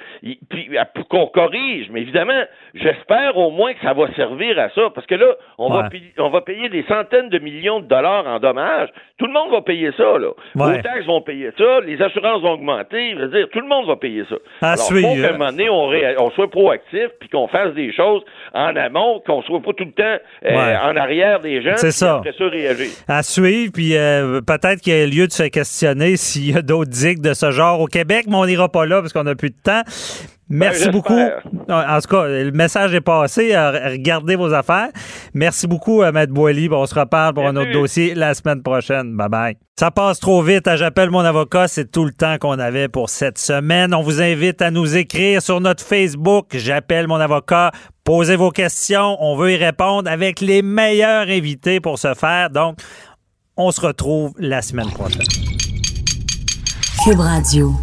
puis 0.50 0.70
qu'on 1.10 1.28
corrige. 1.28 1.90
Mais 1.92 2.02
évidemment, 2.02 2.44
j'espère 2.74 3.38
au 3.38 3.52
moins 3.52 3.74
que 3.74 3.82
ça 3.82 3.94
va 3.94 4.12
servir 4.16 4.58
à 4.60 4.70
ça, 4.70 4.90
parce 4.94 5.06
que 5.08 5.16
là, 5.16 5.36
on, 5.58 5.70
va, 5.70 5.90
payer, 5.90 6.12
on 6.18 6.30
va 6.30 6.42
payer 6.42 6.70
des 6.70 6.84
centaines 6.88 7.30
de 7.30 7.40
millions 7.40 7.80
de 7.80 7.86
dollars 7.86 8.26
en 8.26 8.40
dommages. 8.40 8.90
Tout 9.18 9.28
le 9.28 9.34
monde 9.34 9.52
va 9.52 9.62
payer 9.62 9.92
ça. 9.96 10.18
Là. 10.18 10.32
Les 10.74 10.82
taxes 10.82 11.06
vont 11.06 11.22
payer 11.22 11.52
ça, 11.58 11.82
les 11.82 12.02
assurances 12.02 12.42
vont 12.42 12.54
augmenter. 12.54 13.12
Je 13.12 13.26
veux 13.26 13.28
dire, 13.28 13.48
tout 13.52 13.62
le 13.62 13.68
monde 13.68 13.86
va 13.88 13.96
payer 13.96 14.24
ça. 14.30 14.36
À 14.62 14.72
Alors, 14.74 14.86
suivre. 14.86 15.08
faut 15.08 15.22
qu'à 15.22 15.30
un 15.30 15.38
moment 15.38 15.52
donné, 15.52 15.70
on, 15.70 15.92
on 16.20 16.30
soit 16.32 16.50
proactif, 16.50 17.10
puis 17.20 17.30
qu'on 17.30 17.48
fasse 17.48 17.74
des 17.74 17.94
choses 17.94 18.24
en 18.54 18.76
amont, 18.76 19.22
qu'on 19.26 19.42
soit 19.44 19.62
pas 19.62 19.74
tout 19.74 19.86
le 19.86 19.92
temps 19.92 20.18
euh, 20.52 20.92
en 20.92 20.96
arrière 20.96 21.40
des 21.40 21.62
gens. 21.62 21.76
C'est 21.78 21.92
ça. 21.92 22.16
Après 22.16 22.34
ça, 22.38 22.48
réagir. 22.48 22.88
À 23.08 23.24
suivre, 23.24 23.72
puis 23.74 23.96
euh, 23.96 24.42
peut-être 24.42 24.82
qu'il 24.82 24.94
y 24.94 25.02
a 25.02 25.06
lieu 25.06 25.28
de 25.28 25.32
se 25.32 25.44
questionner 25.44 26.18
s'il 26.18 26.52
y 26.52 26.58
a 26.58 26.62
d'autres 26.62 26.92
digues 26.92 27.22
de 27.22 27.34
ce 27.34 27.52
genre 27.52 27.80
au 27.82 27.88
Québec, 27.88 28.26
mais 28.28 28.36
on 28.36 28.46
n'ira 28.46 28.70
pas 28.70 28.86
là 28.86 29.02
parce 29.02 29.14
qu'on 29.14 29.24
n'a 29.24 29.36
plus 29.36 29.50
de 29.50 29.58
temps. 29.62 29.82
Merci 30.48 30.86
ben, 30.86 30.92
beaucoup. 30.92 31.20
En 31.70 32.00
tout 32.00 32.08
cas, 32.08 32.28
le 32.28 32.52
message 32.52 32.94
est 32.94 33.02
passé. 33.02 33.56
Regardez 33.58 34.36
vos 34.36 34.54
affaires. 34.54 34.90
Merci 35.34 35.66
beaucoup, 35.66 36.04
euh, 36.04 36.12
Maître 36.12 36.34
Boily. 36.34 36.70
On 36.72 36.86
se 36.86 36.94
reparle 36.94 37.34
pour 37.34 37.48
un 37.48 37.56
autre 37.56 37.72
dossier 37.72 38.14
la 38.14 38.34
semaine 38.34 38.62
prochaine. 38.62 39.16
Bye 39.16 39.30
bye. 39.30 39.58
Ça 39.80 39.90
passe 39.90 40.20
trop 40.20 40.44
vite. 40.44 40.68
Hein, 40.68 40.76
j'appelle 40.76 41.10
mon 41.10 41.20
avocat. 41.20 41.68
C'est 41.68 41.92
tout 41.92 42.06
le 42.06 42.12
temps 42.12 42.38
qu'on 42.40 42.60
avait 42.60 42.88
pour 42.88 43.10
cette 43.10 43.40
semaine. 43.40 43.94
On 43.94 44.04
vous 44.04 44.22
invite 44.22 44.62
à 44.62 44.70
nous 44.70 44.96
écrire 44.96 45.42
sur 45.42 45.60
notre 45.60 45.84
Facebook. 45.84 46.48
J'appelle 46.54 47.08
mon 47.08 47.20
avocat. 47.20 47.72
Posez 48.04 48.36
vos 48.36 48.52
questions. 48.52 49.18
On 49.20 49.36
veut 49.36 49.54
y 49.54 49.58
répondre 49.58 50.10
avec 50.10 50.42
les 50.42 50.62
meilleurs 50.62 51.28
invités 51.28 51.80
pour 51.80 51.98
ce 51.98 52.14
faire. 52.14 52.52
Donc, 52.52 52.78
on 53.58 53.72
se 53.72 53.82
retrouve 53.82 54.34
la 54.38 54.62
semaine 54.62 54.92
prochaine. 54.92 55.26
Cube 57.04 57.20
Radio. 57.20 57.74